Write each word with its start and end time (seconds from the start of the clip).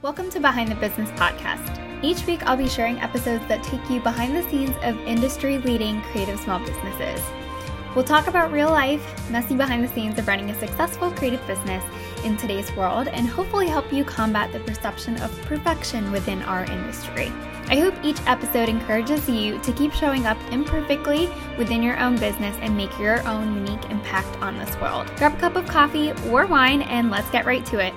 Welcome 0.00 0.30
to 0.30 0.38
Behind 0.38 0.70
the 0.70 0.76
Business 0.76 1.10
Podcast. 1.18 2.04
Each 2.04 2.24
week, 2.24 2.46
I'll 2.46 2.56
be 2.56 2.68
sharing 2.68 3.00
episodes 3.00 3.44
that 3.48 3.64
take 3.64 3.90
you 3.90 3.98
behind 4.00 4.36
the 4.36 4.48
scenes 4.48 4.76
of 4.84 4.96
industry 5.00 5.58
leading 5.58 6.00
creative 6.02 6.38
small 6.38 6.60
businesses. 6.60 7.20
We'll 7.96 8.04
talk 8.04 8.28
about 8.28 8.52
real 8.52 8.70
life, 8.70 9.28
messy 9.28 9.56
behind 9.56 9.82
the 9.82 9.88
scenes 9.88 10.16
of 10.16 10.28
running 10.28 10.50
a 10.50 10.60
successful 10.60 11.10
creative 11.10 11.44
business 11.48 11.82
in 12.24 12.36
today's 12.36 12.70
world 12.76 13.08
and 13.08 13.26
hopefully 13.26 13.66
help 13.66 13.92
you 13.92 14.04
combat 14.04 14.52
the 14.52 14.60
perception 14.60 15.20
of 15.20 15.36
perfection 15.42 16.12
within 16.12 16.42
our 16.42 16.64
industry. 16.66 17.32
I 17.66 17.80
hope 17.80 17.94
each 18.04 18.20
episode 18.26 18.68
encourages 18.68 19.28
you 19.28 19.58
to 19.62 19.72
keep 19.72 19.92
showing 19.92 20.26
up 20.26 20.38
imperfectly 20.52 21.28
within 21.58 21.82
your 21.82 21.98
own 21.98 22.16
business 22.18 22.56
and 22.60 22.76
make 22.76 22.96
your 23.00 23.26
own 23.26 23.66
unique 23.66 23.90
impact 23.90 24.40
on 24.42 24.58
this 24.58 24.80
world. 24.80 25.10
Grab 25.16 25.34
a 25.34 25.38
cup 25.38 25.56
of 25.56 25.66
coffee 25.66 26.12
or 26.30 26.46
wine 26.46 26.82
and 26.82 27.10
let's 27.10 27.30
get 27.30 27.46
right 27.46 27.66
to 27.66 27.80
it. 27.84 27.92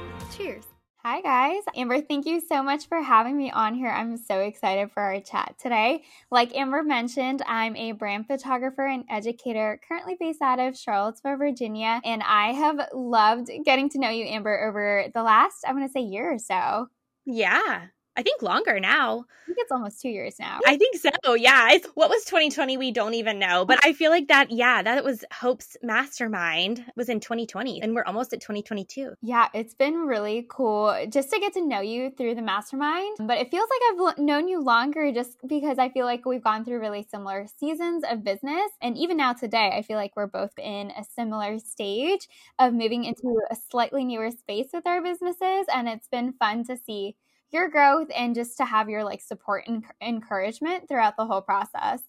Hi, 1.04 1.20
guys. 1.22 1.64
Amber, 1.76 2.00
thank 2.00 2.28
you 2.28 2.40
so 2.40 2.62
much 2.62 2.88
for 2.88 3.02
having 3.02 3.36
me 3.36 3.50
on 3.50 3.74
here. 3.74 3.90
I'm 3.90 4.18
so 4.18 4.40
excited 4.42 4.92
for 4.92 5.02
our 5.02 5.20
chat 5.20 5.56
today. 5.60 6.04
Like 6.30 6.56
Amber 6.56 6.84
mentioned, 6.84 7.42
I'm 7.48 7.76
a 7.76 7.94
brand 7.94 8.28
photographer 8.28 8.86
and 8.86 9.04
educator 9.10 9.82
currently 9.88 10.16
based 10.20 10.44
out 10.44 10.60
of 10.60 10.78
Charlottesville, 10.78 11.38
Virginia. 11.38 12.02
And 12.06 12.22
I 12.22 12.54
have 12.54 12.90
loved 12.94 13.50
getting 13.66 13.90
to 13.90 14.00
know 14.00 14.12
you, 14.12 14.26
Amber, 14.26 14.68
over 14.68 15.06
the 15.12 15.24
last, 15.24 15.66
I 15.68 15.74
want 15.74 15.88
to 15.88 15.92
say, 15.92 16.02
year 16.02 16.36
or 16.36 16.38
so. 16.38 16.90
Yeah. 17.26 17.88
I 18.18 18.24
think 18.24 18.42
longer 18.42 18.80
now. 18.80 19.26
I 19.44 19.46
think 19.46 19.58
it's 19.60 19.72
almost 19.72 20.02
two 20.02 20.10
years 20.10 20.36
now. 20.40 20.60
I 20.68 20.78
think 20.78 20.98
so. 20.98 21.34
Yeah. 21.34 21.72
It's, 21.72 21.88
what 21.94 22.10
was 22.10 22.26
2020? 22.26 22.78
We 22.78 22.92
don't 22.92 23.14
even 23.14 23.40
know. 23.40 23.64
But 23.66 23.80
I 23.84 23.94
feel 23.94 24.12
like 24.12 24.28
that, 24.28 24.52
yeah, 24.52 24.84
that 24.84 25.04
was 25.04 25.24
Hope's 25.32 25.78
mastermind 25.82 26.86
was 26.96 27.08
in 27.08 27.22
2020 27.22 27.82
and 27.82 27.96
we're 27.96 28.04
almost 28.04 28.34
at 28.34 28.42
2022. 28.42 29.14
Yeah. 29.22 29.48
It's 29.54 29.74
been 29.74 29.96
really 29.96 30.46
cool 30.50 31.06
just 31.10 31.32
to 31.32 31.40
get 31.40 31.54
to 31.54 31.66
know 31.66 31.80
you 31.80 32.12
through 32.12 32.36
the 32.36 32.42
mastermind. 32.42 33.18
But 33.20 33.38
it 33.38 33.50
feels 33.50 33.70
like 33.70 34.12
I've 34.12 34.18
known 34.18 34.50
you 34.50 34.62
longer 34.62 35.12
just 35.14 35.38
because 35.48 35.80
I 35.80 35.90
feel 35.90 36.06
like 36.06 36.26
we've 36.26 36.44
gone 36.44 36.66
through 36.66 36.80
really 36.80 37.08
similar 37.10 37.48
seasons 37.60 38.04
of 38.10 38.26
business. 38.26 38.72
And 38.82 38.98
even 38.98 39.16
now 39.16 39.34
today, 39.34 39.72
I 39.74 39.84
feel 39.84 39.98
like 39.98 40.18
we're 40.18 40.28
both 40.28 40.58
in 40.60 40.92
a 40.92 41.06
similar 41.16 41.60
stage 41.60 42.28
of 42.60 42.74
moving 42.74 43.06
into 43.06 43.40
a 43.50 43.56
slightly 43.56 44.04
newer 44.04 44.32
space 44.32 44.68
with 44.74 44.86
our 44.86 45.02
businesses. 45.02 45.66
And 45.74 45.88
it's 45.88 46.08
been 46.10 46.34
fun 46.34 46.66
to 46.66 46.76
see 46.76 47.16
your 47.52 47.70
growth 47.70 48.08
and 48.16 48.36
just 48.36 48.58
to 48.58 48.66
have 48.66 48.90
your 48.90 49.04
like 49.04 49.22
support 49.22 49.66
and 49.68 49.84
encouragement 50.02 50.88
throughout 50.88 51.18
the 51.18 51.26
whole 51.26 51.42
process. 51.42 52.02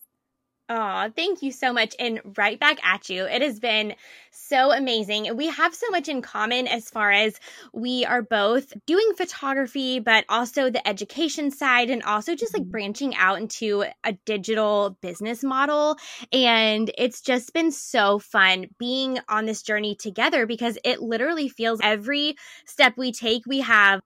Oh, 0.69 1.11
thank 1.15 1.43
you 1.43 1.53
so 1.53 1.71
much. 1.71 1.95
And 1.99 2.21
right 2.39 2.59
back 2.59 2.83
at 2.83 3.11
you. 3.11 3.25
It 3.27 3.43
has 3.43 3.61
been 3.61 3.95
so 4.31 4.73
amazing. 4.73 5.37
We 5.37 5.49
have 5.49 5.75
so 5.75 5.91
much 5.91 6.09
in 6.09 6.23
common 6.23 6.67
as 6.67 6.89
far 6.89 7.11
as 7.11 7.39
we 7.75 8.07
are 8.07 8.23
both 8.23 8.73
doing 8.87 9.13
photography, 9.15 9.99
but 9.99 10.25
also 10.31 10.71
the 10.71 10.87
education 10.89 11.51
side 11.51 11.91
and 11.91 12.03
also 12.05 12.35
just 12.35 12.55
like 12.55 12.63
mm-hmm. 12.63 12.71
branching 12.71 13.15
out 13.17 13.39
into 13.39 13.85
a 14.05 14.13
digital 14.25 14.97
business 15.03 15.45
model. 15.45 15.99
And 16.33 16.91
it's 16.97 17.21
just 17.21 17.53
been 17.53 17.73
so 17.73 18.19
fun 18.19 18.69
being 18.79 19.19
on 19.29 19.45
this 19.45 19.63
journey 19.63 19.95
together 19.95 20.47
because 20.47 20.79
it 20.85 21.03
literally 21.03 21.51
feels 21.51 21.81
every 21.83 22.37
step 22.65 22.97
we 22.97 23.13
take, 23.13 23.45
we 23.47 23.61
have 23.61 24.01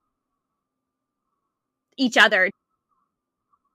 each 1.96 2.16
other. 2.16 2.50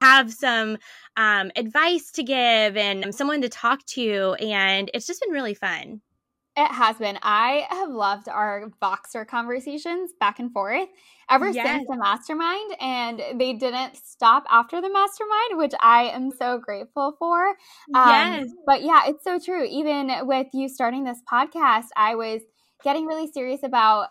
Have 0.00 0.32
some 0.32 0.78
um, 1.16 1.52
advice 1.54 2.10
to 2.12 2.22
give 2.22 2.76
and 2.76 3.14
someone 3.14 3.42
to 3.42 3.48
talk 3.48 3.84
to 3.86 4.34
and 4.40 4.90
it's 4.94 5.06
just 5.06 5.20
been 5.20 5.32
really 5.32 5.54
fun. 5.54 6.00
It 6.54 6.70
has 6.70 6.96
been. 6.96 7.18
I 7.22 7.66
have 7.70 7.88
loved 7.88 8.28
our 8.28 8.70
voxer 8.82 9.26
conversations 9.26 10.12
back 10.20 10.38
and 10.38 10.52
forth 10.52 10.88
ever 11.30 11.48
yes. 11.48 11.66
since 11.66 11.88
the 11.88 11.96
mastermind 11.96 12.76
and 12.78 13.22
they 13.40 13.54
didn't 13.54 13.96
stop 13.96 14.44
after 14.50 14.82
the 14.82 14.90
mastermind 14.90 15.56
which 15.56 15.72
i 15.80 16.10
am 16.12 16.30
so 16.30 16.58
grateful 16.58 17.16
for. 17.18 17.48
Um, 17.94 18.08
yes. 18.08 18.48
but 18.66 18.82
yeah 18.82 19.02
it's 19.06 19.24
so 19.24 19.38
true. 19.38 19.64
Even 19.64 20.10
with 20.26 20.48
you 20.52 20.68
starting 20.68 21.04
this 21.04 21.22
podcast 21.30 21.86
i 21.96 22.14
was 22.14 22.42
getting 22.82 23.06
really 23.06 23.30
serious 23.30 23.62
about 23.62 24.08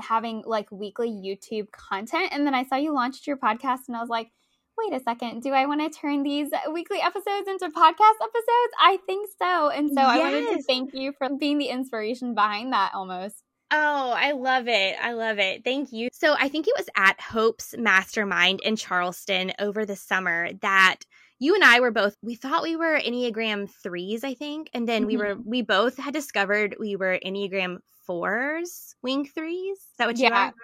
having 0.00 0.42
like 0.46 0.70
weekly 0.70 1.10
YouTube 1.10 1.70
content. 1.70 2.28
And 2.32 2.46
then 2.46 2.54
I 2.54 2.64
saw 2.64 2.76
you 2.76 2.92
launched 2.92 3.26
your 3.26 3.36
podcast 3.36 3.80
and 3.88 3.96
I 3.96 4.00
was 4.00 4.08
like, 4.08 4.30
wait 4.76 4.92
a 4.92 5.02
second, 5.02 5.42
do 5.42 5.50
I 5.52 5.66
want 5.66 5.80
to 5.80 6.00
turn 6.00 6.22
these 6.22 6.48
weekly 6.72 7.00
episodes 7.00 7.48
into 7.48 7.66
podcast 7.68 8.16
episodes? 8.22 8.74
I 8.80 8.98
think 9.06 9.28
so. 9.40 9.68
And 9.70 9.88
so 9.88 10.00
yes. 10.00 10.08
I 10.08 10.18
wanted 10.18 10.56
to 10.56 10.62
thank 10.62 10.94
you 10.94 11.12
for 11.16 11.28
being 11.38 11.58
the 11.58 11.68
inspiration 11.68 12.34
behind 12.34 12.72
that 12.72 12.92
almost. 12.94 13.36
Oh, 13.70 14.12
I 14.16 14.32
love 14.32 14.68
it. 14.68 14.96
I 15.00 15.12
love 15.12 15.38
it. 15.38 15.64
Thank 15.64 15.92
you. 15.92 16.08
So 16.12 16.34
I 16.38 16.48
think 16.48 16.68
it 16.68 16.74
was 16.76 16.88
at 16.96 17.20
Hope's 17.20 17.74
Mastermind 17.76 18.60
in 18.62 18.76
Charleston 18.76 19.52
over 19.58 19.84
the 19.84 19.96
summer 19.96 20.50
that 20.60 21.00
you 21.38 21.54
and 21.54 21.64
I 21.64 21.80
were 21.80 21.90
both 21.90 22.16
we 22.22 22.34
thought 22.34 22.62
we 22.62 22.76
were 22.76 22.98
Enneagram 22.98 23.68
3s, 23.84 24.24
I 24.24 24.34
think, 24.34 24.70
and 24.72 24.88
then 24.88 25.02
mm-hmm. 25.02 25.06
we 25.06 25.16
were 25.16 25.36
we 25.44 25.62
both 25.62 25.96
had 25.96 26.14
discovered 26.14 26.76
we 26.78 26.96
were 26.96 27.18
Enneagram 27.24 27.78
fours, 28.06 28.94
wing 29.02 29.26
threes. 29.26 29.78
Is 29.78 29.86
that 29.98 30.06
what 30.06 30.18
you 30.18 30.24
yeah. 30.24 30.46
are? 30.46 30.54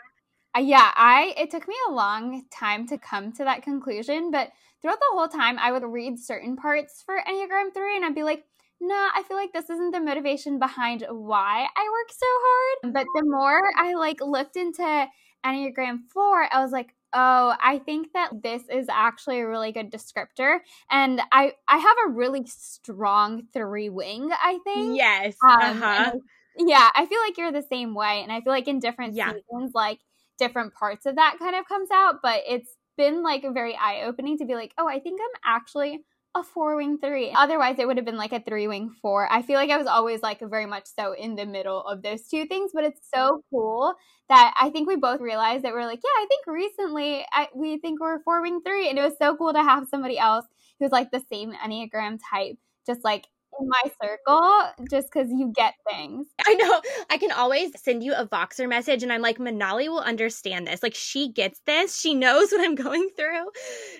Uh, 0.56 0.60
yeah, 0.60 0.90
I 0.94 1.34
it 1.36 1.50
took 1.50 1.66
me 1.68 1.74
a 1.88 1.92
long 1.92 2.44
time 2.52 2.86
to 2.88 2.98
come 2.98 3.32
to 3.32 3.44
that 3.44 3.62
conclusion, 3.62 4.30
but 4.30 4.50
throughout 4.80 4.98
the 5.00 5.12
whole 5.12 5.28
time 5.28 5.58
I 5.58 5.72
would 5.72 5.84
read 5.84 6.18
certain 6.18 6.56
parts 6.56 7.02
for 7.04 7.16
Enneagram 7.16 7.72
3 7.74 7.96
and 7.96 8.04
I'd 8.04 8.14
be 8.14 8.22
like, 8.22 8.44
"Nah, 8.80 9.10
I 9.14 9.22
feel 9.26 9.36
like 9.36 9.52
this 9.52 9.70
isn't 9.70 9.92
the 9.92 10.00
motivation 10.00 10.58
behind 10.58 11.04
why 11.08 11.66
I 11.76 11.90
work 11.90 12.10
so 12.10 12.26
hard." 12.26 12.94
But 12.94 13.06
the 13.14 13.26
more 13.26 13.70
I 13.76 13.94
like 13.94 14.20
looked 14.20 14.56
into 14.56 15.06
Enneagram 15.44 16.00
4, 16.12 16.48
I 16.52 16.62
was 16.62 16.72
like, 16.72 16.94
"Oh, 17.12 17.54
I 17.60 17.78
think 17.78 18.12
that 18.14 18.42
this 18.42 18.62
is 18.70 18.88
actually 18.88 19.40
a 19.40 19.48
really 19.48 19.72
good 19.72 19.90
descriptor." 19.90 20.58
And 20.90 21.20
I 21.32 21.52
I 21.68 21.78
have 21.78 21.96
a 22.06 22.10
really 22.10 22.44
strong 22.46 23.42
3 23.52 23.88
wing, 23.88 24.30
I 24.32 24.58
think. 24.64 24.96
Yes. 24.96 25.36
Um, 25.48 25.82
uh-huh 25.82 26.12
yeah, 26.56 26.90
I 26.94 27.06
feel 27.06 27.20
like 27.20 27.38
you're 27.38 27.52
the 27.52 27.66
same 27.68 27.94
way. 27.94 28.22
And 28.22 28.32
I 28.32 28.40
feel 28.40 28.52
like 28.52 28.68
in 28.68 28.78
different 28.78 29.14
yeah. 29.14 29.32
seasons, 29.32 29.72
like 29.74 30.00
different 30.38 30.74
parts 30.74 31.06
of 31.06 31.16
that 31.16 31.36
kind 31.38 31.56
of 31.56 31.66
comes 31.66 31.90
out. 31.92 32.16
But 32.22 32.42
it's 32.48 32.76
been 32.96 33.22
like 33.22 33.44
very 33.52 33.76
eye 33.76 34.02
opening 34.04 34.38
to 34.38 34.44
be 34.44 34.54
like, 34.54 34.72
oh, 34.78 34.88
I 34.88 35.00
think 35.00 35.20
I'm 35.20 35.40
actually 35.44 36.00
a 36.34 36.44
four 36.44 36.76
wing 36.76 36.98
three. 36.98 37.32
Otherwise, 37.36 37.76
it 37.78 37.86
would 37.86 37.96
have 37.96 38.06
been 38.06 38.16
like 38.16 38.32
a 38.32 38.40
three 38.40 38.68
wing 38.68 38.90
four. 39.02 39.30
I 39.30 39.42
feel 39.42 39.56
like 39.56 39.70
I 39.70 39.76
was 39.76 39.86
always 39.86 40.22
like 40.22 40.40
very 40.40 40.66
much 40.66 40.84
so 40.86 41.12
in 41.12 41.34
the 41.34 41.46
middle 41.46 41.82
of 41.82 42.02
those 42.02 42.28
two 42.28 42.46
things, 42.46 42.70
but 42.72 42.84
it's 42.84 43.00
so 43.12 43.42
cool 43.50 43.94
that 44.28 44.54
I 44.60 44.70
think 44.70 44.86
we 44.88 44.96
both 44.96 45.20
realized 45.20 45.64
that 45.64 45.72
we're 45.72 45.86
like, 45.86 46.00
yeah, 46.04 46.22
I 46.22 46.26
think 46.28 46.46
recently 46.46 47.24
I, 47.32 47.48
we 47.54 47.78
think 47.78 48.00
we're 48.00 48.22
four 48.22 48.42
wing 48.42 48.60
three. 48.64 48.88
And 48.88 48.98
it 48.98 49.02
was 49.02 49.18
so 49.18 49.36
cool 49.36 49.52
to 49.52 49.62
have 49.62 49.88
somebody 49.88 50.18
else 50.18 50.46
who's 50.78 50.92
like 50.92 51.10
the 51.10 51.22
same 51.32 51.52
Enneagram 51.52 52.18
type, 52.30 52.56
just 52.86 53.02
like 53.04 53.26
in 53.58 53.68
my 53.68 53.82
circle 54.02 54.86
just 54.90 55.08
because 55.12 55.30
you 55.30 55.52
get 55.54 55.74
things. 55.88 56.26
I 56.46 56.54
know. 56.54 56.80
I 57.10 57.18
can 57.18 57.32
always 57.32 57.70
send 57.82 58.02
you 58.02 58.14
a 58.14 58.26
Voxer 58.26 58.68
message 58.68 59.02
and 59.02 59.12
I'm 59.12 59.22
like, 59.22 59.38
Manali 59.38 59.88
will 59.88 60.00
understand 60.00 60.66
this. 60.66 60.82
Like, 60.82 60.94
she 60.94 61.32
gets 61.32 61.60
this. 61.66 61.98
She 61.98 62.14
knows 62.14 62.50
what 62.50 62.60
I'm 62.60 62.74
going 62.74 63.08
through. 63.16 63.50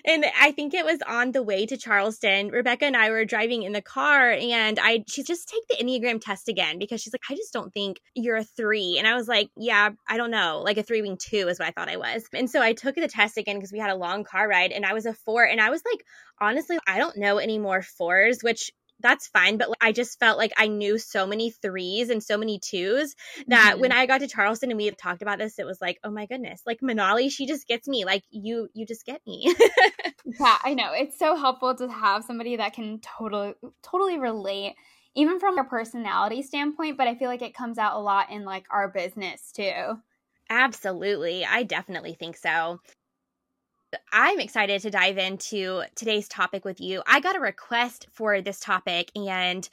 And 0.05 0.25
I 0.39 0.51
think 0.51 0.73
it 0.73 0.85
was 0.85 0.99
on 1.07 1.31
the 1.31 1.43
way 1.43 1.65
to 1.65 1.77
Charleston. 1.77 2.49
Rebecca 2.49 2.85
and 2.85 2.97
I 2.97 3.09
were 3.09 3.25
driving 3.25 3.63
in 3.63 3.73
the 3.73 3.81
car 3.81 4.31
and 4.31 4.79
I, 4.81 5.03
she's 5.07 5.27
just 5.27 5.47
take 5.47 5.67
the 5.69 5.83
Enneagram 5.83 6.21
test 6.21 6.47
again 6.47 6.79
because 6.79 7.01
she's 7.01 7.13
like, 7.13 7.21
I 7.29 7.35
just 7.35 7.53
don't 7.53 7.73
think 7.73 7.99
you're 8.15 8.37
a 8.37 8.43
three. 8.43 8.97
And 8.97 9.07
I 9.07 9.15
was 9.15 9.27
like, 9.27 9.49
yeah, 9.55 9.89
I 10.07 10.17
don't 10.17 10.31
know. 10.31 10.61
Like 10.63 10.77
a 10.77 10.83
three 10.83 11.01
wing 11.01 11.17
two 11.17 11.47
is 11.47 11.59
what 11.59 11.67
I 11.67 11.71
thought 11.71 11.89
I 11.89 11.97
was. 11.97 12.23
And 12.33 12.49
so 12.49 12.61
I 12.61 12.73
took 12.73 12.95
the 12.95 13.07
test 13.07 13.37
again 13.37 13.57
because 13.57 13.71
we 13.71 13.79
had 13.79 13.89
a 13.89 13.95
long 13.95 14.23
car 14.23 14.47
ride 14.47 14.71
and 14.71 14.85
I 14.85 14.93
was 14.93 15.05
a 15.05 15.13
four. 15.13 15.43
And 15.43 15.61
I 15.61 15.69
was 15.69 15.81
like, 15.89 16.03
honestly, 16.39 16.77
I 16.87 16.97
don't 16.97 17.17
know 17.17 17.37
any 17.37 17.59
more 17.59 17.81
fours, 17.81 18.39
which 18.41 18.71
that's 19.01 19.27
fine. 19.27 19.57
But 19.57 19.69
I 19.81 19.91
just 19.91 20.19
felt 20.19 20.37
like 20.37 20.51
I 20.57 20.67
knew 20.67 20.97
so 20.97 21.25
many 21.27 21.51
threes 21.51 22.09
and 22.09 22.23
so 22.23 22.37
many 22.37 22.59
twos 22.59 23.15
that 23.47 23.73
mm-hmm. 23.73 23.81
when 23.81 23.91
I 23.91 24.05
got 24.05 24.19
to 24.19 24.27
Charleston 24.27 24.71
and 24.71 24.77
we 24.77 24.85
had 24.85 24.97
talked 24.97 25.21
about 25.21 25.39
this, 25.39 25.59
it 25.59 25.65
was 25.65 25.81
like, 25.81 25.99
oh 26.03 26.11
my 26.11 26.25
goodness, 26.25 26.61
like 26.65 26.81
Manali, 26.81 27.31
she 27.31 27.45
just 27.45 27.67
gets 27.67 27.87
me. 27.87 28.05
Like 28.05 28.23
you, 28.29 28.69
you 28.73 28.85
just 28.85 29.05
get 29.05 29.21
me. 29.25 29.53
yeah, 30.25 30.57
I 30.63 30.73
know. 30.73 30.91
It's 30.93 31.17
so 31.17 31.35
helpful 31.35 31.75
to 31.75 31.87
have 31.87 32.23
somebody 32.23 32.57
that 32.57 32.73
can 32.73 32.99
totally, 32.99 33.53
totally 33.83 34.19
relate 34.19 34.75
even 35.15 35.39
from 35.39 35.57
a 35.57 35.63
personality 35.63 36.41
standpoint, 36.41 36.97
but 36.97 37.07
I 37.07 37.15
feel 37.15 37.27
like 37.27 37.41
it 37.41 37.53
comes 37.53 37.77
out 37.77 37.97
a 37.97 37.99
lot 37.99 38.31
in 38.31 38.45
like 38.45 38.65
our 38.71 38.87
business 38.87 39.51
too. 39.51 39.97
Absolutely. 40.49 41.45
I 41.45 41.63
definitely 41.63 42.13
think 42.13 42.37
so. 42.37 42.79
I'm 44.11 44.39
excited 44.39 44.81
to 44.81 44.89
dive 44.91 45.17
into 45.17 45.83
today's 45.95 46.27
topic 46.27 46.65
with 46.65 46.79
you. 46.79 47.01
I 47.05 47.19
got 47.19 47.35
a 47.35 47.39
request 47.39 48.07
for 48.11 48.41
this 48.41 48.59
topic 48.59 49.11
and 49.15 49.67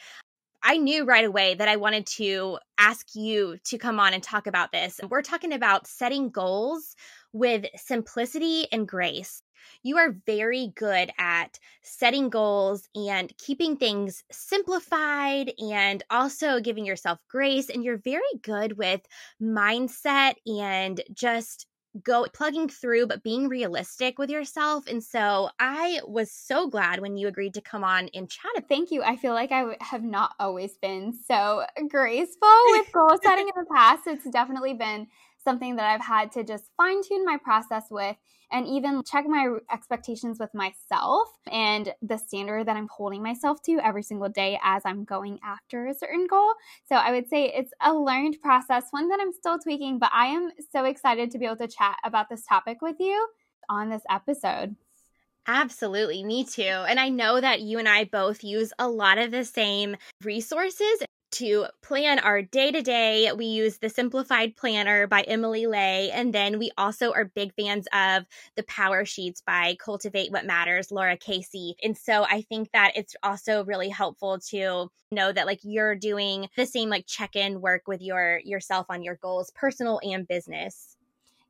I 0.62 0.76
knew 0.76 1.04
right 1.04 1.24
away 1.24 1.54
that 1.54 1.68
I 1.68 1.76
wanted 1.76 2.06
to 2.16 2.58
ask 2.78 3.14
you 3.14 3.58
to 3.64 3.78
come 3.78 4.00
on 4.00 4.12
and 4.12 4.22
talk 4.22 4.46
about 4.46 4.72
this. 4.72 5.00
We're 5.08 5.22
talking 5.22 5.52
about 5.52 5.86
setting 5.86 6.30
goals 6.30 6.96
with 7.32 7.66
simplicity 7.76 8.66
and 8.72 8.88
grace. 8.88 9.40
You 9.84 9.98
are 9.98 10.16
very 10.26 10.72
good 10.74 11.10
at 11.18 11.58
setting 11.82 12.28
goals 12.28 12.88
and 12.96 13.32
keeping 13.38 13.76
things 13.76 14.24
simplified 14.32 15.52
and 15.58 16.02
also 16.10 16.60
giving 16.60 16.84
yourself 16.84 17.20
grace. 17.30 17.70
And 17.70 17.84
you're 17.84 17.98
very 17.98 18.22
good 18.42 18.76
with 18.76 19.02
mindset 19.40 20.34
and 20.46 21.00
just 21.12 21.67
go 22.02 22.26
plugging 22.32 22.68
through, 22.68 23.06
but 23.06 23.22
being 23.22 23.48
realistic 23.48 24.18
with 24.18 24.30
yourself. 24.30 24.86
And 24.86 25.02
so 25.02 25.50
I 25.58 26.00
was 26.06 26.30
so 26.30 26.68
glad 26.68 27.00
when 27.00 27.16
you 27.16 27.28
agreed 27.28 27.54
to 27.54 27.60
come 27.60 27.84
on 27.84 28.08
and 28.14 28.28
chat. 28.28 28.68
Thank 28.68 28.90
you. 28.90 29.02
I 29.02 29.16
feel 29.16 29.34
like 29.34 29.52
I 29.52 29.76
have 29.80 30.02
not 30.02 30.34
always 30.38 30.76
been 30.76 31.12
so 31.12 31.64
graceful 31.88 32.48
with 32.70 32.92
goal 32.92 33.18
setting 33.22 33.48
in 33.48 33.62
the 33.64 33.74
past. 33.74 34.06
It's 34.06 34.28
definitely 34.30 34.74
been 34.74 35.06
something 35.42 35.76
that 35.76 35.86
I've 35.86 36.04
had 36.04 36.32
to 36.32 36.44
just 36.44 36.70
fine 36.76 37.02
tune 37.02 37.24
my 37.24 37.36
process 37.36 37.84
with 37.90 38.16
and 38.50 38.66
even 38.66 39.02
check 39.04 39.26
my 39.26 39.56
expectations 39.72 40.38
with 40.38 40.52
myself 40.54 41.28
and 41.50 41.92
the 42.02 42.16
standard 42.16 42.66
that 42.66 42.76
I'm 42.76 42.88
holding 42.88 43.22
myself 43.22 43.62
to 43.64 43.78
every 43.84 44.02
single 44.02 44.28
day 44.28 44.58
as 44.62 44.82
I'm 44.84 45.04
going 45.04 45.38
after 45.44 45.86
a 45.86 45.94
certain 45.94 46.26
goal. 46.26 46.54
So 46.86 46.96
I 46.96 47.12
would 47.12 47.28
say 47.28 47.52
it's 47.54 47.72
a 47.82 47.92
learned 47.92 48.40
process, 48.42 48.84
one 48.90 49.08
that 49.08 49.20
I'm 49.20 49.32
still 49.32 49.58
tweaking, 49.58 49.98
but 49.98 50.10
I 50.12 50.26
am 50.26 50.50
so 50.72 50.84
excited 50.84 51.30
to 51.30 51.38
be 51.38 51.46
able 51.46 51.56
to 51.56 51.68
chat 51.68 51.96
about 52.04 52.28
this 52.28 52.44
topic 52.46 52.80
with 52.80 52.96
you 52.98 53.28
on 53.68 53.90
this 53.90 54.02
episode. 54.10 54.76
Absolutely, 55.46 56.22
me 56.24 56.44
too. 56.44 56.62
And 56.62 57.00
I 57.00 57.08
know 57.08 57.40
that 57.40 57.62
you 57.62 57.78
and 57.78 57.88
I 57.88 58.04
both 58.04 58.44
use 58.44 58.72
a 58.78 58.88
lot 58.88 59.16
of 59.16 59.30
the 59.30 59.44
same 59.44 59.96
resources 60.22 61.02
to 61.32 61.66
plan 61.82 62.18
our 62.18 62.42
day 62.42 62.70
to 62.72 62.82
day. 62.82 63.30
We 63.36 63.46
use 63.46 63.78
the 63.78 63.88
Simplified 63.88 64.56
Planner 64.56 65.06
by 65.06 65.22
Emily 65.22 65.66
Ley. 65.66 66.10
And 66.10 66.32
then 66.32 66.58
we 66.58 66.70
also 66.78 67.12
are 67.12 67.24
big 67.24 67.52
fans 67.54 67.86
of 67.92 68.24
the 68.56 68.62
Power 68.64 69.04
Sheets 69.04 69.40
by 69.40 69.76
Cultivate 69.78 70.32
What 70.32 70.46
Matters, 70.46 70.90
Lara 70.90 71.16
Casey. 71.16 71.76
And 71.82 71.96
so 71.96 72.24
I 72.24 72.42
think 72.42 72.70
that 72.72 72.92
it's 72.94 73.16
also 73.22 73.64
really 73.64 73.88
helpful 73.88 74.38
to 74.50 74.90
know 75.10 75.32
that 75.32 75.46
like 75.46 75.60
you're 75.62 75.94
doing 75.94 76.48
the 76.56 76.66
same 76.66 76.88
like 76.88 77.06
check 77.06 77.36
in 77.36 77.60
work 77.60 77.88
with 77.88 78.02
your 78.02 78.40
yourself 78.44 78.86
on 78.88 79.02
your 79.02 79.16
goals, 79.16 79.50
personal 79.54 80.00
and 80.02 80.26
business. 80.26 80.96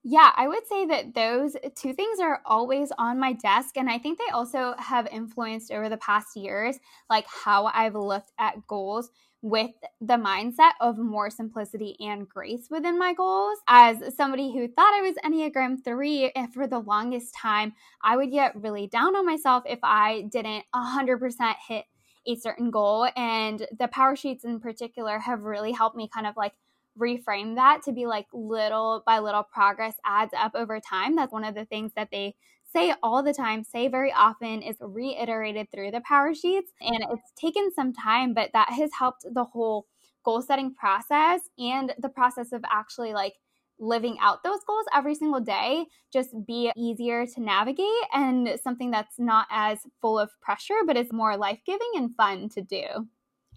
Yeah, 0.04 0.32
I 0.36 0.46
would 0.46 0.66
say 0.66 0.86
that 0.86 1.14
those 1.14 1.56
two 1.75 1.92
things 1.92 2.20
are 2.20 2.40
always 2.46 2.92
on 2.96 3.19
my 3.19 3.32
desk. 3.32 3.76
And 3.76 3.90
I 3.90 3.98
think 3.98 4.19
they 4.19 4.32
also 4.32 4.75
have 4.78 5.08
influenced 5.08 5.72
over 5.72 5.88
the 5.88 5.96
past 5.96 6.36
years, 6.36 6.78
like 7.10 7.26
how 7.26 7.66
I've 7.66 7.96
looked 7.96 8.30
at 8.38 8.66
goals 8.66 9.10
with 9.43 9.70
the 10.00 10.14
mindset 10.14 10.73
of 10.81 10.99
more 10.99 11.31
simplicity 11.31 11.96
and 12.00 12.29
grace 12.29 12.69
within 12.70 12.99
my 12.99 13.14
goals. 13.14 13.58
As 13.69 14.14
somebody 14.17 14.52
who 14.52 14.67
thought 14.67 14.94
I 14.94 15.02
was 15.02 15.14
Enneagram 15.25 15.85
3 15.85 16.32
eh, 16.35 16.46
for 16.52 16.67
the 16.67 16.81
longest 16.81 17.35
time, 17.35 17.73
I 18.02 18.17
would 18.17 18.32
get 18.32 18.61
really 18.61 18.88
down 18.88 19.14
on 19.14 19.25
myself 19.25 19.62
if 19.67 19.79
I 19.82 20.23
didn't 20.31 20.64
100% 20.75 21.55
hit 21.69 21.85
a 22.26 22.35
certain 22.35 22.70
goal. 22.70 23.08
And 23.17 23.67
the 23.79 23.88
power 23.88 24.17
sheets 24.17 24.44
in 24.44 24.61
particular 24.61 25.19
have 25.20 25.43
really 25.43 25.73
helped 25.73 25.96
me 25.96 26.11
kind 26.12 26.26
of 26.26 26.37
like 26.37 26.55
reframe 26.99 27.55
that 27.55 27.82
to 27.85 27.93
be 27.93 28.06
like 28.06 28.26
little 28.32 29.05
by 29.06 29.20
little 29.20 29.44
progress 29.44 29.94
adds 30.05 30.32
up 30.37 30.52
over 30.55 30.81
time. 30.81 31.14
That's 31.14 31.32
one 31.32 31.44
of 31.44 31.55
the 31.55 31.64
things 31.64 31.93
that 31.94 32.08
they 32.11 32.35
say 32.73 32.94
all 33.03 33.23
the 33.23 33.32
time, 33.32 33.65
say 33.65 33.88
very 33.88 34.12
often, 34.12 34.62
is 34.62 34.76
reiterated 34.81 35.70
through 35.70 35.91
the 35.91 36.03
power 36.03 36.35
sheets. 36.35 36.73
And 36.81 37.05
it's 37.11 37.32
taken 37.41 37.70
some 37.75 37.93
time, 37.93 38.35
but 38.35 38.50
that 38.53 38.70
has 38.70 38.91
helped 38.99 39.25
the 39.32 39.44
whole 39.44 39.87
goal 40.25 40.43
setting 40.43 40.75
process 40.75 41.41
and 41.59 41.94
the 41.99 42.09
process 42.09 42.53
of 42.53 42.62
actually 42.70 43.12
like 43.12 43.35
living 43.81 44.17
out 44.20 44.43
those 44.43 44.59
goals 44.67 44.85
every 44.93 45.15
single 45.15 45.41
day 45.41 45.87
just 46.12 46.31
be 46.47 46.70
easier 46.76 47.25
to 47.26 47.41
navigate 47.41 47.87
and 48.12 48.59
something 48.62 48.91
that's 48.91 49.19
not 49.19 49.47
as 49.50 49.79
full 50.00 50.19
of 50.19 50.31
pressure, 50.41 50.81
but 50.87 50.97
is 50.97 51.12
more 51.12 51.37
life 51.37 51.61
giving 51.64 51.91
and 51.94 52.14
fun 52.17 52.49
to 52.49 52.61
do. 52.61 53.06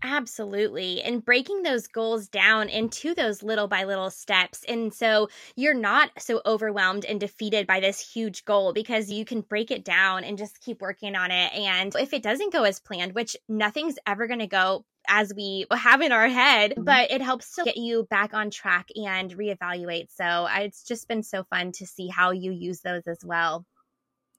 Absolutely. 0.03 1.01
And 1.01 1.23
breaking 1.23 1.61
those 1.61 1.87
goals 1.87 2.27
down 2.27 2.69
into 2.69 3.13
those 3.13 3.43
little 3.43 3.67
by 3.67 3.83
little 3.83 4.09
steps. 4.09 4.63
And 4.67 4.93
so 4.93 5.29
you're 5.55 5.75
not 5.75 6.09
so 6.17 6.41
overwhelmed 6.45 7.05
and 7.05 7.19
defeated 7.19 7.67
by 7.67 7.79
this 7.79 7.99
huge 7.99 8.43
goal 8.45 8.73
because 8.73 9.11
you 9.11 9.25
can 9.25 9.41
break 9.41 9.69
it 9.69 9.85
down 9.85 10.23
and 10.23 10.37
just 10.37 10.59
keep 10.59 10.81
working 10.81 11.15
on 11.15 11.29
it. 11.29 11.53
And 11.53 11.95
if 11.95 12.13
it 12.13 12.23
doesn't 12.23 12.53
go 12.53 12.63
as 12.63 12.79
planned, 12.79 13.13
which 13.13 13.37
nothing's 13.47 13.99
ever 14.07 14.27
going 14.27 14.39
to 14.39 14.47
go 14.47 14.85
as 15.07 15.33
we 15.35 15.65
have 15.71 16.01
in 16.01 16.11
our 16.11 16.27
head, 16.27 16.71
mm-hmm. 16.71 16.83
but 16.83 17.11
it 17.11 17.21
helps 17.21 17.55
to 17.55 17.63
get 17.63 17.77
you 17.77 18.07
back 18.09 18.33
on 18.33 18.49
track 18.49 18.87
and 18.95 19.31
reevaluate. 19.31 20.07
So 20.09 20.47
it's 20.51 20.83
just 20.83 21.07
been 21.07 21.23
so 21.23 21.43
fun 21.43 21.71
to 21.73 21.85
see 21.85 22.07
how 22.07 22.31
you 22.31 22.51
use 22.51 22.81
those 22.81 23.07
as 23.07 23.19
well. 23.23 23.65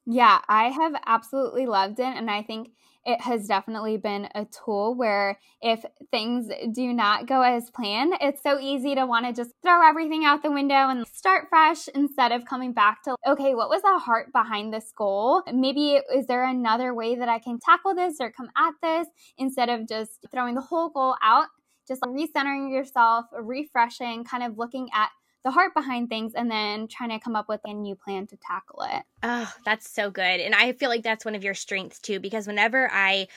Yeah, 0.07 0.41
I 0.49 0.71
have 0.71 0.95
absolutely 1.07 1.67
loved 1.67 2.01
it. 2.01 2.17
And 2.17 2.29
I 2.29 2.43
think 2.43 2.71
it 3.05 3.21
has 3.21 3.47
definitely 3.47 3.97
been 3.97 4.29
a 4.35 4.45
tool 4.47 4.95
where 4.95 5.39
if 5.61 5.85
things 6.11 6.49
do 6.73 6.93
not 6.93 7.27
go 7.27 7.43
as 7.43 7.71
planned, 7.71 8.15
it's 8.21 8.43
so 8.43 8.59
easy 8.61 8.95
to 8.95 9.07
want 9.07 9.27
to 9.27 9.33
just 9.33 9.51
throw 9.63 9.87
everything 9.87 10.25
out 10.25 10.43
the 10.43 10.51
window 10.51 10.89
and 10.89 11.07
start 11.09 11.47
fresh 11.49 11.89
instead 11.95 12.33
of 12.33 12.45
coming 12.45 12.73
back 12.73 13.03
to, 13.03 13.17
okay, 13.27 13.55
what 13.55 13.69
was 13.69 13.83
the 13.83 13.99
heart 13.99 14.33
behind 14.33 14.73
this 14.73 14.93
goal? 14.97 15.43
Maybe 15.53 16.01
is 16.15 16.27
there 16.27 16.45
another 16.45 16.95
way 16.95 17.17
that 17.17 17.29
I 17.29 17.39
can 17.39 17.59
tackle 17.59 17.95
this 17.95 18.17
or 18.21 18.31
come 18.31 18.51
at 18.57 18.75
this 18.83 19.09
instead 19.37 19.69
of 19.69 19.89
just 19.89 20.25
throwing 20.31 20.55
the 20.55 20.61
whole 20.61 20.91
goal 20.91 21.17
out? 21.23 21.47
Just 21.89 22.03
recentering 22.03 22.73
yourself, 22.73 23.27
refreshing, 23.33 24.23
kind 24.25 24.45
of 24.45 24.57
looking 24.57 24.89
at 24.95 25.11
the 25.45 25.51
heart 25.51 25.75
behind 25.75 26.09
things 26.09 26.35
and 26.35 26.51
then 26.51 26.89
trying 26.89 27.11
to 27.11 27.19
come 27.19 27.37
up 27.37 27.49
with 27.49 27.61
a 27.65 27.75
new 27.75 27.95
plan 27.95 28.27
to 28.29 28.37
tackle 28.37 28.83
it. 28.83 29.03
Oh, 29.23 29.53
that's 29.65 29.91
so 29.91 30.11
good. 30.11 30.23
And 30.23 30.55
I 30.55 30.73
feel 30.73 30.89
like 30.89 31.03
that's 31.03 31.25
one 31.25 31.35
of 31.35 31.45
your 31.45 31.55
strengths 31.55 31.99
too, 31.99 32.21
because 32.21 32.47
whenever 32.47 32.89
I 32.91 33.29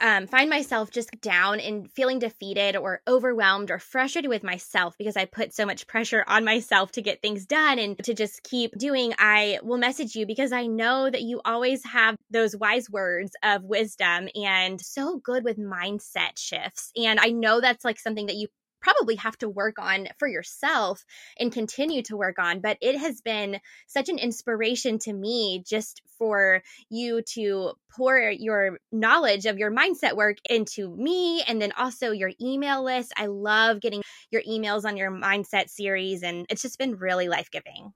um, 0.00 0.26
find 0.26 0.48
myself 0.48 0.90
just 0.90 1.10
down 1.20 1.60
and 1.60 1.90
feeling 1.92 2.18
defeated 2.18 2.74
or 2.74 3.02
overwhelmed 3.06 3.70
or 3.70 3.78
frustrated 3.78 4.30
with 4.30 4.42
myself 4.42 4.96
because 4.96 5.16
I 5.16 5.26
put 5.26 5.52
so 5.52 5.66
much 5.66 5.86
pressure 5.86 6.24
on 6.26 6.44
myself 6.44 6.92
to 6.92 7.02
get 7.02 7.20
things 7.20 7.44
done 7.44 7.78
and 7.78 7.98
to 8.04 8.14
just 8.14 8.42
keep 8.42 8.76
doing, 8.78 9.12
I 9.18 9.58
will 9.62 9.76
message 9.76 10.16
you 10.16 10.26
because 10.26 10.52
I 10.52 10.66
know 10.66 11.10
that 11.10 11.22
you 11.22 11.42
always 11.44 11.84
have 11.84 12.16
those 12.30 12.56
wise 12.56 12.88
words 12.88 13.32
of 13.42 13.64
wisdom 13.64 14.28
and 14.34 14.80
so 14.80 15.18
good 15.18 15.44
with 15.44 15.58
mindset 15.58 16.38
shifts. 16.38 16.92
And 16.96 17.20
I 17.20 17.30
know 17.30 17.60
that's 17.60 17.84
like 17.84 17.98
something 17.98 18.26
that 18.26 18.36
you 18.36 18.48
probably 18.80 19.16
have 19.16 19.36
to 19.38 19.48
work 19.48 19.78
on 19.78 20.08
for 20.18 20.28
yourself 20.28 21.04
and 21.38 21.52
continue 21.52 22.02
to 22.02 22.16
work 22.16 22.38
on. 22.38 22.60
But 22.60 22.78
it 22.80 22.98
has 22.98 23.20
been 23.20 23.60
such 23.86 24.08
an 24.08 24.18
inspiration 24.18 24.98
to 25.00 25.12
me 25.12 25.62
just 25.66 26.02
for 26.18 26.62
you 26.88 27.22
to 27.34 27.72
pour 27.90 28.18
your 28.18 28.78
knowledge 28.92 29.46
of 29.46 29.58
your 29.58 29.70
mindset 29.70 30.16
work 30.16 30.38
into 30.48 30.94
me 30.96 31.42
and 31.42 31.60
then 31.60 31.72
also 31.72 32.10
your 32.10 32.32
email 32.40 32.84
list. 32.84 33.12
I 33.16 33.26
love 33.26 33.80
getting 33.80 34.02
your 34.30 34.42
emails 34.42 34.84
on 34.84 34.96
your 34.96 35.10
mindset 35.10 35.68
series, 35.68 36.22
and 36.22 36.46
it's 36.48 36.62
just 36.62 36.78
been 36.78 36.96
really 36.96 37.28
life 37.28 37.50
giving. 37.50 37.92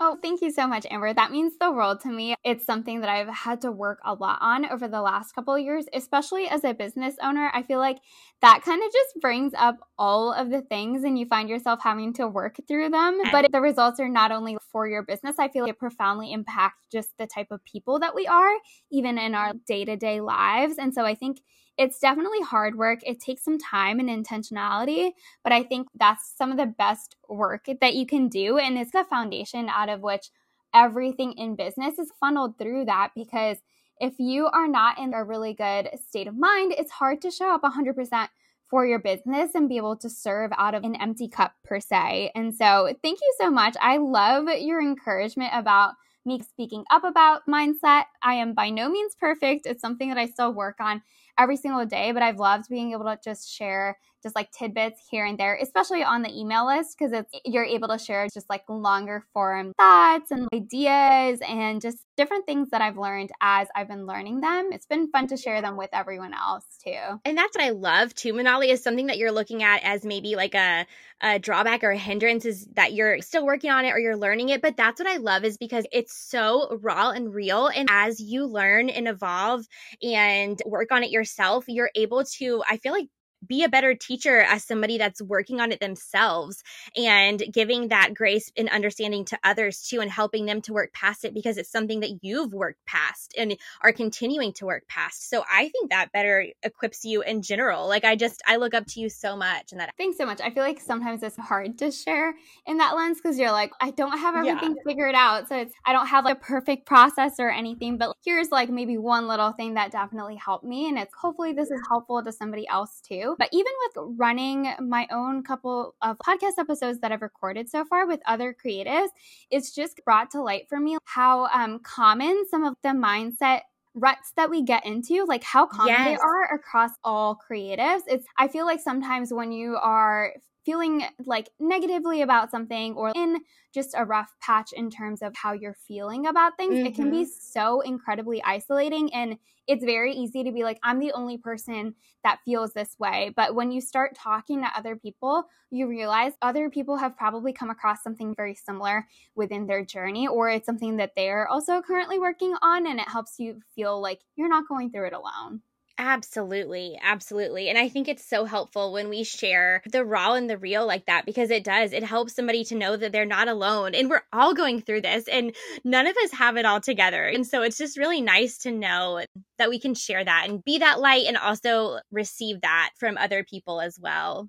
Oh, 0.00 0.16
thank 0.22 0.42
you 0.42 0.52
so 0.52 0.68
much, 0.68 0.86
Amber. 0.92 1.12
That 1.12 1.32
means 1.32 1.54
the 1.58 1.72
world 1.72 2.00
to 2.02 2.08
me. 2.08 2.36
It's 2.44 2.64
something 2.64 3.00
that 3.00 3.10
I've 3.10 3.28
had 3.28 3.60
to 3.62 3.72
work 3.72 3.98
a 4.04 4.14
lot 4.14 4.38
on 4.40 4.64
over 4.70 4.86
the 4.86 5.02
last 5.02 5.32
couple 5.32 5.56
of 5.56 5.60
years, 5.60 5.86
especially 5.92 6.46
as 6.46 6.62
a 6.62 6.72
business 6.72 7.16
owner. 7.20 7.50
I 7.52 7.64
feel 7.64 7.80
like 7.80 7.98
that 8.40 8.62
kind 8.64 8.80
of 8.80 8.92
just 8.92 9.20
brings 9.20 9.54
up 9.58 9.78
all 9.98 10.32
of 10.32 10.50
the 10.50 10.62
things 10.62 11.02
and 11.02 11.18
you 11.18 11.26
find 11.26 11.48
yourself 11.48 11.80
having 11.82 12.12
to 12.12 12.28
work 12.28 12.58
through 12.68 12.90
them. 12.90 13.20
But 13.32 13.50
the 13.50 13.60
results 13.60 13.98
are 13.98 14.08
not 14.08 14.30
only 14.30 14.56
for 14.70 14.86
your 14.86 15.02
business, 15.02 15.34
I 15.36 15.48
feel 15.48 15.64
like 15.64 15.72
it 15.72 15.80
profoundly 15.80 16.32
impacts 16.32 16.86
just 16.92 17.18
the 17.18 17.26
type 17.26 17.48
of 17.50 17.64
people 17.64 17.98
that 17.98 18.14
we 18.14 18.24
are, 18.28 18.52
even 18.92 19.18
in 19.18 19.34
our 19.34 19.52
day 19.66 19.84
to 19.84 19.96
day 19.96 20.20
lives. 20.20 20.76
And 20.78 20.94
so 20.94 21.04
I 21.04 21.16
think 21.16 21.40
it's 21.78 22.00
definitely 22.00 22.40
hard 22.42 22.76
work. 22.76 22.98
It 23.04 23.20
takes 23.20 23.44
some 23.44 23.56
time 23.56 24.00
and 24.00 24.08
intentionality, 24.08 25.12
but 25.44 25.52
I 25.52 25.62
think 25.62 25.86
that's 25.94 26.34
some 26.36 26.50
of 26.50 26.56
the 26.56 26.66
best 26.66 27.16
work 27.28 27.66
that 27.80 27.94
you 27.94 28.04
can 28.04 28.28
do. 28.28 28.58
And 28.58 28.76
it's 28.76 28.90
the 28.90 29.04
foundation 29.08 29.68
out 29.68 29.88
of 29.88 30.00
which 30.00 30.30
everything 30.74 31.32
in 31.34 31.56
business 31.56 31.98
is 31.98 32.12
funneled 32.20 32.58
through 32.58 32.86
that 32.86 33.10
because 33.14 33.58
if 34.00 34.14
you 34.18 34.46
are 34.46 34.68
not 34.68 34.98
in 34.98 35.14
a 35.14 35.24
really 35.24 35.54
good 35.54 35.88
state 36.06 36.26
of 36.26 36.36
mind, 36.36 36.74
it's 36.76 36.90
hard 36.90 37.22
to 37.22 37.30
show 37.30 37.54
up 37.54 37.62
100% 37.62 38.28
for 38.68 38.84
your 38.84 38.98
business 38.98 39.54
and 39.54 39.68
be 39.68 39.76
able 39.76 39.96
to 39.96 40.10
serve 40.10 40.50
out 40.58 40.74
of 40.74 40.84
an 40.84 40.96
empty 40.96 41.28
cup 41.28 41.54
per 41.64 41.80
se. 41.80 42.30
And 42.34 42.54
so, 42.54 42.92
thank 43.02 43.18
you 43.20 43.34
so 43.40 43.50
much. 43.50 43.76
I 43.80 43.96
love 43.96 44.46
your 44.58 44.80
encouragement 44.80 45.50
about 45.54 45.94
me 46.24 46.40
speaking 46.42 46.84
up 46.90 47.04
about 47.04 47.46
mindset. 47.48 48.04
I 48.22 48.34
am 48.34 48.52
by 48.52 48.68
no 48.70 48.90
means 48.90 49.14
perfect. 49.18 49.66
It's 49.66 49.80
something 49.80 50.10
that 50.10 50.18
I 50.18 50.26
still 50.26 50.52
work 50.52 50.76
on 50.80 51.02
every 51.38 51.56
single 51.56 51.86
day, 51.86 52.12
but 52.12 52.22
I've 52.22 52.38
loved 52.38 52.68
being 52.68 52.92
able 52.92 53.04
to 53.04 53.18
just 53.22 53.48
share 53.50 53.96
just 54.22 54.34
like 54.34 54.50
tidbits 54.50 55.00
here 55.10 55.24
and 55.24 55.38
there, 55.38 55.56
especially 55.60 56.02
on 56.02 56.22
the 56.22 56.36
email 56.36 56.66
list 56.66 56.96
because 56.98 57.12
it's 57.12 57.32
you're 57.44 57.64
able 57.64 57.88
to 57.88 57.98
share 57.98 58.26
just 58.32 58.48
like 58.50 58.64
longer 58.68 59.24
form 59.32 59.72
thoughts 59.78 60.30
and 60.30 60.48
ideas 60.52 61.40
and 61.46 61.80
just 61.80 61.98
different 62.16 62.46
things 62.46 62.70
that 62.70 62.82
I've 62.82 62.98
learned 62.98 63.30
as 63.40 63.68
I've 63.76 63.88
been 63.88 64.06
learning 64.06 64.40
them. 64.40 64.70
It's 64.72 64.86
been 64.86 65.08
fun 65.10 65.28
to 65.28 65.36
share 65.36 65.62
them 65.62 65.76
with 65.76 65.90
everyone 65.92 66.34
else 66.34 66.64
too. 66.84 67.20
And 67.24 67.38
that's 67.38 67.56
what 67.56 67.64
I 67.64 67.70
love 67.70 68.14
too. 68.14 68.32
Manali 68.32 68.68
is 68.68 68.82
something 68.82 69.06
that 69.06 69.18
you're 69.18 69.32
looking 69.32 69.62
at 69.62 69.82
as 69.84 70.04
maybe 70.04 70.34
like 70.34 70.54
a, 70.54 70.86
a 71.20 71.38
drawback 71.38 71.84
or 71.84 71.92
a 71.92 71.98
hindrance 71.98 72.44
is 72.44 72.66
that 72.74 72.92
you're 72.92 73.20
still 73.20 73.46
working 73.46 73.70
on 73.70 73.84
it 73.84 73.90
or 73.90 73.98
you're 73.98 74.16
learning 74.16 74.48
it. 74.48 74.62
But 74.62 74.76
that's 74.76 75.00
what 75.00 75.08
I 75.08 75.18
love 75.18 75.44
is 75.44 75.56
because 75.56 75.86
it's 75.92 76.16
so 76.16 76.78
raw 76.82 77.10
and 77.10 77.32
real. 77.32 77.68
And 77.68 77.88
as 77.90 78.20
you 78.20 78.46
learn 78.46 78.88
and 78.88 79.06
evolve 79.06 79.66
and 80.02 80.60
work 80.66 80.90
on 80.90 81.04
it 81.04 81.10
yourself, 81.10 81.27
you're 81.68 81.90
able 81.94 82.24
to, 82.24 82.62
I 82.68 82.76
feel 82.78 82.92
like 82.92 83.08
be 83.46 83.64
a 83.64 83.68
better 83.68 83.94
teacher 83.94 84.40
as 84.40 84.64
somebody 84.64 84.98
that's 84.98 85.22
working 85.22 85.60
on 85.60 85.72
it 85.72 85.80
themselves 85.80 86.62
and 86.96 87.42
giving 87.52 87.88
that 87.88 88.14
grace 88.14 88.50
and 88.56 88.68
understanding 88.68 89.24
to 89.26 89.38
others 89.44 89.86
too 89.88 90.00
and 90.00 90.10
helping 90.10 90.46
them 90.46 90.60
to 90.62 90.72
work 90.72 90.92
past 90.92 91.24
it 91.24 91.34
because 91.34 91.56
it's 91.56 91.70
something 91.70 92.00
that 92.00 92.18
you've 92.22 92.52
worked 92.52 92.84
past 92.86 93.34
and 93.36 93.56
are 93.82 93.92
continuing 93.92 94.52
to 94.52 94.66
work 94.66 94.84
past. 94.88 95.28
So 95.28 95.44
I 95.50 95.68
think 95.68 95.90
that 95.90 96.12
better 96.12 96.46
equips 96.62 97.04
you 97.04 97.22
in 97.22 97.42
general. 97.42 97.88
Like 97.88 98.04
I 98.04 98.16
just 98.16 98.42
I 98.46 98.56
look 98.56 98.74
up 98.74 98.86
to 98.88 99.00
you 99.00 99.08
so 99.08 99.36
much 99.36 99.72
and 99.72 99.80
that 99.80 99.92
Thanks 99.96 100.18
so 100.18 100.26
much. 100.26 100.40
I 100.40 100.50
feel 100.50 100.62
like 100.62 100.80
sometimes 100.80 101.22
it's 101.22 101.36
hard 101.36 101.78
to 101.78 101.90
share 101.90 102.34
in 102.66 102.78
that 102.78 102.94
lens 102.94 103.18
because 103.20 103.38
you're 103.38 103.52
like, 103.52 103.72
I 103.80 103.90
don't 103.90 104.18
have 104.18 104.34
everything 104.36 104.76
yeah. 104.76 104.82
figured 104.86 105.14
out. 105.14 105.48
So 105.48 105.56
it's 105.56 105.74
I 105.84 105.92
don't 105.92 106.06
have 106.06 106.24
like 106.24 106.36
a 106.36 106.40
perfect 106.40 106.86
process 106.86 107.34
or 107.38 107.50
anything, 107.50 107.98
but 107.98 108.14
here's 108.24 108.50
like 108.50 108.68
maybe 108.68 108.98
one 108.98 109.28
little 109.28 109.52
thing 109.52 109.74
that 109.74 109.90
definitely 109.90 110.36
helped 110.36 110.64
me. 110.64 110.88
And 110.88 110.98
it's 110.98 111.14
hopefully 111.14 111.52
this 111.52 111.70
is 111.70 111.80
helpful 111.88 112.22
to 112.22 112.32
somebody 112.32 112.66
else 112.68 113.00
too. 113.00 113.27
But 113.38 113.48
even 113.52 113.72
with 113.86 114.14
running 114.16 114.72
my 114.80 115.06
own 115.10 115.42
couple 115.42 115.94
of 116.02 116.18
podcast 116.18 116.58
episodes 116.58 117.00
that 117.00 117.12
I've 117.12 117.22
recorded 117.22 117.68
so 117.68 117.84
far 117.84 118.06
with 118.06 118.20
other 118.26 118.54
creatives, 118.54 119.08
it's 119.50 119.74
just 119.74 120.00
brought 120.04 120.30
to 120.32 120.42
light 120.42 120.68
for 120.68 120.78
me 120.78 120.96
how 121.04 121.46
um, 121.46 121.80
common 121.80 122.44
some 122.50 122.64
of 122.64 122.74
the 122.82 122.90
mindset 122.90 123.62
ruts 123.94 124.32
that 124.36 124.50
we 124.50 124.62
get 124.62 124.86
into, 124.86 125.24
like 125.24 125.42
how 125.42 125.66
common 125.66 125.94
yes. 125.94 126.06
they 126.06 126.16
are 126.16 126.54
across 126.54 126.90
all 127.04 127.38
creatives. 127.50 128.02
It's 128.06 128.26
I 128.36 128.48
feel 128.48 128.64
like 128.64 128.80
sometimes 128.80 129.32
when 129.32 129.52
you 129.52 129.76
are 129.76 130.32
feeling 130.68 131.02
like 131.24 131.48
negatively 131.58 132.20
about 132.20 132.50
something 132.50 132.92
or 132.92 133.10
in 133.16 133.38
just 133.72 133.94
a 133.96 134.04
rough 134.04 134.34
patch 134.42 134.70
in 134.74 134.90
terms 134.90 135.22
of 135.22 135.34
how 135.34 135.54
you're 135.54 135.76
feeling 135.86 136.26
about 136.26 136.58
things, 136.58 136.74
mm-hmm. 136.74 136.86
it 136.86 136.94
can 136.94 137.10
be 137.10 137.22
mm-hmm. 137.22 137.40
so 137.40 137.80
incredibly 137.80 138.42
isolating. 138.44 139.12
And 139.14 139.38
it's 139.66 139.82
very 139.82 140.12
easy 140.12 140.44
to 140.44 140.52
be 140.52 140.64
like, 140.64 140.78
I'm 140.82 140.98
the 140.98 141.12
only 141.12 141.38
person 141.38 141.94
that 142.22 142.40
feels 142.44 142.74
this 142.74 142.96
way. 142.98 143.32
But 143.34 143.54
when 143.54 143.70
you 143.70 143.80
start 143.80 144.14
talking 144.14 144.60
to 144.60 144.68
other 144.76 144.94
people, 144.94 145.44
you 145.70 145.88
realize 145.88 146.32
other 146.42 146.68
people 146.68 146.98
have 146.98 147.16
probably 147.16 147.54
come 147.54 147.70
across 147.70 148.02
something 148.02 148.34
very 148.34 148.54
similar 148.54 149.06
within 149.34 149.66
their 149.66 149.82
journey, 149.82 150.28
or 150.28 150.50
it's 150.50 150.66
something 150.66 150.98
that 150.98 151.12
they're 151.16 151.48
also 151.48 151.80
currently 151.80 152.18
working 152.18 152.54
on. 152.60 152.86
And 152.86 153.00
it 153.00 153.08
helps 153.08 153.38
you 153.38 153.60
feel 153.74 154.02
like 154.02 154.20
you're 154.36 154.48
not 154.48 154.68
going 154.68 154.90
through 154.90 155.06
it 155.06 155.14
alone. 155.14 155.62
Absolutely, 156.00 156.96
absolutely. 157.02 157.68
And 157.68 157.76
I 157.76 157.88
think 157.88 158.06
it's 158.06 158.24
so 158.24 158.44
helpful 158.44 158.92
when 158.92 159.08
we 159.08 159.24
share 159.24 159.82
the 159.90 160.04
raw 160.04 160.34
and 160.34 160.48
the 160.48 160.56
real 160.56 160.86
like 160.86 161.06
that 161.06 161.26
because 161.26 161.50
it 161.50 161.64
does. 161.64 161.92
It 161.92 162.04
helps 162.04 162.36
somebody 162.36 162.62
to 162.66 162.76
know 162.76 162.96
that 162.96 163.10
they're 163.10 163.26
not 163.26 163.48
alone 163.48 163.96
and 163.96 164.08
we're 164.08 164.22
all 164.32 164.54
going 164.54 164.80
through 164.80 165.00
this 165.00 165.26
and 165.26 165.56
none 165.84 166.06
of 166.06 166.16
us 166.22 166.30
have 166.30 166.56
it 166.56 166.64
all 166.64 166.80
together. 166.80 167.24
And 167.24 167.44
so 167.44 167.62
it's 167.62 167.76
just 167.78 167.98
really 167.98 168.20
nice 168.20 168.58
to 168.58 168.70
know 168.70 169.24
that 169.58 169.70
we 169.70 169.80
can 169.80 169.94
share 169.94 170.24
that 170.24 170.46
and 170.48 170.62
be 170.62 170.78
that 170.78 171.00
light 171.00 171.26
and 171.26 171.36
also 171.36 171.98
receive 172.12 172.60
that 172.60 172.90
from 172.96 173.18
other 173.18 173.42
people 173.42 173.80
as 173.80 173.98
well. 174.00 174.48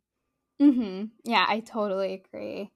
Mhm. 0.62 1.12
Yeah, 1.24 1.46
I 1.48 1.62
totally 1.62 2.14
agree. 2.14 2.72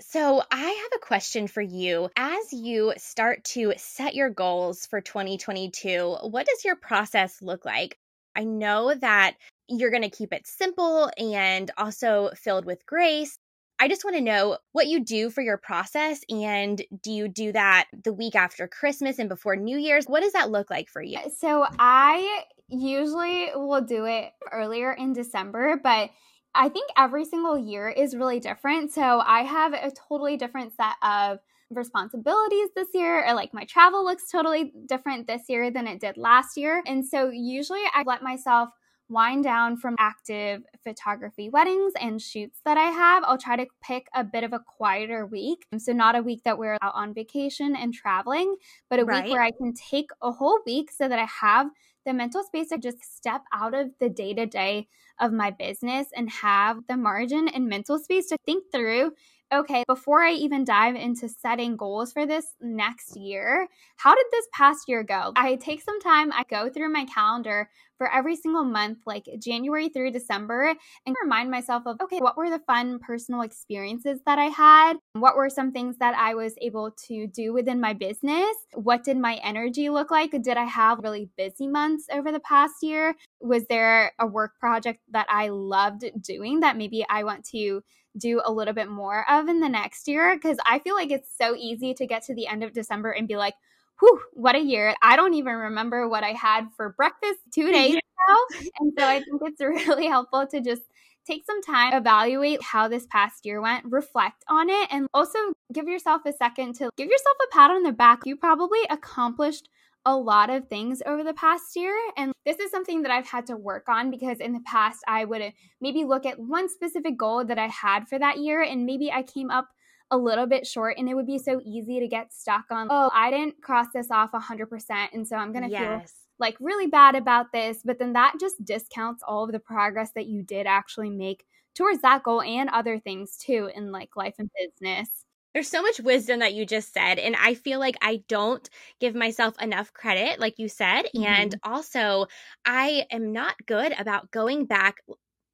So, 0.00 0.42
I 0.50 0.60
have 0.70 0.92
a 0.96 1.04
question 1.06 1.48
for 1.48 1.62
you. 1.62 2.10
As 2.16 2.52
you 2.52 2.94
start 2.98 3.44
to 3.54 3.74
set 3.76 4.14
your 4.14 4.30
goals 4.30 4.86
for 4.86 5.00
2022, 5.00 6.16
what 6.22 6.46
does 6.46 6.64
your 6.64 6.76
process 6.76 7.42
look 7.42 7.64
like? 7.64 7.98
I 8.38 8.44
know 8.44 8.94
that 8.94 9.34
you're 9.68 9.90
going 9.90 10.04
to 10.04 10.08
keep 10.08 10.32
it 10.32 10.46
simple 10.46 11.10
and 11.18 11.70
also 11.76 12.30
filled 12.36 12.64
with 12.64 12.86
grace. 12.86 13.36
I 13.80 13.88
just 13.88 14.04
want 14.04 14.16
to 14.16 14.22
know 14.22 14.58
what 14.72 14.86
you 14.86 15.04
do 15.04 15.28
for 15.28 15.42
your 15.42 15.56
process 15.56 16.20
and 16.28 16.80
do 17.02 17.10
you 17.10 17.28
do 17.28 17.52
that 17.52 17.86
the 18.04 18.12
week 18.12 18.36
after 18.36 18.68
Christmas 18.68 19.18
and 19.18 19.28
before 19.28 19.56
New 19.56 19.76
Year's? 19.76 20.06
What 20.06 20.22
does 20.22 20.32
that 20.32 20.50
look 20.50 20.70
like 20.70 20.88
for 20.88 21.02
you? 21.02 21.18
Uh, 21.18 21.28
so 21.36 21.66
I 21.78 22.44
usually 22.68 23.48
will 23.54 23.82
do 23.82 24.04
it 24.04 24.30
earlier 24.52 24.92
in 24.92 25.12
December, 25.12 25.80
but 25.82 26.10
I 26.54 26.68
think 26.68 26.90
every 26.96 27.24
single 27.24 27.58
year 27.58 27.88
is 27.88 28.16
really 28.16 28.40
different. 28.40 28.92
So 28.92 29.02
I 29.02 29.42
have 29.42 29.72
a 29.74 29.90
totally 29.90 30.36
different 30.36 30.74
set 30.74 30.94
of 31.02 31.38
responsibilities 31.70 32.68
this 32.74 32.88
year 32.94 33.26
or 33.26 33.34
like 33.34 33.52
my 33.52 33.64
travel 33.64 34.04
looks 34.04 34.30
totally 34.30 34.72
different 34.86 35.26
this 35.26 35.42
year 35.48 35.70
than 35.70 35.86
it 35.86 36.00
did 36.00 36.16
last 36.16 36.56
year. 36.56 36.82
And 36.86 37.06
so 37.06 37.30
usually 37.30 37.82
I 37.94 38.02
let 38.06 38.22
myself 38.22 38.70
wind 39.08 39.42
down 39.42 39.76
from 39.76 39.96
active 39.98 40.62
photography 40.84 41.48
weddings 41.48 41.92
and 42.00 42.20
shoots 42.20 42.60
that 42.64 42.76
I 42.76 42.90
have. 42.90 43.24
I'll 43.24 43.38
try 43.38 43.56
to 43.56 43.66
pick 43.82 44.06
a 44.14 44.22
bit 44.22 44.44
of 44.44 44.52
a 44.52 44.60
quieter 44.60 45.26
week. 45.26 45.64
So, 45.78 45.92
not 45.92 46.16
a 46.16 46.22
week 46.22 46.42
that 46.44 46.58
we're 46.58 46.76
out 46.82 46.94
on 46.94 47.14
vacation 47.14 47.74
and 47.74 47.92
traveling, 47.94 48.56
but 48.90 49.00
a 49.00 49.04
right. 49.04 49.24
week 49.24 49.32
where 49.32 49.42
I 49.42 49.50
can 49.50 49.72
take 49.72 50.10
a 50.22 50.30
whole 50.30 50.60
week 50.66 50.90
so 50.90 51.08
that 51.08 51.18
I 51.18 51.26
have 51.40 51.68
the 52.04 52.12
mental 52.12 52.42
space 52.42 52.68
to 52.68 52.78
just 52.78 53.02
step 53.02 53.42
out 53.52 53.74
of 53.74 53.90
the 54.00 54.08
day 54.08 54.34
to 54.34 54.46
day 54.46 54.88
of 55.20 55.32
my 55.32 55.50
business 55.50 56.08
and 56.16 56.30
have 56.30 56.78
the 56.88 56.96
margin 56.96 57.48
and 57.48 57.66
mental 57.66 57.98
space 57.98 58.28
to 58.28 58.36
think 58.46 58.64
through 58.72 59.12
okay, 59.52 59.84
before 59.86 60.22
I 60.22 60.32
even 60.32 60.64
dive 60.64 60.94
into 60.94 61.28
setting 61.28 61.76
goals 61.76 62.12
for 62.12 62.26
this 62.26 62.54
next 62.60 63.16
year, 63.16 63.68
how 63.96 64.14
did 64.14 64.26
this 64.30 64.46
past 64.52 64.88
year 64.88 65.02
go? 65.02 65.32
I 65.36 65.56
take 65.56 65.82
some 65.82 66.00
time, 66.00 66.32
I 66.32 66.44
go 66.48 66.68
through 66.68 66.92
my 66.92 67.04
calendar 67.06 67.70
for 67.98 68.10
every 68.10 68.36
single 68.36 68.64
month, 68.64 68.98
like 69.04 69.28
January 69.40 69.88
through 69.88 70.12
December, 70.12 70.74
and 71.04 71.16
remind 71.22 71.50
myself 71.50 71.82
of, 71.86 72.00
okay, 72.00 72.18
what 72.18 72.36
were 72.36 72.48
the 72.48 72.60
fun 72.60 72.98
personal 73.00 73.42
experiences 73.42 74.20
that 74.24 74.38
I 74.38 74.46
had? 74.46 74.94
What 75.12 75.36
were 75.36 75.50
some 75.50 75.72
things 75.72 75.98
that 75.98 76.14
I 76.16 76.34
was 76.34 76.54
able 76.62 76.92
to 77.08 77.26
do 77.26 77.52
within 77.52 77.80
my 77.80 77.92
business? 77.92 78.56
What 78.74 79.04
did 79.04 79.18
my 79.18 79.34
energy 79.42 79.90
look 79.90 80.10
like? 80.10 80.30
Did 80.30 80.56
I 80.56 80.64
have 80.64 81.00
really 81.00 81.28
busy 81.36 81.66
months 81.66 82.06
over 82.10 82.32
the 82.32 82.40
past 82.40 82.76
year? 82.82 83.16
Was 83.40 83.66
there 83.66 84.12
a 84.18 84.26
work 84.26 84.58
project 84.58 85.00
that 85.10 85.26
I 85.28 85.48
loved 85.48 86.04
doing 86.22 86.60
that 86.60 86.76
maybe 86.76 87.04
I 87.08 87.24
want 87.24 87.44
to 87.46 87.82
do 88.16 88.40
a 88.44 88.52
little 88.52 88.74
bit 88.74 88.88
more 88.88 89.24
of 89.30 89.48
in 89.48 89.60
the 89.60 89.68
next 89.68 90.08
year 90.08 90.34
because 90.34 90.58
I 90.64 90.78
feel 90.78 90.94
like 90.94 91.10
it's 91.10 91.30
so 91.36 91.54
easy 91.56 91.94
to 91.94 92.06
get 92.06 92.24
to 92.24 92.34
the 92.34 92.46
end 92.46 92.64
of 92.64 92.72
December 92.72 93.10
and 93.10 93.28
be 93.28 93.36
like, 93.36 93.54
whew, 94.00 94.20
what 94.32 94.54
a 94.54 94.60
year. 94.60 94.94
I 95.02 95.16
don't 95.16 95.34
even 95.34 95.54
remember 95.54 96.08
what 96.08 96.24
I 96.24 96.32
had 96.32 96.68
for 96.76 96.90
breakfast 96.90 97.38
two 97.52 97.70
days 97.72 97.94
ago. 97.94 98.70
And 98.80 98.92
so 98.98 99.06
I 99.06 99.20
think 99.20 99.42
it's 99.42 99.60
really 99.88 100.06
helpful 100.06 100.46
to 100.46 100.60
just 100.60 100.82
take 101.26 101.44
some 101.44 101.62
time, 101.62 101.92
evaluate 101.92 102.62
how 102.62 102.88
this 102.88 103.06
past 103.06 103.44
year 103.44 103.60
went, 103.60 103.84
reflect 103.86 104.44
on 104.48 104.70
it, 104.70 104.88
and 104.90 105.06
also 105.12 105.38
give 105.72 105.86
yourself 105.86 106.22
a 106.24 106.32
second 106.32 106.74
to 106.76 106.90
give 106.96 107.08
yourself 107.08 107.36
a 107.46 107.54
pat 107.54 107.70
on 107.70 107.82
the 107.82 107.92
back. 107.92 108.20
You 108.24 108.36
probably 108.36 108.80
accomplished 108.88 109.68
a 110.06 110.16
lot 110.16 110.48
of 110.48 110.68
things 110.68 111.02
over 111.04 111.22
the 111.22 111.34
past 111.34 111.76
year. 111.76 111.94
And 112.16 112.32
this 112.46 112.58
is 112.58 112.70
something 112.70 113.02
that 113.02 113.10
I've 113.10 113.26
had 113.26 113.46
to 113.48 113.56
work 113.56 113.90
on 113.90 114.10
because 114.10 114.38
in 114.38 114.54
the 114.54 114.60
past, 114.60 115.00
I 115.06 115.26
would 115.26 115.52
maybe 115.82 116.04
look 116.04 116.24
at 116.24 116.38
one 116.38 116.70
specific 116.70 117.18
goal 117.18 117.44
that 117.44 117.58
I 117.58 117.66
had 117.66 118.08
for 118.08 118.18
that 118.18 118.38
year, 118.38 118.62
and 118.62 118.86
maybe 118.86 119.12
I 119.12 119.22
came 119.22 119.50
up 119.50 119.68
a 120.10 120.16
little 120.16 120.46
bit 120.46 120.66
short 120.66 120.96
and 120.98 121.08
it 121.08 121.14
would 121.14 121.26
be 121.26 121.38
so 121.38 121.60
easy 121.64 122.00
to 122.00 122.08
get 122.08 122.32
stuck 122.32 122.64
on 122.70 122.88
oh 122.90 123.10
i 123.14 123.30
didn't 123.30 123.60
cross 123.62 123.86
this 123.92 124.10
off 124.10 124.32
100% 124.32 125.08
and 125.12 125.26
so 125.26 125.36
i'm 125.36 125.52
gonna 125.52 125.68
yes. 125.68 125.80
feel 125.80 126.02
like 126.38 126.56
really 126.60 126.86
bad 126.86 127.14
about 127.14 127.52
this 127.52 127.80
but 127.84 127.98
then 127.98 128.14
that 128.14 128.34
just 128.40 128.64
discounts 128.64 129.22
all 129.26 129.44
of 129.44 129.52
the 129.52 129.58
progress 129.58 130.10
that 130.14 130.26
you 130.26 130.42
did 130.42 130.66
actually 130.66 131.10
make 131.10 131.44
towards 131.74 132.00
that 132.02 132.22
goal 132.22 132.42
and 132.42 132.68
other 132.70 132.98
things 132.98 133.36
too 133.36 133.70
in 133.74 133.92
like 133.92 134.16
life 134.16 134.34
and 134.38 134.50
business 134.58 135.24
there's 135.54 135.68
so 135.68 135.82
much 135.82 135.98
wisdom 135.98 136.40
that 136.40 136.54
you 136.54 136.66
just 136.66 136.92
said. 136.92 137.18
And 137.18 137.34
I 137.34 137.54
feel 137.54 137.80
like 137.80 137.96
I 138.02 138.22
don't 138.28 138.68
give 139.00 139.14
myself 139.14 139.60
enough 139.60 139.92
credit, 139.92 140.38
like 140.38 140.58
you 140.58 140.68
said. 140.68 141.06
Mm-hmm. 141.06 141.24
And 141.24 141.58
also, 141.64 142.26
I 142.64 143.06
am 143.10 143.32
not 143.32 143.54
good 143.66 143.92
about 143.98 144.30
going 144.30 144.66
back 144.66 144.98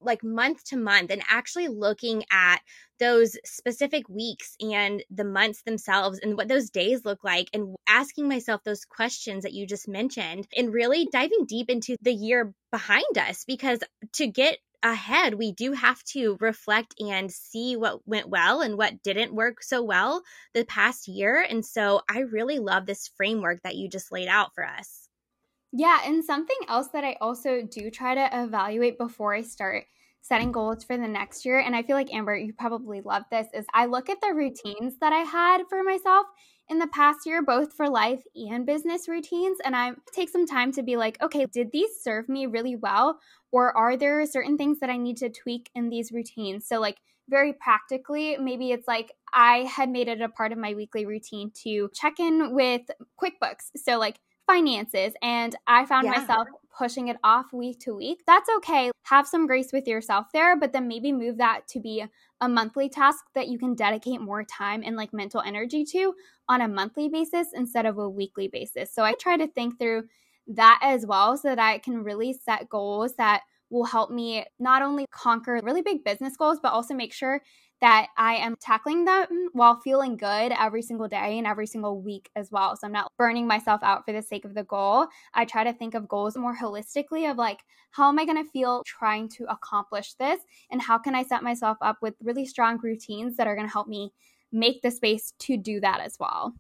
like 0.05 0.23
month 0.23 0.65
to 0.65 0.77
month 0.77 1.11
and 1.11 1.23
actually 1.29 1.69
looking 1.69 2.25
at 2.31 2.61
those 3.01 3.37
specific 3.45 4.09
weeks 4.09 4.57
and 4.61 5.03
the 5.11 5.25
months 5.25 5.63
themselves 5.63 6.19
and 6.21 6.37
what 6.37 6.49
those 6.49 6.71
days 6.71 7.05
look 7.05 7.25
like 7.25 7.49
and 7.53 7.75
asking 7.89 8.29
myself 8.29 8.63
those 8.65 8.85
questions 8.85 9.43
that 9.43 9.53
you 9.53 9.67
just 9.67 9.89
mentioned 9.89 10.47
and 10.57 10.73
really 10.73 11.09
diving 11.11 11.45
deep 11.47 11.69
into 11.69 11.97
the 12.03 12.13
year 12.13 12.55
behind 12.71 13.19
us 13.19 13.45
because 13.45 13.81
to 14.13 14.27
get 14.27 14.59
ahead, 14.85 15.35
we 15.35 15.51
do 15.51 15.73
have 15.73 16.03
to 16.05 16.37
reflect 16.41 16.95
and 17.01 17.33
see 17.33 17.75
what 17.75 18.07
went 18.07 18.29
well 18.29 18.61
and 18.61 18.77
what 18.77 19.03
didn't 19.03 19.35
work 19.35 19.63
so 19.63 19.83
well 19.83 20.23
the 20.53 20.65
past 20.65 21.09
year. 21.09 21.45
And 21.49 21.65
so 21.65 22.03
I 22.09 22.21
really 22.21 22.59
love 22.59 22.85
this 22.85 23.11
framework 23.17 23.63
that 23.65 23.77
you 23.77 23.89
just 23.89 24.13
laid 24.13 24.29
out 24.29 24.55
for 24.55 24.65
us. 24.65 25.04
Yeah, 25.77 25.99
and 26.05 26.25
something 26.25 26.57
else 26.69 26.89
that 26.93 27.03
I 27.03 27.17
also 27.21 27.63
do 27.63 27.91
try 27.91 28.15
to 28.15 28.29
evaluate 28.45 28.97
before 28.97 29.35
I 29.35 29.43
start 29.43 29.87
setting 30.21 30.53
goals 30.53 30.85
for 30.85 30.97
the 30.97 31.09
next 31.09 31.45
year, 31.45 31.59
and 31.59 31.75
I 31.75 31.83
feel 31.83 31.97
like 31.97 32.15
Amber, 32.15 32.37
you 32.37 32.53
probably 32.53 33.01
love 33.01 33.25
this, 33.31 33.49
is 33.53 33.67
I 33.75 33.87
look 33.87 34.09
at 34.09 34.21
the 34.21 34.33
routines 34.33 34.95
that 35.01 35.13
I 35.13 35.19
had 35.19 35.65
for 35.69 35.83
myself 35.83 36.27
in 36.69 36.79
the 36.79 36.87
past 36.87 37.27
year, 37.27 37.43
both 37.43 37.73
for 37.75 37.91
life 37.91 38.23
and 38.37 38.65
business 38.65 39.09
routines. 39.09 39.59
And 39.65 39.75
I 39.75 39.95
take 40.15 40.31
some 40.31 40.47
time 40.47 40.71
to 40.73 40.83
be 40.85 40.97
like, 40.97 41.21
okay, 41.21 41.45
did 41.53 41.73
these 41.73 41.91
serve 42.01 42.29
me 42.29 42.47
really 42.47 42.77
well? 42.77 43.19
Or 43.53 43.77
are 43.77 43.97
there 43.97 44.25
certain 44.27 44.57
things 44.57 44.79
that 44.79 44.91
I 44.91 44.97
need 44.97 45.17
to 45.19 45.29
tweak 45.29 45.71
in 45.75 45.91
these 45.91 46.13
routines? 46.13 46.67
So, 46.69 46.81
like, 46.81 46.99
very 47.29 47.53
practically, 47.53 48.37
maybe 48.39 48.71
it's 48.71 48.87
like 48.87 49.11
I 49.35 49.65
had 49.65 49.91
made 49.91 50.09
it 50.09 50.21
a 50.21 50.29
part 50.29 50.53
of 50.53 50.59
my 50.59 50.73
weekly 50.75 51.05
routine 51.05 51.51
to 51.65 51.91
check 51.93 52.21
in 52.21 52.55
with 52.55 52.83
QuickBooks. 53.21 53.73
So, 53.77 53.99
like, 53.99 54.21
finances 54.47 55.15
and 55.23 55.55
I 55.67 55.87
found 55.87 56.07
yeah. 56.07 56.19
myself 56.19 56.49
pushing 56.77 57.09
it 57.09 57.17
off 57.23 57.53
week 57.53 57.81
to 57.81 57.95
week. 57.95 58.23
That's 58.27 58.49
okay. 58.57 58.91
Have 59.05 59.27
some 59.27 59.47
grace 59.47 59.73
with 59.73 59.87
yourself 59.87 60.27
there, 60.33 60.59
but 60.59 60.73
then 60.73 60.89
maybe 60.89 61.13
move 61.13 61.39
that 61.39 61.69
to 61.69 61.81
be 61.81 62.05
a 62.41 62.49
monthly 62.49 62.89
task 62.89 63.25
that 63.35 63.49
you 63.49 63.59
can 63.59 63.75
dedicate 63.75 64.21
more 64.21 64.45
time 64.45 64.83
and 64.85 64.97
like 64.97 65.13
mental 65.13 65.41
energy 65.41 65.85
to 65.85 66.15
on 66.49 66.61
a 66.61 66.69
monthly 66.69 67.09
basis 67.09 67.49
instead 67.55 67.87
of 67.87 67.99
a 67.99 68.09
weekly 68.09 68.49
basis. 68.49 68.93
So 68.93 69.05
I 69.05 69.15
try 69.15 69.37
to 69.37 69.47
think 69.47 69.79
through 69.79 70.05
that 70.49 70.81
as 70.83 71.07
well 71.07 71.37
so 71.37 71.49
that 71.49 71.59
I 71.59 71.79
can 71.79 72.03
really 72.03 72.33
set 72.33 72.69
goals 72.69 73.15
that 73.17 73.43
will 73.71 73.85
help 73.85 74.11
me 74.11 74.45
not 74.59 74.83
only 74.83 75.07
conquer 75.11 75.61
really 75.63 75.83
big 75.83 76.05
business 76.05 76.37
goals, 76.37 76.59
but 76.63 76.73
also 76.73 76.95
make 76.95 77.13
sure 77.13 77.41
that 77.81 78.09
I 78.17 78.35
am 78.37 78.57
tackling 78.57 79.05
them 79.05 79.51
while 79.53 79.77
feeling 79.81 80.17
good 80.17 80.53
every 80.59 80.81
single 80.83 81.09
day 81.09 81.37
and 81.39 81.47
every 81.47 81.67
single 81.67 82.01
week 82.01 82.31
as 82.35 82.51
well. 82.51 82.77
So 82.77 82.87
I'm 82.87 82.93
not 82.93 83.13
burning 83.19 83.47
myself 83.47 83.83
out 83.83 84.05
for 84.07 84.13
the 84.13 84.23
sake 84.23 84.45
of 84.45 84.55
the 84.55 84.65
goal. 84.65 85.07
I 85.35 85.45
try 85.45 85.65
to 85.65 85.73
think 85.73 85.95
of 85.95 86.09
goals 86.09 86.37
more 86.37 86.57
holistically 86.57 87.31
of 87.31 87.37
like, 87.37 87.61
how 87.91 88.09
am 88.09 88.19
I 88.19 88.25
going 88.25 88.43
to 88.43 88.51
feel 88.51 88.83
trying 88.87 89.29
to 89.31 89.45
accomplish 89.51 90.15
this? 90.15 90.41
And 90.71 90.81
how 90.81 90.99
can 90.99 91.15
I 91.15 91.23
set 91.25 91.43
myself 91.43 91.77
up 91.81 91.99
with 92.01 92.15
really 92.23 92.47
strong 92.47 92.79
routines 92.83 93.37
that 93.37 93.47
are 93.47 93.55
going 93.57 93.67
to 93.69 93.73
help 93.73 93.89
me 93.89 94.13
make 94.53 94.83
the 94.83 94.91
space 94.91 95.33
to 95.41 95.57
do 95.57 95.81
that 95.81 96.01
as 96.01 96.17
well? 96.19 96.55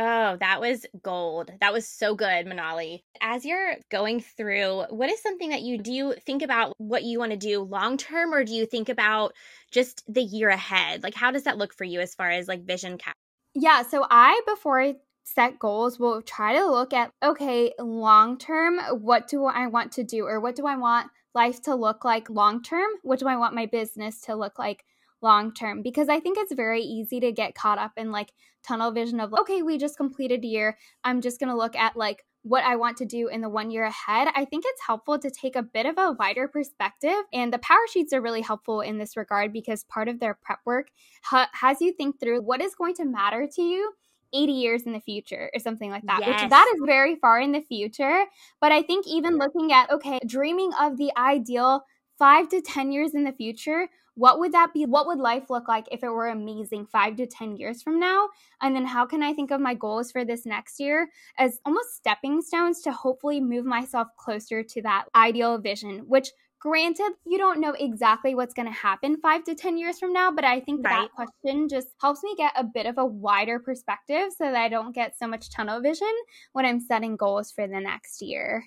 Oh, 0.00 0.36
that 0.38 0.60
was 0.60 0.86
gold. 1.02 1.50
That 1.60 1.72
was 1.72 1.88
so 1.88 2.14
good, 2.14 2.46
Manali. 2.46 3.02
As 3.20 3.44
you're 3.44 3.76
going 3.90 4.20
through, 4.20 4.84
what 4.90 5.10
is 5.10 5.20
something 5.20 5.50
that 5.50 5.62
you 5.62 5.78
do 5.78 5.92
you 5.92 6.14
think 6.24 6.42
about 6.42 6.74
what 6.78 7.02
you 7.02 7.18
want 7.18 7.32
to 7.32 7.36
do 7.36 7.60
long 7.62 7.96
term 7.96 8.32
or 8.32 8.44
do 8.44 8.54
you 8.54 8.64
think 8.64 8.88
about 8.88 9.32
just 9.72 10.04
the 10.06 10.22
year 10.22 10.50
ahead? 10.50 11.02
Like 11.02 11.14
how 11.14 11.32
does 11.32 11.44
that 11.44 11.58
look 11.58 11.74
for 11.74 11.84
you 11.84 12.00
as 12.00 12.14
far 12.14 12.30
as 12.30 12.46
like 12.46 12.64
vision 12.64 12.96
cap? 12.96 13.14
Yeah, 13.54 13.82
so 13.82 14.06
I 14.08 14.40
before 14.46 14.80
I 14.80 14.96
set 15.24 15.58
goals 15.58 15.98
will 15.98 16.22
try 16.22 16.54
to 16.54 16.66
look 16.66 16.92
at 16.92 17.10
okay, 17.22 17.72
long 17.80 18.38
term, 18.38 18.78
what 19.02 19.26
do 19.26 19.46
I 19.46 19.66
want 19.66 19.92
to 19.92 20.04
do 20.04 20.26
or 20.26 20.38
what 20.38 20.54
do 20.54 20.64
I 20.64 20.76
want 20.76 21.10
life 21.34 21.60
to 21.62 21.74
look 21.74 22.04
like 22.04 22.30
long 22.30 22.62
term? 22.62 22.88
What 23.02 23.18
do 23.18 23.26
I 23.26 23.36
want 23.36 23.54
my 23.54 23.66
business 23.66 24.20
to 24.22 24.36
look 24.36 24.60
like 24.60 24.84
long 25.20 25.52
term 25.52 25.82
because 25.82 26.08
I 26.08 26.20
think 26.20 26.38
it's 26.38 26.54
very 26.54 26.82
easy 26.82 27.18
to 27.20 27.32
get 27.32 27.54
caught 27.54 27.78
up 27.78 27.92
in 27.96 28.12
like 28.12 28.30
tunnel 28.68 28.92
vision 28.92 29.20
of 29.20 29.32
okay, 29.32 29.62
we 29.62 29.78
just 29.78 29.96
completed 29.96 30.44
a 30.44 30.46
year. 30.46 30.76
I'm 31.04 31.20
just 31.20 31.40
going 31.40 31.50
to 31.50 31.56
look 31.56 31.74
at 31.74 31.96
like 31.96 32.24
what 32.42 32.64
I 32.64 32.76
want 32.76 32.96
to 32.98 33.04
do 33.04 33.28
in 33.28 33.40
the 33.40 33.48
one 33.48 33.70
year 33.70 33.84
ahead. 33.84 34.28
I 34.34 34.44
think 34.44 34.64
it's 34.66 34.82
helpful 34.86 35.18
to 35.18 35.30
take 35.30 35.56
a 35.56 35.62
bit 35.62 35.86
of 35.86 35.96
a 35.98 36.12
wider 36.12 36.48
perspective. 36.48 37.18
And 37.32 37.52
the 37.52 37.58
power 37.58 37.86
sheets 37.90 38.12
are 38.12 38.20
really 38.20 38.42
helpful 38.42 38.80
in 38.80 38.98
this 38.98 39.16
regard 39.16 39.52
because 39.52 39.84
part 39.84 40.08
of 40.08 40.20
their 40.20 40.34
prep 40.34 40.60
work 40.64 40.88
ha- 41.22 41.50
has 41.52 41.80
you 41.80 41.92
think 41.92 42.20
through 42.20 42.42
what 42.42 42.62
is 42.62 42.74
going 42.74 42.94
to 42.94 43.04
matter 43.04 43.48
to 43.54 43.62
you 43.62 43.92
80 44.32 44.52
years 44.52 44.82
in 44.82 44.92
the 44.92 45.00
future 45.00 45.50
or 45.54 45.58
something 45.58 45.90
like 45.90 46.04
that, 46.04 46.20
yes. 46.20 46.42
which 46.42 46.50
that 46.50 46.72
is 46.74 46.82
very 46.84 47.16
far 47.16 47.40
in 47.40 47.52
the 47.52 47.62
future. 47.62 48.24
But 48.60 48.72
I 48.72 48.82
think 48.82 49.06
even 49.06 49.38
looking 49.38 49.72
at, 49.72 49.90
okay, 49.90 50.20
dreaming 50.26 50.70
of 50.78 50.96
the 50.96 51.12
ideal 51.16 51.82
five 52.18 52.48
to 52.50 52.60
10 52.60 52.92
years 52.92 53.14
in 53.14 53.24
the 53.24 53.32
future, 53.32 53.88
what 54.18 54.40
would 54.40 54.52
that 54.52 54.74
be? 54.74 54.84
What 54.84 55.06
would 55.06 55.18
life 55.18 55.48
look 55.48 55.68
like 55.68 55.86
if 55.92 56.02
it 56.02 56.08
were 56.08 56.28
amazing 56.28 56.86
five 56.86 57.16
to 57.16 57.26
10 57.26 57.56
years 57.56 57.82
from 57.82 58.00
now? 58.00 58.28
And 58.60 58.74
then 58.74 58.84
how 58.84 59.06
can 59.06 59.22
I 59.22 59.32
think 59.32 59.50
of 59.50 59.60
my 59.60 59.74
goals 59.74 60.10
for 60.10 60.24
this 60.24 60.44
next 60.44 60.80
year 60.80 61.08
as 61.38 61.60
almost 61.64 61.94
stepping 61.94 62.42
stones 62.42 62.80
to 62.82 62.92
hopefully 62.92 63.40
move 63.40 63.64
myself 63.64 64.08
closer 64.18 64.62
to 64.62 64.82
that 64.82 65.04
ideal 65.14 65.58
vision, 65.58 66.00
which 66.06 66.30
Granted, 66.60 67.12
you 67.24 67.38
don't 67.38 67.60
know 67.60 67.72
exactly 67.78 68.34
what's 68.34 68.52
going 68.52 68.66
to 68.66 68.74
happen 68.74 69.16
five 69.20 69.44
to 69.44 69.54
10 69.54 69.78
years 69.78 70.00
from 70.00 70.12
now, 70.12 70.32
but 70.32 70.44
I 70.44 70.58
think 70.58 70.84
right. 70.84 71.02
that 71.02 71.12
question 71.12 71.68
just 71.68 71.88
helps 72.00 72.24
me 72.24 72.34
get 72.36 72.52
a 72.56 72.64
bit 72.64 72.86
of 72.86 72.98
a 72.98 73.06
wider 73.06 73.60
perspective 73.60 74.32
so 74.36 74.42
that 74.44 74.56
I 74.56 74.68
don't 74.68 74.92
get 74.92 75.16
so 75.16 75.28
much 75.28 75.50
tunnel 75.50 75.80
vision 75.80 76.12
when 76.54 76.66
I'm 76.66 76.80
setting 76.80 77.14
goals 77.16 77.52
for 77.52 77.68
the 77.68 77.78
next 77.78 78.22
year. 78.22 78.64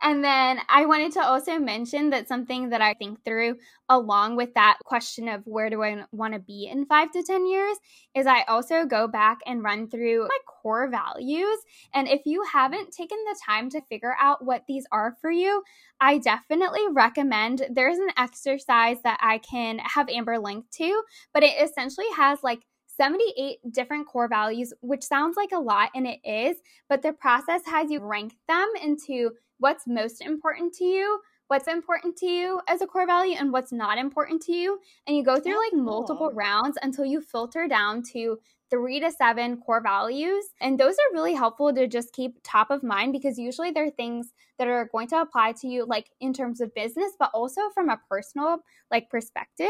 And 0.00 0.22
then 0.22 0.60
I 0.68 0.86
wanted 0.86 1.12
to 1.12 1.24
also 1.24 1.58
mention 1.58 2.10
that 2.10 2.28
something 2.28 2.70
that 2.70 2.80
I 2.80 2.94
think 2.94 3.24
through 3.24 3.56
along 3.88 4.36
with 4.36 4.54
that 4.54 4.78
question 4.84 5.28
of 5.28 5.42
where 5.44 5.70
do 5.70 5.82
I 5.82 6.04
want 6.12 6.34
to 6.34 6.40
be 6.40 6.68
in 6.70 6.86
five 6.86 7.10
to 7.12 7.22
10 7.22 7.46
years 7.46 7.76
is 8.14 8.26
I 8.26 8.42
also 8.42 8.84
go 8.84 9.08
back 9.08 9.38
and 9.44 9.62
run 9.62 9.88
through 9.88 10.22
my 10.22 10.38
core 10.46 10.88
values. 10.88 11.58
And 11.92 12.06
if 12.06 12.22
you 12.26 12.44
haven't 12.52 12.92
taken 12.92 13.18
the 13.24 13.38
time 13.44 13.70
to 13.70 13.80
figure 13.82 14.14
out 14.20 14.44
what 14.44 14.64
these 14.68 14.86
are 14.92 15.16
for 15.20 15.30
you, 15.30 15.62
I 16.00 16.18
definitely 16.18 16.82
recommend 16.92 17.66
there's 17.70 17.98
an 17.98 18.10
exercise 18.16 18.98
that 19.02 19.18
I 19.20 19.38
can 19.38 19.78
have 19.78 20.08
Amber 20.08 20.38
link 20.38 20.66
to, 20.74 21.02
but 21.34 21.42
it 21.42 21.60
essentially 21.60 22.06
has 22.16 22.38
like 22.42 22.60
78 22.98 23.58
different 23.72 24.06
core 24.06 24.28
values, 24.28 24.72
which 24.80 25.04
sounds 25.04 25.36
like 25.36 25.52
a 25.52 25.60
lot, 25.60 25.90
and 25.94 26.06
it 26.06 26.18
is, 26.24 26.56
but 26.88 27.02
the 27.02 27.12
process 27.12 27.62
has 27.66 27.90
you 27.90 28.00
rank 28.00 28.34
them 28.48 28.68
into 28.82 29.30
what's 29.58 29.86
most 29.86 30.20
important 30.20 30.72
to 30.74 30.84
you, 30.84 31.20
what's 31.48 31.68
important 31.68 32.16
to 32.18 32.26
you 32.26 32.60
as 32.68 32.80
a 32.80 32.86
core 32.86 33.06
value, 33.06 33.36
and 33.38 33.52
what's 33.52 33.72
not 33.72 33.98
important 33.98 34.42
to 34.42 34.52
you. 34.52 34.78
And 35.06 35.16
you 35.16 35.24
go 35.24 35.40
through 35.40 35.58
like 35.58 35.72
multiple 35.72 36.30
rounds 36.32 36.78
until 36.82 37.04
you 37.04 37.20
filter 37.20 37.66
down 37.68 38.02
to 38.12 38.38
three 38.70 39.00
to 39.00 39.10
seven 39.10 39.56
core 39.56 39.82
values. 39.82 40.44
And 40.60 40.78
those 40.78 40.94
are 40.94 41.14
really 41.14 41.34
helpful 41.34 41.72
to 41.72 41.86
just 41.86 42.12
keep 42.12 42.38
top 42.44 42.70
of 42.70 42.82
mind 42.82 43.12
because 43.12 43.38
usually 43.38 43.70
they're 43.70 43.90
things 43.90 44.32
that 44.58 44.68
are 44.68 44.88
going 44.92 45.08
to 45.08 45.20
apply 45.20 45.52
to 45.60 45.68
you 45.68 45.86
like 45.86 46.10
in 46.20 46.32
terms 46.32 46.60
of 46.60 46.74
business, 46.74 47.12
but 47.18 47.30
also 47.32 47.62
from 47.72 47.88
a 47.88 48.00
personal 48.08 48.58
like 48.90 49.08
perspective. 49.10 49.68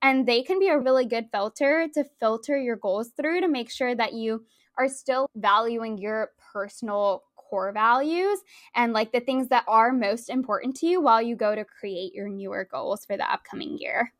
And 0.00 0.26
they 0.26 0.42
can 0.42 0.58
be 0.58 0.68
a 0.68 0.78
really 0.78 1.04
good 1.04 1.26
filter 1.32 1.88
to 1.92 2.04
filter 2.20 2.58
your 2.58 2.76
goals 2.76 3.10
through 3.10 3.42
to 3.42 3.48
make 3.48 3.70
sure 3.70 3.94
that 3.94 4.14
you 4.14 4.44
are 4.78 4.88
still 4.88 5.28
valuing 5.34 5.98
your 5.98 6.30
personal 6.52 7.24
core 7.48 7.72
values 7.72 8.40
and 8.74 8.92
like 8.92 9.12
the 9.12 9.20
things 9.20 9.48
that 9.48 9.64
are 9.68 9.92
most 9.92 10.28
important 10.28 10.76
to 10.76 10.86
you 10.86 11.00
while 11.00 11.22
you 11.22 11.36
go 11.36 11.54
to 11.54 11.64
create 11.64 12.14
your 12.14 12.28
newer 12.28 12.68
goals 12.70 13.04
for 13.04 13.16
the 13.16 13.30
upcoming 13.32 13.78
year. 13.78 14.12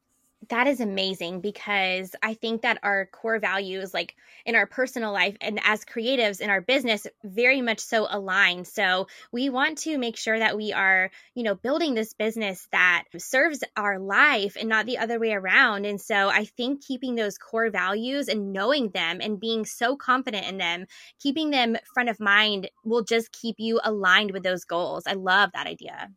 That 0.49 0.67
is 0.67 0.81
amazing 0.81 1.43
because 1.43 2.17
I 2.23 2.33
think 2.33 2.63
that 2.63 2.79
our 2.83 3.05
core 3.07 3.39
values, 3.39 3.93
like 3.93 4.17
in 4.47 4.55
our 4.55 4.67
personal 4.67 5.13
life 5.13 5.37
and 5.43 5.61
as 5.63 5.85
creatives 5.85 6.41
in 6.41 6.49
our 6.49 6.63
business, 6.63 7.07
very 7.23 7.61
much 7.61 7.81
so 7.81 8.07
align. 8.09 8.65
So 8.65 9.09
we 9.31 9.51
want 9.51 9.77
to 9.79 9.99
make 9.99 10.17
sure 10.17 10.39
that 10.39 10.57
we 10.57 10.73
are, 10.73 11.11
you 11.35 11.43
know, 11.43 11.55
building 11.55 11.93
this 11.93 12.15
business 12.15 12.67
that 12.73 13.05
serves 13.19 13.63
our 13.77 13.99
life 13.99 14.57
and 14.59 14.71
not 14.71 14.87
the 14.87 14.97
other 14.97 15.19
way 15.21 15.33
around. 15.33 15.85
And 15.85 16.01
so 16.01 16.31
I 16.31 16.47
think 16.47 16.83
keeping 16.83 17.15
those 17.15 17.37
core 17.37 17.69
values 17.69 18.29
and 18.29 18.51
knowing 18.51 18.89
them 18.89 19.19
and 19.21 19.39
being 19.39 19.67
so 19.67 19.97
confident 19.97 20.47
in 20.47 20.57
them, 20.57 20.87
keeping 21.21 21.51
them 21.51 21.77
front 21.93 22.09
of 22.09 22.21
mind 22.21 22.71
will 22.85 23.03
just 23.05 23.33
keep 23.33 23.57
you 23.59 23.81
aligned 23.85 24.31
with 24.31 24.45
those 24.45 24.65
goals. 24.65 25.05
I 25.07 25.13
love 25.13 25.51
that 25.53 25.67
idea 25.67 26.09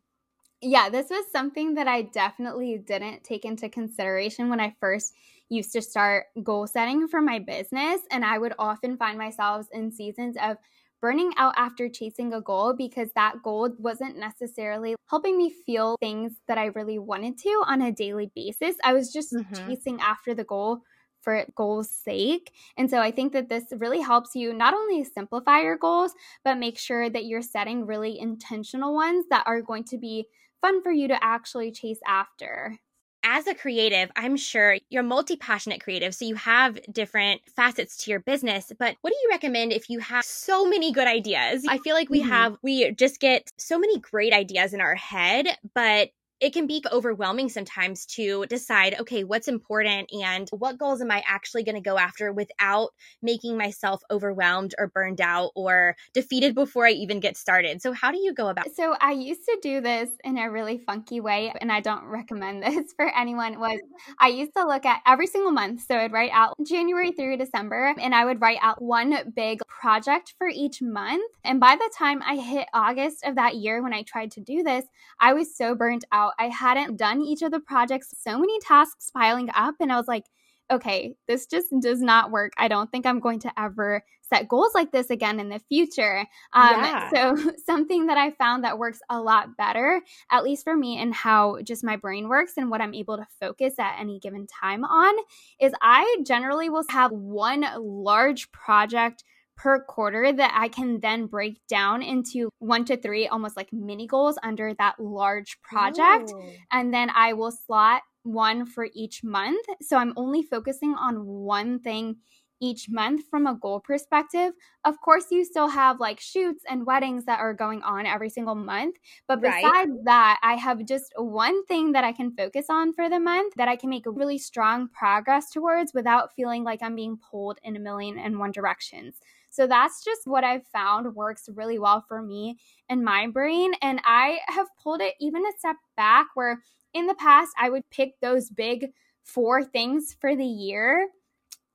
yeah, 0.62 0.88
this 0.88 1.10
was 1.10 1.24
something 1.32 1.74
that 1.74 1.88
I 1.88 2.02
definitely 2.02 2.78
didn't 2.78 3.24
take 3.24 3.44
into 3.44 3.68
consideration 3.68 4.48
when 4.48 4.60
I 4.60 4.74
first 4.80 5.12
used 5.48 5.72
to 5.72 5.82
start 5.82 6.26
goal 6.42 6.66
setting 6.66 7.08
for 7.08 7.20
my 7.20 7.40
business. 7.40 8.00
And 8.10 8.24
I 8.24 8.38
would 8.38 8.54
often 8.58 8.96
find 8.96 9.18
myself 9.18 9.66
in 9.72 9.90
seasons 9.90 10.36
of 10.40 10.56
burning 11.00 11.32
out 11.36 11.52
after 11.56 11.88
chasing 11.88 12.32
a 12.32 12.40
goal 12.40 12.74
because 12.78 13.08
that 13.16 13.42
goal 13.42 13.70
wasn't 13.78 14.16
necessarily 14.16 14.94
helping 15.10 15.36
me 15.36 15.52
feel 15.66 15.96
things 16.00 16.32
that 16.46 16.58
I 16.58 16.66
really 16.66 17.00
wanted 17.00 17.38
to 17.38 17.64
on 17.66 17.82
a 17.82 17.90
daily 17.90 18.30
basis. 18.34 18.76
I 18.84 18.92
was 18.92 19.12
just 19.12 19.34
mm-hmm. 19.34 19.68
chasing 19.68 20.00
after 20.00 20.32
the 20.32 20.44
goal 20.44 20.82
for 21.20 21.44
goals' 21.56 21.90
sake. 21.90 22.52
And 22.76 22.88
so 22.88 23.00
I 23.00 23.10
think 23.10 23.32
that 23.32 23.48
this 23.48 23.64
really 23.76 24.00
helps 24.00 24.34
you 24.34 24.52
not 24.52 24.74
only 24.74 25.04
simplify 25.04 25.60
your 25.60 25.76
goals, 25.76 26.12
but 26.44 26.58
make 26.58 26.78
sure 26.78 27.10
that 27.10 27.24
you're 27.24 27.42
setting 27.42 27.86
really 27.86 28.18
intentional 28.18 28.94
ones 28.94 29.26
that 29.30 29.44
are 29.46 29.60
going 29.60 29.84
to 29.84 29.98
be 29.98 30.26
fun 30.62 30.82
for 30.82 30.90
you 30.90 31.08
to 31.08 31.22
actually 31.22 31.72
chase 31.72 32.00
after 32.06 32.78
as 33.24 33.46
a 33.46 33.54
creative, 33.54 34.10
I'm 34.16 34.36
sure 34.36 34.78
you're 34.90 35.02
multi 35.02 35.36
passionate 35.36 35.82
creative, 35.82 36.14
so 36.14 36.24
you 36.24 36.34
have 36.34 36.80
different 36.92 37.40
facets 37.54 37.96
to 37.98 38.10
your 38.10 38.20
business. 38.20 38.72
But 38.78 38.96
what 39.00 39.10
do 39.10 39.16
you 39.22 39.28
recommend 39.30 39.72
if 39.72 39.88
you 39.88 40.00
have 40.00 40.24
so 40.24 40.66
many 40.66 40.92
good 40.92 41.06
ideas? 41.06 41.64
I 41.68 41.78
feel 41.78 41.94
like 41.94 42.10
we 42.10 42.20
mm-hmm. 42.20 42.30
have, 42.30 42.56
we 42.62 42.90
just 42.92 43.20
get 43.20 43.50
so 43.58 43.78
many 43.78 44.00
great 44.00 44.32
ideas 44.32 44.74
in 44.74 44.80
our 44.80 44.94
head, 44.94 45.46
but 45.74 46.10
it 46.42 46.52
can 46.52 46.66
be 46.66 46.82
overwhelming 46.90 47.48
sometimes 47.48 48.04
to 48.04 48.44
decide, 48.46 48.96
okay, 48.98 49.22
what's 49.22 49.46
important 49.46 50.10
and 50.12 50.48
what 50.50 50.76
goals 50.76 51.00
am 51.00 51.12
I 51.12 51.22
actually 51.24 51.62
going 51.62 51.76
to 51.76 51.80
go 51.80 51.96
after 51.96 52.32
without 52.32 52.90
making 53.22 53.56
myself 53.56 54.02
overwhelmed 54.10 54.74
or 54.76 54.88
burned 54.88 55.20
out 55.20 55.52
or 55.54 55.94
defeated 56.12 56.56
before 56.56 56.84
I 56.84 56.90
even 56.90 57.20
get 57.20 57.36
started. 57.36 57.80
So, 57.80 57.92
how 57.92 58.10
do 58.10 58.18
you 58.18 58.34
go 58.34 58.48
about? 58.48 58.66
So, 58.74 58.96
I 59.00 59.12
used 59.12 59.44
to 59.44 59.58
do 59.62 59.80
this 59.80 60.10
in 60.24 60.36
a 60.36 60.50
really 60.50 60.78
funky 60.78 61.20
way, 61.20 61.52
and 61.60 61.70
I 61.70 61.80
don't 61.80 62.04
recommend 62.06 62.62
this 62.64 62.92
for 62.96 63.08
anyone. 63.16 63.60
Was 63.60 63.78
I 64.18 64.28
used 64.28 64.54
to 64.56 64.66
look 64.66 64.84
at 64.84 65.00
every 65.06 65.28
single 65.28 65.52
month, 65.52 65.84
so 65.86 65.96
I'd 65.96 66.12
write 66.12 66.32
out 66.32 66.56
January 66.66 67.12
through 67.12 67.36
December, 67.36 67.94
and 68.00 68.16
I 68.16 68.24
would 68.24 68.40
write 68.40 68.58
out 68.60 68.82
one 68.82 69.32
big 69.36 69.60
project 69.68 70.34
for 70.38 70.48
each 70.48 70.82
month. 70.82 71.30
And 71.44 71.60
by 71.60 71.76
the 71.76 71.90
time 71.96 72.20
I 72.26 72.36
hit 72.36 72.66
August 72.74 73.24
of 73.24 73.36
that 73.36 73.54
year, 73.54 73.80
when 73.80 73.94
I 73.94 74.02
tried 74.02 74.32
to 74.32 74.40
do 74.40 74.64
this, 74.64 74.84
I 75.20 75.34
was 75.34 75.56
so 75.56 75.76
burnt 75.76 76.04
out 76.38 76.44
I 76.44 76.48
hadn't 76.48 76.96
done 76.96 77.20
each 77.20 77.42
of 77.42 77.50
the 77.50 77.60
projects, 77.60 78.14
so 78.18 78.38
many 78.38 78.58
tasks 78.60 79.10
piling 79.10 79.50
up. 79.54 79.74
And 79.80 79.92
I 79.92 79.96
was 79.96 80.08
like, 80.08 80.24
okay, 80.70 81.14
this 81.28 81.46
just 81.46 81.68
does 81.80 82.00
not 82.00 82.30
work. 82.30 82.52
I 82.56 82.68
don't 82.68 82.90
think 82.90 83.04
I'm 83.04 83.20
going 83.20 83.40
to 83.40 83.60
ever 83.60 84.02
set 84.22 84.48
goals 84.48 84.74
like 84.74 84.90
this 84.90 85.10
again 85.10 85.38
in 85.38 85.50
the 85.50 85.60
future. 85.68 86.20
Um, 86.54 86.70
yeah. 86.70 87.10
So, 87.10 87.52
something 87.66 88.06
that 88.06 88.16
I 88.16 88.30
found 88.30 88.64
that 88.64 88.78
works 88.78 89.00
a 89.10 89.20
lot 89.20 89.56
better, 89.58 90.00
at 90.30 90.44
least 90.44 90.64
for 90.64 90.74
me, 90.74 90.98
and 90.98 91.12
how 91.14 91.60
just 91.62 91.84
my 91.84 91.96
brain 91.96 92.28
works 92.28 92.54
and 92.56 92.70
what 92.70 92.80
I'm 92.80 92.94
able 92.94 93.18
to 93.18 93.26
focus 93.38 93.74
at 93.78 94.00
any 94.00 94.18
given 94.18 94.46
time 94.46 94.84
on, 94.84 95.14
is 95.60 95.72
I 95.82 96.16
generally 96.26 96.70
will 96.70 96.84
have 96.88 97.12
one 97.12 97.66
large 97.78 98.50
project 98.52 99.24
per 99.62 99.80
quarter 99.84 100.32
that 100.32 100.52
I 100.56 100.66
can 100.66 100.98
then 100.98 101.26
break 101.26 101.64
down 101.68 102.02
into 102.02 102.50
one 102.58 102.84
to 102.86 102.96
three 102.96 103.28
almost 103.28 103.56
like 103.56 103.72
mini 103.72 104.08
goals 104.08 104.36
under 104.42 104.74
that 104.74 104.98
large 104.98 105.62
project. 105.62 106.32
Ooh. 106.34 106.50
And 106.72 106.92
then 106.92 107.10
I 107.14 107.34
will 107.34 107.52
slot 107.52 108.02
one 108.24 108.66
for 108.66 108.88
each 108.92 109.22
month. 109.22 109.64
So 109.80 109.96
I'm 109.96 110.14
only 110.16 110.42
focusing 110.42 110.94
on 110.94 111.24
one 111.24 111.78
thing 111.78 112.16
each 112.60 112.88
month 112.88 113.22
from 113.30 113.46
a 113.46 113.54
goal 113.54 113.78
perspective. 113.78 114.52
Of 114.84 115.00
course, 115.00 115.26
you 115.30 115.44
still 115.44 115.68
have 115.68 116.00
like 116.00 116.18
shoots 116.18 116.64
and 116.68 116.84
weddings 116.84 117.24
that 117.26 117.38
are 117.38 117.54
going 117.54 117.82
on 117.82 118.04
every 118.04 118.30
single 118.30 118.54
month. 118.56 118.96
But 119.28 119.42
besides 119.42 119.90
right. 119.90 120.04
that, 120.06 120.40
I 120.42 120.54
have 120.54 120.84
just 120.86 121.12
one 121.16 121.64
thing 121.66 121.92
that 121.92 122.02
I 122.02 122.12
can 122.12 122.34
focus 122.34 122.66
on 122.68 122.92
for 122.92 123.08
the 123.08 123.20
month 123.20 123.54
that 123.56 123.68
I 123.68 123.76
can 123.76 123.90
make 123.90 124.06
a 124.06 124.10
really 124.10 124.38
strong 124.38 124.88
progress 124.88 125.50
towards 125.50 125.94
without 125.94 126.34
feeling 126.34 126.64
like 126.64 126.82
I'm 126.82 126.96
being 126.96 127.18
pulled 127.30 127.58
in 127.62 127.76
a 127.76 127.80
million 127.80 128.18
and 128.18 128.40
one 128.40 128.50
directions. 128.50 129.20
So 129.52 129.66
that's 129.66 130.04
just 130.04 130.22
what 130.24 130.44
I've 130.44 130.66
found 130.72 131.14
works 131.14 131.48
really 131.54 131.78
well 131.78 132.04
for 132.08 132.22
me 132.22 132.56
and 132.88 133.04
my 133.04 133.28
brain. 133.28 133.72
And 133.82 134.00
I 134.04 134.38
have 134.48 134.66
pulled 134.82 135.00
it 135.00 135.14
even 135.20 135.42
a 135.46 135.58
step 135.58 135.76
back 135.96 136.26
where 136.34 136.60
in 136.94 137.06
the 137.06 137.14
past 137.14 137.52
I 137.60 137.70
would 137.70 137.88
pick 137.90 138.18
those 138.20 138.50
big 138.50 138.88
four 139.22 139.62
things 139.62 140.16
for 140.20 140.34
the 140.34 140.44
year 140.44 141.06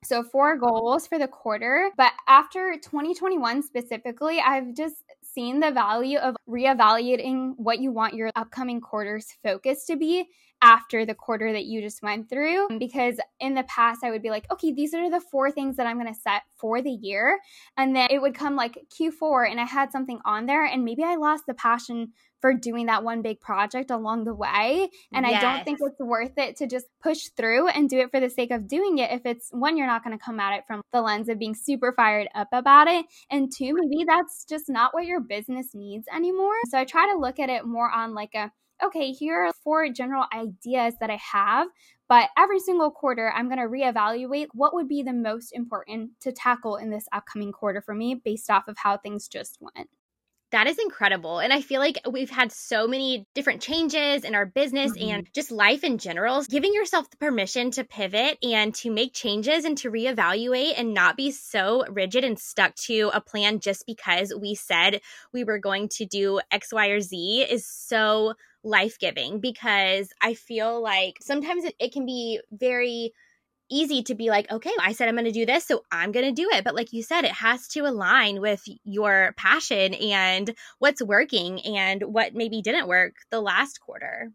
so, 0.04 0.22
four 0.22 0.56
goals 0.56 1.08
for 1.08 1.18
the 1.18 1.26
quarter. 1.26 1.90
But 1.96 2.12
after 2.28 2.74
2021 2.80 3.62
specifically, 3.62 4.38
I've 4.38 4.74
just 4.74 5.02
seen 5.24 5.58
the 5.58 5.72
value 5.72 6.18
of 6.18 6.36
reevaluating 6.48 7.54
what 7.56 7.80
you 7.80 7.90
want 7.90 8.14
your 8.14 8.30
upcoming 8.36 8.80
quarter's 8.80 9.26
focus 9.42 9.84
to 9.86 9.96
be 9.96 10.26
after 10.62 11.06
the 11.06 11.14
quarter 11.14 11.52
that 11.52 11.66
you 11.66 11.80
just 11.80 12.02
went 12.02 12.28
through. 12.28 12.66
Um, 12.70 12.78
because 12.78 13.20
in 13.40 13.54
the 13.54 13.64
past, 13.64 14.02
I 14.02 14.10
would 14.10 14.22
be 14.22 14.30
like, 14.30 14.50
okay, 14.52 14.72
these 14.72 14.94
are 14.94 15.10
the 15.10 15.20
four 15.20 15.50
things 15.50 15.76
that 15.76 15.86
I'm 15.86 16.00
going 16.00 16.12
to 16.12 16.20
set 16.20 16.42
for 16.56 16.82
the 16.82 16.90
year. 16.90 17.38
And 17.76 17.94
then 17.94 18.08
it 18.10 18.20
would 18.20 18.34
come 18.34 18.56
like 18.56 18.78
Q4 18.98 19.50
and 19.50 19.60
I 19.60 19.64
had 19.64 19.92
something 19.92 20.18
on 20.24 20.46
there, 20.46 20.64
and 20.64 20.84
maybe 20.84 21.04
I 21.04 21.16
lost 21.16 21.44
the 21.46 21.54
passion 21.54 22.12
for 22.40 22.54
doing 22.54 22.86
that 22.86 23.02
one 23.02 23.22
big 23.22 23.40
project 23.40 23.90
along 23.90 24.24
the 24.24 24.34
way. 24.34 24.88
And 25.12 25.26
yes. 25.26 25.42
I 25.42 25.54
don't 25.56 25.64
think 25.64 25.78
it's 25.80 25.98
worth 25.98 26.36
it 26.36 26.56
to 26.58 26.66
just 26.66 26.86
push 27.02 27.28
through 27.36 27.68
and 27.68 27.88
do 27.88 27.98
it 27.98 28.10
for 28.10 28.20
the 28.20 28.30
sake 28.30 28.50
of 28.50 28.68
doing 28.68 28.98
it 28.98 29.10
if 29.10 29.22
it's 29.24 29.48
one, 29.50 29.76
you're 29.76 29.86
not 29.86 30.04
going 30.04 30.16
to 30.16 30.24
come 30.24 30.38
at 30.38 30.56
it 30.56 30.64
from 30.66 30.82
the 30.92 31.00
lens 31.00 31.28
of 31.28 31.38
being 31.38 31.54
super 31.54 31.92
fired 31.92 32.28
up 32.34 32.48
about 32.52 32.86
it. 32.88 33.06
And 33.30 33.52
two, 33.52 33.74
maybe 33.74 34.04
that's 34.06 34.44
just 34.44 34.68
not 34.68 34.94
what 34.94 35.06
your 35.06 35.20
business 35.20 35.74
needs 35.74 36.06
anymore. 36.14 36.54
So 36.68 36.78
I 36.78 36.84
try 36.84 37.10
to 37.12 37.18
look 37.18 37.38
at 37.38 37.50
it 37.50 37.66
more 37.66 37.90
on 37.90 38.14
like 38.14 38.34
a, 38.34 38.52
okay, 38.82 39.12
here 39.12 39.44
are 39.44 39.52
four 39.64 39.88
general 39.90 40.24
ideas 40.34 40.94
that 41.00 41.10
I 41.10 41.18
have, 41.32 41.68
but 42.08 42.30
every 42.36 42.60
single 42.60 42.90
quarter, 42.90 43.30
I'm 43.30 43.48
going 43.48 43.58
to 43.58 43.68
reevaluate 43.68 44.48
what 44.52 44.74
would 44.74 44.88
be 44.88 45.02
the 45.02 45.12
most 45.12 45.52
important 45.52 46.12
to 46.20 46.32
tackle 46.32 46.76
in 46.76 46.90
this 46.90 47.06
upcoming 47.12 47.52
quarter 47.52 47.82
for 47.82 47.94
me 47.94 48.14
based 48.14 48.50
off 48.50 48.68
of 48.68 48.78
how 48.78 48.96
things 48.96 49.28
just 49.28 49.58
went. 49.60 49.88
That 50.50 50.66
is 50.66 50.78
incredible. 50.78 51.40
And 51.40 51.52
I 51.52 51.60
feel 51.60 51.78
like 51.78 51.98
we've 52.10 52.30
had 52.30 52.50
so 52.52 52.88
many 52.88 53.26
different 53.34 53.60
changes 53.60 54.24
in 54.24 54.34
our 54.34 54.46
business 54.46 54.92
mm-hmm. 54.92 55.10
and 55.10 55.28
just 55.34 55.50
life 55.50 55.84
in 55.84 55.98
general. 55.98 56.42
Giving 56.44 56.72
yourself 56.72 57.10
the 57.10 57.18
permission 57.18 57.70
to 57.72 57.84
pivot 57.84 58.38
and 58.42 58.74
to 58.76 58.90
make 58.90 59.12
changes 59.12 59.66
and 59.66 59.76
to 59.78 59.90
reevaluate 59.90 60.72
and 60.78 60.94
not 60.94 61.18
be 61.18 61.30
so 61.32 61.84
rigid 61.90 62.24
and 62.24 62.38
stuck 62.38 62.74
to 62.76 63.10
a 63.12 63.20
plan 63.20 63.60
just 63.60 63.84
because 63.86 64.32
we 64.40 64.54
said 64.54 65.02
we 65.34 65.44
were 65.44 65.58
going 65.58 65.90
to 65.90 66.06
do 66.06 66.40
X, 66.50 66.72
Y, 66.72 66.86
or 66.88 67.00
Z 67.00 67.46
is 67.50 67.66
so 67.66 68.32
life 68.64 68.98
giving 68.98 69.40
because 69.40 70.10
I 70.20 70.34
feel 70.34 70.82
like 70.82 71.16
sometimes 71.20 71.64
it, 71.64 71.74
it 71.78 71.92
can 71.92 72.06
be 72.06 72.40
very 72.50 73.12
easy 73.70 74.02
to 74.02 74.14
be 74.14 74.30
like, 74.30 74.50
okay, 74.50 74.72
I 74.80 74.92
said 74.92 75.08
I'm 75.08 75.14
going 75.14 75.26
to 75.26 75.30
do 75.32 75.46
this, 75.46 75.66
so 75.66 75.82
I'm 75.92 76.12
going 76.12 76.26
to 76.26 76.32
do 76.32 76.48
it. 76.52 76.64
But 76.64 76.74
like 76.74 76.92
you 76.92 77.02
said, 77.02 77.24
it 77.24 77.32
has 77.32 77.68
to 77.68 77.80
align 77.80 78.40
with 78.40 78.62
your 78.84 79.34
passion 79.36 79.94
and 79.94 80.54
what's 80.78 81.02
working 81.02 81.60
and 81.66 82.02
what 82.02 82.34
maybe 82.34 82.62
didn't 82.62 82.88
work 82.88 83.14
the 83.30 83.40
last 83.40 83.80
quarter. 83.80 84.32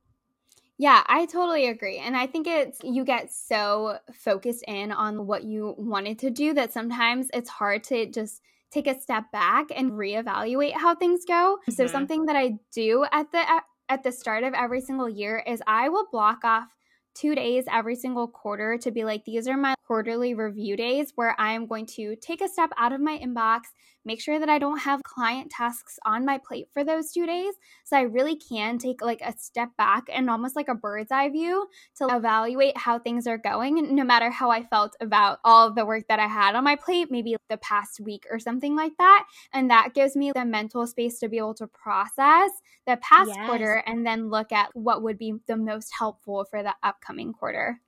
Yeah, 0.77 1.03
I 1.07 1.25
totally 1.25 1.67
agree. 1.67 1.99
And 1.99 2.17
I 2.17 2.27
think 2.27 2.47
it's 2.47 2.79
you 2.83 3.05
get 3.05 3.31
so 3.31 3.99
focused 4.13 4.63
in 4.67 4.91
on 4.91 5.27
what 5.27 5.43
you 5.43 5.75
wanted 5.77 6.19
to 6.19 6.29
do 6.29 6.53
that 6.55 6.73
sometimes 6.73 7.29
it's 7.33 7.49
hard 7.49 7.83
to 7.85 8.07
just 8.07 8.41
take 8.71 8.87
a 8.87 8.99
step 8.99 9.31
back 9.31 9.67
and 9.73 9.91
reevaluate 9.91 10.73
how 10.73 10.95
things 10.95 11.25
go. 11.27 11.59
Mm-hmm. 11.61 11.73
So 11.73 11.87
something 11.87 12.25
that 12.25 12.35
I 12.35 12.55
do 12.73 13.05
at 13.11 13.31
the 13.31 13.61
at 13.89 14.03
the 14.03 14.11
start 14.11 14.43
of 14.43 14.53
every 14.53 14.81
single 14.81 15.09
year 15.09 15.43
is 15.45 15.61
I 15.67 15.89
will 15.89 16.07
block 16.11 16.43
off 16.43 16.67
two 17.13 17.35
days 17.35 17.65
every 17.71 17.95
single 17.95 18.27
quarter 18.27 18.77
to 18.77 18.91
be 18.91 19.03
like, 19.03 19.23
these 19.25 19.47
are 19.47 19.57
my 19.57 19.75
quarterly 19.85 20.33
review 20.33 20.75
days 20.75 21.11
where 21.15 21.35
I 21.39 21.53
am 21.53 21.67
going 21.67 21.85
to 21.87 22.15
take 22.15 22.41
a 22.41 22.47
step 22.47 22.71
out 22.77 22.93
of 22.93 23.01
my 23.01 23.17
inbox, 23.19 23.61
make 24.05 24.21
sure 24.21 24.39
that 24.39 24.49
I 24.49 24.59
don't 24.59 24.79
have 24.79 25.03
client 25.03 25.51
tasks 25.51 25.99
on 26.05 26.25
my 26.25 26.37
plate 26.37 26.67
for 26.73 26.83
those 26.83 27.11
two 27.11 27.25
days. 27.25 27.53
So 27.83 27.97
I 27.97 28.01
really 28.01 28.35
can 28.35 28.77
take 28.77 29.01
like 29.01 29.21
a 29.21 29.37
step 29.37 29.69
back 29.77 30.03
and 30.11 30.29
almost 30.29 30.55
like 30.55 30.67
a 30.67 30.75
bird's 30.75 31.11
eye 31.11 31.29
view 31.29 31.67
to 31.97 32.07
evaluate 32.09 32.77
how 32.77 32.99
things 32.99 33.27
are 33.27 33.37
going, 33.37 33.95
no 33.95 34.03
matter 34.03 34.29
how 34.29 34.49
I 34.49 34.63
felt 34.63 34.95
about 34.99 35.39
all 35.43 35.67
of 35.67 35.75
the 35.75 35.85
work 35.85 36.07
that 36.09 36.19
I 36.19 36.27
had 36.27 36.55
on 36.55 36.63
my 36.63 36.75
plate, 36.75 37.09
maybe 37.11 37.35
the 37.49 37.57
past 37.57 37.99
week 37.99 38.25
or 38.29 38.39
something 38.39 38.75
like 38.75 38.93
that. 38.97 39.25
And 39.53 39.69
that 39.69 39.93
gives 39.93 40.15
me 40.15 40.31
the 40.33 40.45
mental 40.45 40.85
space 40.87 41.19
to 41.19 41.29
be 41.29 41.37
able 41.37 41.55
to 41.55 41.67
process 41.67 42.51
the 42.85 42.97
past 42.97 43.31
yes. 43.35 43.47
quarter 43.47 43.83
and 43.85 44.05
then 44.05 44.29
look 44.29 44.51
at 44.51 44.69
what 44.73 45.01
would 45.03 45.17
be 45.17 45.35
the 45.47 45.57
most 45.57 45.91
helpful 45.97 46.45
for 46.45 46.63
the 46.63 46.75
upcoming 46.83 47.33
quarter. 47.33 47.79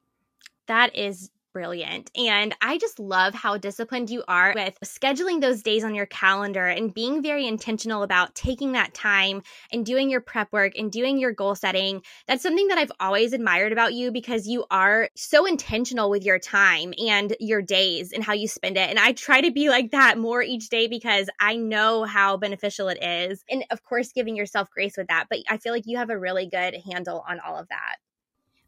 That 0.67 0.95
is 0.95 1.29
brilliant. 1.55 2.11
And 2.17 2.53
I 2.61 2.77
just 2.77 2.99
love 2.99 3.33
how 3.33 3.57
disciplined 3.57 4.09
you 4.09 4.25
are 4.27 4.51
with 4.53 4.77
scheduling 4.83 5.39
those 5.39 5.63
days 5.63 5.85
on 5.85 5.95
your 5.95 6.05
calendar 6.05 6.65
and 6.65 6.93
being 6.93 7.23
very 7.23 7.47
intentional 7.47 8.03
about 8.03 8.35
taking 8.35 8.73
that 8.73 8.93
time 8.93 9.41
and 9.71 9.85
doing 9.85 10.09
your 10.09 10.19
prep 10.19 10.51
work 10.51 10.73
and 10.77 10.91
doing 10.91 11.17
your 11.17 11.31
goal 11.31 11.55
setting. 11.55 12.01
That's 12.27 12.43
something 12.43 12.67
that 12.67 12.77
I've 12.77 12.91
always 12.99 13.31
admired 13.31 13.71
about 13.71 13.93
you 13.93 14.11
because 14.11 14.45
you 14.45 14.65
are 14.69 15.09
so 15.15 15.45
intentional 15.45 16.09
with 16.09 16.25
your 16.25 16.39
time 16.39 16.93
and 16.97 17.33
your 17.39 17.61
days 17.61 18.11
and 18.11 18.21
how 18.21 18.33
you 18.33 18.49
spend 18.49 18.75
it. 18.75 18.89
And 18.89 18.99
I 18.99 19.13
try 19.13 19.39
to 19.39 19.51
be 19.51 19.69
like 19.69 19.91
that 19.91 20.17
more 20.17 20.41
each 20.41 20.67
day 20.67 20.87
because 20.87 21.29
I 21.39 21.55
know 21.55 22.03
how 22.03 22.35
beneficial 22.35 22.89
it 22.89 23.01
is. 23.01 23.45
And 23.49 23.63
of 23.71 23.81
course, 23.81 24.11
giving 24.11 24.35
yourself 24.35 24.69
grace 24.71 24.97
with 24.97 25.07
that. 25.07 25.27
But 25.29 25.39
I 25.49 25.55
feel 25.55 25.71
like 25.71 25.83
you 25.85 25.99
have 25.99 26.09
a 26.09 26.19
really 26.19 26.49
good 26.49 26.75
handle 26.85 27.23
on 27.25 27.39
all 27.39 27.57
of 27.57 27.69
that. 27.69 27.95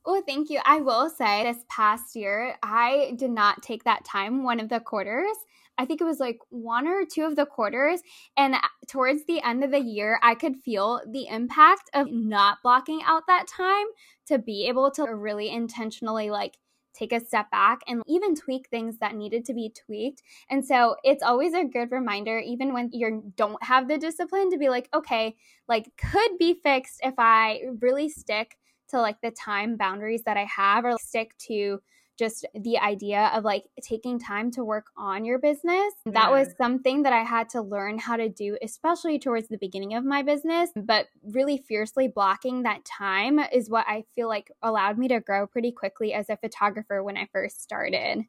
Oh, 0.09 0.23
thank 0.25 0.49
you. 0.49 0.61
I 0.63 0.79
will 0.79 1.09
say 1.09 1.43
this 1.43 1.65
past 1.67 2.15
year, 2.15 2.55
I 2.63 3.11
did 3.17 3.29
not 3.29 3.61
take 3.61 3.83
that 3.83 4.05
time 4.05 4.41
one 4.41 4.61
of 4.61 4.69
the 4.69 4.79
quarters. 4.79 5.35
I 5.77 5.83
think 5.83 5.99
it 5.99 6.05
was 6.05 6.21
like 6.21 6.39
one 6.47 6.87
or 6.87 7.03
two 7.05 7.23
of 7.23 7.35
the 7.35 7.45
quarters. 7.45 7.99
And 8.37 8.55
towards 8.87 9.25
the 9.25 9.41
end 9.43 9.65
of 9.65 9.71
the 9.71 9.81
year, 9.81 10.17
I 10.23 10.33
could 10.33 10.55
feel 10.55 11.01
the 11.11 11.27
impact 11.27 11.89
of 11.93 12.07
not 12.09 12.59
blocking 12.63 13.01
out 13.05 13.23
that 13.27 13.47
time 13.47 13.85
to 14.27 14.39
be 14.39 14.67
able 14.69 14.91
to 14.91 15.03
really 15.13 15.49
intentionally 15.49 16.29
like 16.29 16.57
take 16.93 17.11
a 17.11 17.19
step 17.19 17.51
back 17.51 17.81
and 17.85 18.01
even 18.07 18.33
tweak 18.33 18.69
things 18.69 18.99
that 18.99 19.13
needed 19.13 19.43
to 19.43 19.53
be 19.53 19.73
tweaked. 19.85 20.23
And 20.49 20.65
so 20.65 20.95
it's 21.03 21.21
always 21.21 21.53
a 21.53 21.65
good 21.65 21.91
reminder, 21.91 22.39
even 22.39 22.73
when 22.73 22.91
you 22.93 23.33
don't 23.35 23.61
have 23.61 23.89
the 23.89 23.97
discipline, 23.97 24.51
to 24.51 24.57
be 24.57 24.69
like, 24.69 24.87
okay, 24.93 25.35
like 25.67 25.91
could 25.97 26.37
be 26.39 26.61
fixed 26.63 27.01
if 27.03 27.15
I 27.17 27.59
really 27.81 28.07
stick 28.07 28.55
to 28.89 28.99
like 29.01 29.21
the 29.21 29.31
time 29.31 29.77
boundaries 29.77 30.23
that 30.25 30.37
I 30.37 30.45
have 30.45 30.85
or 30.85 30.97
stick 30.99 31.37
to 31.47 31.79
just 32.17 32.45
the 32.55 32.77
idea 32.79 33.31
of 33.33 33.43
like 33.43 33.65
taking 33.81 34.19
time 34.19 34.49
to 34.51 34.63
work 34.63 34.87
on 34.97 35.23
your 35.23 35.37
business. 35.37 35.93
Yeah. 36.05 36.13
That 36.13 36.31
was 36.31 36.47
mm-hmm. 36.47 36.63
something 36.63 37.03
that 37.03 37.13
I 37.13 37.23
had 37.23 37.49
to 37.49 37.61
learn 37.61 37.99
how 37.99 38.17
to 38.17 38.27
do, 38.27 38.57
especially 38.61 39.19
towards 39.19 39.47
the 39.47 39.57
beginning 39.57 39.93
of 39.93 40.03
my 40.03 40.23
business. 40.23 40.71
But 40.75 41.07
really 41.23 41.57
fiercely 41.57 42.07
blocking 42.07 42.63
that 42.63 42.85
time 42.85 43.39
is 43.39 43.69
what 43.69 43.85
I 43.87 44.05
feel 44.15 44.27
like 44.27 44.51
allowed 44.63 44.97
me 44.97 45.07
to 45.09 45.19
grow 45.19 45.47
pretty 45.47 45.71
quickly 45.71 46.13
as 46.13 46.29
a 46.29 46.37
photographer 46.37 47.03
when 47.03 47.17
I 47.17 47.27
first 47.31 47.61
started. 47.61 48.25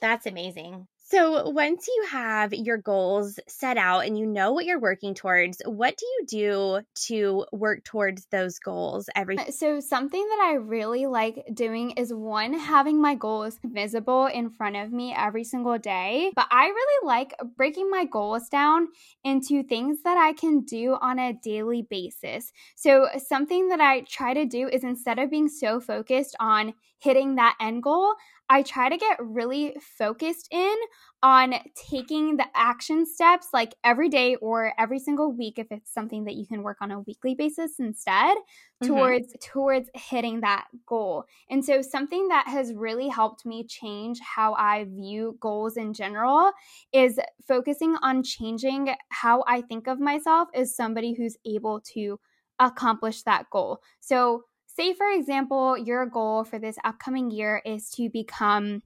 That's 0.00 0.26
amazing. 0.26 0.86
So, 1.10 1.48
once 1.48 1.88
you 1.88 2.04
have 2.10 2.52
your 2.52 2.76
goals 2.76 3.40
set 3.48 3.78
out 3.78 4.00
and 4.00 4.18
you 4.18 4.26
know 4.26 4.52
what 4.52 4.66
you're 4.66 4.78
working 4.78 5.14
towards, 5.14 5.62
what 5.64 5.96
do 5.96 6.04
you 6.04 6.26
do 6.26 6.80
to 7.06 7.46
work 7.50 7.82
towards 7.84 8.26
those 8.26 8.58
goals 8.58 9.08
every 9.16 9.38
uh, 9.38 9.50
So, 9.50 9.80
something 9.80 10.22
that 10.22 10.40
I 10.42 10.56
really 10.56 11.06
like 11.06 11.46
doing 11.54 11.92
is 11.92 12.12
one 12.12 12.52
having 12.52 13.00
my 13.00 13.14
goals 13.14 13.58
visible 13.64 14.26
in 14.26 14.50
front 14.50 14.76
of 14.76 14.92
me 14.92 15.14
every 15.16 15.44
single 15.44 15.78
day, 15.78 16.30
but 16.36 16.46
I 16.50 16.66
really 16.66 17.06
like 17.06 17.32
breaking 17.56 17.88
my 17.88 18.04
goals 18.04 18.50
down 18.50 18.88
into 19.24 19.62
things 19.62 20.02
that 20.02 20.18
I 20.18 20.34
can 20.34 20.60
do 20.60 20.98
on 21.00 21.18
a 21.18 21.32
daily 21.32 21.86
basis. 21.88 22.52
So, 22.76 23.08
something 23.16 23.68
that 23.68 23.80
I 23.80 24.02
try 24.02 24.34
to 24.34 24.44
do 24.44 24.68
is 24.68 24.84
instead 24.84 25.18
of 25.18 25.30
being 25.30 25.48
so 25.48 25.80
focused 25.80 26.36
on 26.38 26.74
hitting 26.98 27.36
that 27.36 27.56
end 27.60 27.82
goal, 27.82 28.14
I 28.50 28.62
try 28.62 28.88
to 28.88 28.96
get 28.96 29.18
really 29.20 29.76
focused 29.98 30.48
in 30.50 30.74
on 31.22 31.54
taking 31.74 32.36
the 32.36 32.46
action 32.54 33.04
steps 33.04 33.48
like 33.52 33.74
every 33.84 34.08
day 34.08 34.36
or 34.36 34.72
every 34.78 34.98
single 34.98 35.32
week 35.32 35.58
if 35.58 35.66
it's 35.70 35.92
something 35.92 36.24
that 36.24 36.36
you 36.36 36.46
can 36.46 36.62
work 36.62 36.78
on 36.80 36.90
a 36.90 37.00
weekly 37.00 37.34
basis 37.34 37.72
instead 37.78 38.36
mm-hmm. 38.36 38.86
towards 38.86 39.34
towards 39.42 39.90
hitting 39.94 40.40
that 40.40 40.66
goal. 40.86 41.24
And 41.50 41.64
so 41.64 41.82
something 41.82 42.28
that 42.28 42.46
has 42.48 42.72
really 42.72 43.08
helped 43.08 43.44
me 43.44 43.64
change 43.64 44.18
how 44.20 44.54
I 44.54 44.84
view 44.84 45.36
goals 45.40 45.76
in 45.76 45.92
general 45.92 46.52
is 46.92 47.18
focusing 47.46 47.96
on 48.02 48.22
changing 48.22 48.94
how 49.10 49.44
I 49.46 49.60
think 49.62 49.88
of 49.88 50.00
myself 50.00 50.48
as 50.54 50.74
somebody 50.74 51.14
who's 51.14 51.36
able 51.44 51.80
to 51.94 52.18
accomplish 52.60 53.22
that 53.22 53.50
goal. 53.50 53.80
So 54.00 54.44
say 54.78 54.94
for 54.94 55.10
example 55.10 55.76
your 55.76 56.06
goal 56.06 56.44
for 56.44 56.58
this 56.58 56.76
upcoming 56.84 57.30
year 57.30 57.60
is 57.66 57.90
to 57.90 58.08
become 58.10 58.80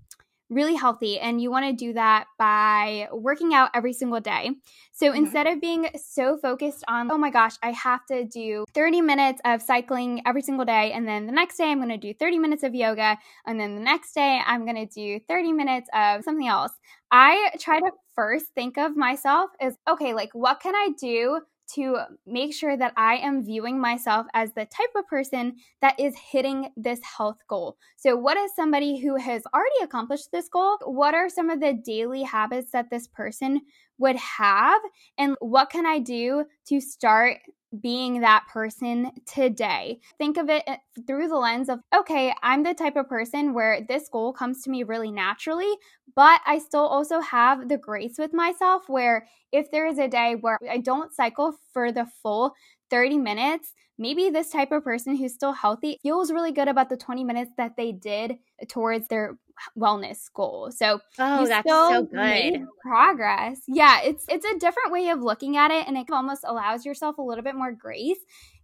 really 0.53 0.75
healthy 0.75 1.19
and 1.19 1.41
you 1.41 1.51
want 1.51 1.67
to 1.67 1.73
do 1.73 1.93
that 1.95 2.27
by 2.39 3.09
working 3.13 3.55
out 3.55 3.71
every 3.75 3.93
single 3.93 4.21
day. 4.21 4.51
So 4.93 5.07
mm-hmm. 5.07 5.25
instead 5.25 5.47
of 5.47 5.61
being 5.61 5.89
so 5.97 6.37
focused 6.37 6.85
on, 6.89 7.11
oh 7.11 7.19
my 7.19 7.31
gosh, 7.31 7.55
I 7.63 7.73
have 7.73 8.05
to 8.07 8.25
do 8.25 8.65
30 8.75 9.01
minutes 9.01 9.41
of 9.45 9.63
cycling 9.63 10.23
every 10.27 10.43
single 10.43 10.65
day, 10.65 10.93
and 10.93 11.09
then 11.09 11.27
the 11.27 11.33
next 11.33 11.57
day 11.57 11.71
I'm 11.71 11.79
going 11.79 11.89
to 11.89 11.97
do 11.97 12.13
30 12.15 12.39
minutes 12.39 12.63
of 12.63 12.75
yoga, 12.75 13.17
and 13.47 13.59
then 13.59 13.75
the 13.75 13.81
next 13.81 14.13
day 14.15 14.41
I'm 14.45 14.65
going 14.65 14.77
to 14.77 14.87
do 14.87 15.21
30 15.29 15.53
minutes 15.53 15.89
of 15.95 16.23
something 16.23 16.47
else. 16.47 16.73
I 17.11 17.51
try 17.59 17.81
to 17.81 17.91
first 18.15 18.47
think 18.55 18.79
of 18.79 18.97
myself 18.97 19.51
as, 19.61 19.75
okay, 19.89 20.15
like 20.15 20.31
what 20.35 20.61
can 20.61 20.75
I 20.75 20.91
do 21.01 21.41
to 21.75 21.99
make 22.27 22.55
sure 22.55 22.77
that 22.77 22.93
I 22.97 23.17
am 23.17 23.45
viewing 23.45 23.81
myself 23.81 24.27
as 24.35 24.53
the 24.53 24.67
type 24.67 24.91
of 24.97 25.07
person 25.07 25.57
that 25.81 25.99
is 25.99 26.15
hitting 26.17 26.71
this 26.77 27.01
health 27.03 27.39
goal. 27.49 27.77
So, 27.97 28.17
what 28.17 28.37
is 28.37 28.55
somebody 28.55 28.99
who 28.99 29.17
has 29.17 29.43
already 29.55 29.83
accomplished 29.83 30.29
this 30.33 30.49
goal? 30.49 30.79
What 30.85 31.15
are 31.15 31.29
some 31.29 31.51
of 31.51 31.61
the 31.61 31.75
daily 31.75 32.23
habits 32.23 32.73
that 32.73 32.91
this 32.91 33.07
person 33.09 33.61
would 33.99 34.17
have? 34.17 34.81
And 35.19 35.37
what 35.41 35.71
can 35.71 35.87
I 35.87 35.99
do 35.99 36.45
to 36.69 36.81
start 36.81 37.39
being 37.81 38.21
that 38.21 38.45
person 38.53 39.11
today. 39.27 40.01
Think 40.19 40.37
of 40.37 40.49
it 40.49 40.63
eh, 40.67 40.77
through 41.07 41.29
the 41.29 41.37
lens 41.37 41.69
of, 41.69 41.81
okay, 41.95 42.35
I'm 42.43 42.63
the 42.63 42.75
type 42.75 42.97
of 42.97 43.09
person 43.09 43.55
where 43.55 43.81
this 43.87 44.09
goal 44.09 44.33
comes 44.33 44.63
to 44.63 44.71
me 44.71 44.83
really 44.83 45.11
naturally, 45.11 45.73
but 46.15 46.41
I 46.47 46.59
still 46.59 46.87
also 46.87 47.21
have 47.21 47.69
the 47.69 47.79
grace 47.79 48.19
with 48.19 48.33
myself 48.35 48.83
where 48.89 49.27
if 49.53 49.71
there 49.71 49.87
is 49.87 49.99
a 49.99 50.09
day 50.09 50.37
where 50.41 50.59
I 50.71 50.79
don't 50.79 51.15
cycle 51.15 51.55
for 51.73 51.93
the 51.93 52.07
full 52.23 52.55
30 52.91 53.19
minutes, 53.19 53.73
maybe 54.03 54.29
this 54.29 54.51
type 54.51 54.73
of 54.73 54.85
person 54.85 55.17
who's 55.17 55.33
still 55.33 55.53
healthy 55.53 55.99
feels 56.03 56.31
really 56.31 56.53
good 56.53 56.69
about 56.69 56.89
the 56.89 56.97
20 56.97 57.25
minutes 57.25 57.53
that 57.57 57.77
they 57.77 57.93
did 57.93 58.37
towards 58.69 59.09
their 59.09 59.39
wellness 59.79 60.31
goal. 60.35 60.71
So 60.71 61.01
oh, 61.19 61.47
that's 61.47 61.69
so 61.69 62.03
good. 62.05 62.67
Progress. 62.83 63.61
Yeah, 63.69 64.01
it's 64.03 64.27
it's 64.29 64.45
a 64.45 64.59
different 64.59 64.93
way 64.93 65.09
of 65.09 65.23
looking 65.23 65.57
at 65.57 65.71
it, 65.71 65.87
and 65.87 65.97
it 65.97 66.07
almost 66.11 66.45
allows 66.47 66.85
yourself 66.85 67.19
a 67.19 67.23
little 67.23 67.45
bit 67.45 67.55
more 67.55 67.73
grace. 67.73 68.19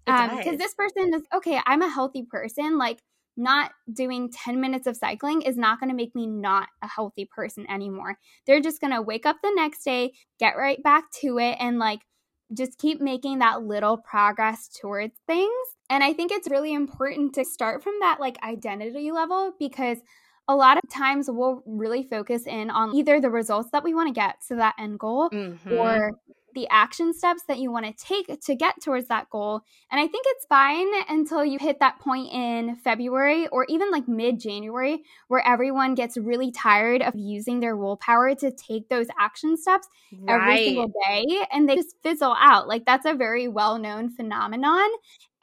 Because 0.04 0.46
um, 0.46 0.56
this 0.56 0.74
person 0.74 1.14
is 1.14 1.22
okay. 1.34 1.60
I'm 1.66 1.82
a 1.82 1.88
healthy 1.88 2.24
person. 2.24 2.76
Like 2.76 2.98
not 3.36 3.70
doing 3.92 4.30
10 4.30 4.60
minutes 4.60 4.88
of 4.88 4.96
cycling 4.96 5.42
is 5.42 5.56
not 5.56 5.78
going 5.78 5.88
to 5.88 5.96
make 5.96 6.14
me 6.14 6.26
not 6.26 6.68
a 6.82 6.88
healthy 6.88 7.24
person 7.24 7.70
anymore. 7.70 8.18
They're 8.46 8.60
just 8.60 8.80
going 8.80 8.92
to 8.92 9.00
wake 9.00 9.26
up 9.26 9.36
the 9.42 9.52
next 9.54 9.84
day, 9.84 10.12
get 10.40 10.56
right 10.56 10.82
back 10.82 11.04
to 11.20 11.38
it, 11.38 11.56
and 11.60 11.78
like 11.78 12.00
just 12.52 12.78
keep 12.78 13.00
making 13.00 13.38
that 13.40 13.62
little 13.62 13.96
progress 13.96 14.68
towards 14.68 15.14
things. 15.26 15.52
And 15.90 16.04
I 16.04 16.12
think 16.12 16.32
it's 16.32 16.50
really 16.50 16.74
important 16.74 17.34
to 17.34 17.44
start 17.44 17.82
from 17.82 17.94
that 18.00 18.20
like 18.20 18.36
identity 18.42 19.10
level 19.10 19.52
because 19.58 19.98
a 20.48 20.56
lot 20.56 20.78
of 20.78 20.88
times 20.90 21.26
we'll 21.30 21.62
really 21.66 22.02
focus 22.02 22.46
in 22.46 22.70
on 22.70 22.94
either 22.94 23.20
the 23.20 23.30
results 23.30 23.70
that 23.72 23.84
we 23.84 23.94
want 23.94 24.08
to 24.08 24.18
get 24.18 24.36
to 24.48 24.56
that 24.56 24.74
end 24.78 24.98
goal 24.98 25.28
mm-hmm. 25.30 25.72
or 25.72 26.12
the 26.54 26.66
action 26.70 27.12
steps 27.12 27.42
that 27.48 27.58
you 27.58 27.70
want 27.70 27.86
to 27.86 28.04
take 28.04 28.40
to 28.40 28.54
get 28.54 28.80
towards 28.82 29.08
that 29.08 29.30
goal. 29.30 29.62
And 29.90 30.00
I 30.00 30.06
think 30.06 30.24
it's 30.28 30.46
fine 30.46 30.88
until 31.08 31.44
you 31.44 31.58
hit 31.58 31.80
that 31.80 31.98
point 32.00 32.32
in 32.32 32.76
February 32.76 33.46
or 33.48 33.66
even 33.68 33.90
like 33.90 34.08
mid 34.08 34.40
January 34.40 35.02
where 35.28 35.46
everyone 35.46 35.94
gets 35.94 36.16
really 36.16 36.50
tired 36.50 37.02
of 37.02 37.14
using 37.16 37.60
their 37.60 37.76
willpower 37.76 38.34
to 38.36 38.50
take 38.50 38.88
those 38.88 39.06
action 39.18 39.56
steps 39.56 39.88
right. 40.12 40.34
every 40.34 40.64
single 40.64 40.92
day 41.06 41.46
and 41.52 41.68
they 41.68 41.76
just 41.76 41.96
fizzle 42.02 42.36
out. 42.38 42.68
Like 42.68 42.84
that's 42.84 43.06
a 43.06 43.14
very 43.14 43.48
well 43.48 43.78
known 43.78 44.10
phenomenon 44.10 44.88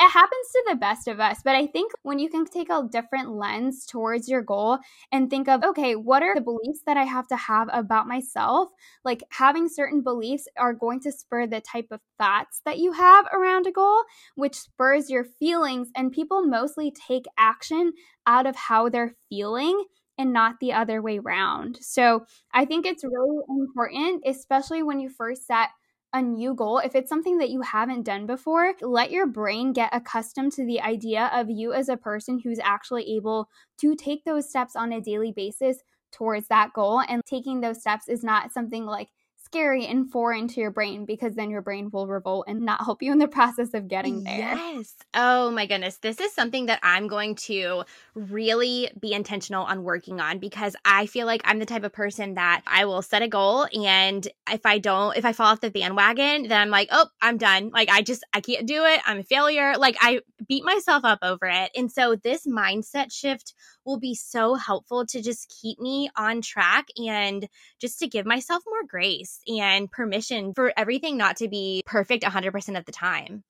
it 0.05 0.11
happens 0.11 0.47
to 0.51 0.63
the 0.69 0.75
best 0.75 1.07
of 1.07 1.19
us. 1.19 1.41
But 1.43 1.55
I 1.55 1.65
think 1.65 1.91
when 2.03 2.19
you 2.19 2.29
can 2.29 2.45
take 2.45 2.69
a 2.69 2.87
different 2.89 3.31
lens 3.31 3.85
towards 3.85 4.29
your 4.29 4.43
goal 4.43 4.77
and 5.11 5.29
think 5.29 5.47
of, 5.47 5.63
okay, 5.63 5.95
what 5.95 6.21
are 6.21 6.35
the 6.35 6.41
beliefs 6.41 6.81
that 6.85 6.97
I 6.97 7.03
have 7.03 7.27
to 7.29 7.35
have 7.35 7.69
about 7.73 8.07
myself? 8.07 8.69
Like 9.03 9.23
having 9.31 9.67
certain 9.67 10.01
beliefs 10.01 10.47
are 10.57 10.73
going 10.73 10.99
to 11.01 11.11
spur 11.11 11.47
the 11.47 11.61
type 11.61 11.87
of 11.89 12.01
thoughts 12.19 12.61
that 12.65 12.77
you 12.77 12.91
have 12.91 13.25
around 13.33 13.65
a 13.65 13.71
goal, 13.71 14.03
which 14.35 14.55
spurs 14.55 15.09
your 15.09 15.23
feelings. 15.23 15.89
And 15.95 16.11
people 16.11 16.45
mostly 16.45 16.91
take 16.91 17.25
action 17.37 17.93
out 18.27 18.45
of 18.45 18.55
how 18.55 18.89
they're 18.89 19.15
feeling 19.29 19.85
and 20.17 20.31
not 20.31 20.55
the 20.61 20.71
other 20.71 21.01
way 21.01 21.17
around. 21.17 21.77
So 21.81 22.25
I 22.53 22.65
think 22.65 22.85
it's 22.85 23.03
really 23.03 23.43
important, 23.49 24.23
especially 24.25 24.83
when 24.83 24.99
you 24.99 25.09
first 25.09 25.47
set 25.47 25.69
a 26.15 26.21
new 26.21 26.55
goal, 26.55 26.79
if 26.79 26.95
it's 26.95 27.09
something 27.09 27.37
that 27.39 27.49
you 27.49 27.61
haven't 27.61 28.03
done 28.03 28.25
before, 28.25 28.73
let 28.81 29.11
your 29.11 29.27
brain 29.27 29.73
get 29.73 29.89
accustomed 29.93 30.53
to 30.53 30.65
the 30.65 30.79
idea 30.79 31.29
of 31.33 31.49
you 31.49 31.73
as 31.73 31.89
a 31.89 31.97
person 31.97 32.39
who's 32.39 32.59
actually 32.63 33.15
able 33.17 33.49
to 33.79 33.95
take 33.95 34.23
those 34.23 34.49
steps 34.49 34.77
on 34.77 34.93
a 34.93 35.01
daily 35.01 35.33
basis 35.33 35.79
towards 36.13 36.47
that 36.47 36.71
goal. 36.73 37.01
And 37.01 37.21
taking 37.25 37.59
those 37.59 37.81
steps 37.81 38.07
is 38.07 38.23
not 38.23 38.53
something 38.53 38.85
like 38.85 39.09
scary 39.45 39.85
and 39.85 40.11
foreign 40.11 40.47
to 40.49 40.59
your 40.59 40.71
brain 40.71 41.05
because 41.05 41.35
then 41.35 41.49
your 41.49 41.61
brain 41.61 41.89
will 41.91 42.07
revolt 42.07 42.45
and 42.47 42.61
not 42.61 42.83
help 42.83 43.01
you 43.01 43.11
in 43.11 43.19
the 43.19 43.27
process 43.35 43.73
of 43.73 43.87
getting 43.87 44.23
there. 44.23 44.37
Yes. 44.37 44.95
Oh 45.13 45.51
my 45.51 45.65
goodness. 45.65 45.97
This 45.97 46.19
is 46.19 46.33
something 46.33 46.65
that 46.65 46.79
I'm 46.83 47.07
going 47.07 47.35
to 47.35 47.83
really 48.15 48.89
be 48.99 49.13
intentional 49.13 49.63
on 49.63 49.83
working 49.83 50.19
on 50.19 50.39
because 50.39 50.75
I 50.83 51.05
feel 51.05 51.25
like 51.25 51.41
I'm 51.45 51.59
the 51.59 51.65
type 51.65 51.83
of 51.83 51.93
person 51.93 52.33
that 52.33 52.63
I 52.65 52.85
will 52.85 53.01
set 53.01 53.21
a 53.21 53.27
goal 53.27 53.67
and 53.73 54.27
if 54.51 54.65
I 54.65 54.79
don't, 54.79 55.15
if 55.15 55.25
I 55.25 55.31
fall 55.31 55.47
off 55.47 55.61
the 55.61 55.71
bandwagon, 55.71 56.47
then 56.47 56.59
I'm 56.59 56.69
like, 56.69 56.89
oh, 56.91 57.07
I'm 57.21 57.37
done. 57.37 57.69
Like 57.69 57.89
I 57.89 58.01
just, 58.01 58.23
I 58.33 58.41
can't 58.41 58.67
do 58.67 58.83
it. 58.85 58.99
I'm 59.05 59.19
a 59.19 59.23
failure. 59.23 59.75
Like 59.77 59.97
I 60.01 60.21
beat 60.47 60.65
myself 60.65 61.05
up 61.05 61.19
over 61.21 61.45
it. 61.45 61.71
And 61.75 61.91
so 61.91 62.15
this 62.15 62.47
mindset 62.47 63.11
shift 63.11 63.53
will 63.85 63.99
be 63.99 64.15
so 64.15 64.55
helpful 64.55 65.05
to 65.05 65.21
just 65.21 65.53
keep 65.61 65.79
me 65.79 66.09
on 66.17 66.41
track 66.41 66.87
and 66.97 67.47
just 67.79 67.99
to 67.99 68.07
give 68.07 68.25
myself 68.25 68.63
more 68.65 68.83
grace 68.87 69.34
and 69.47 69.91
permission 69.91 70.53
for 70.53 70.73
everything 70.75 71.17
not 71.17 71.37
to 71.37 71.47
be 71.47 71.83
perfect 71.85 72.23
100% 72.23 72.77
of 72.77 72.85
the 72.85 72.91
time. 72.91 73.43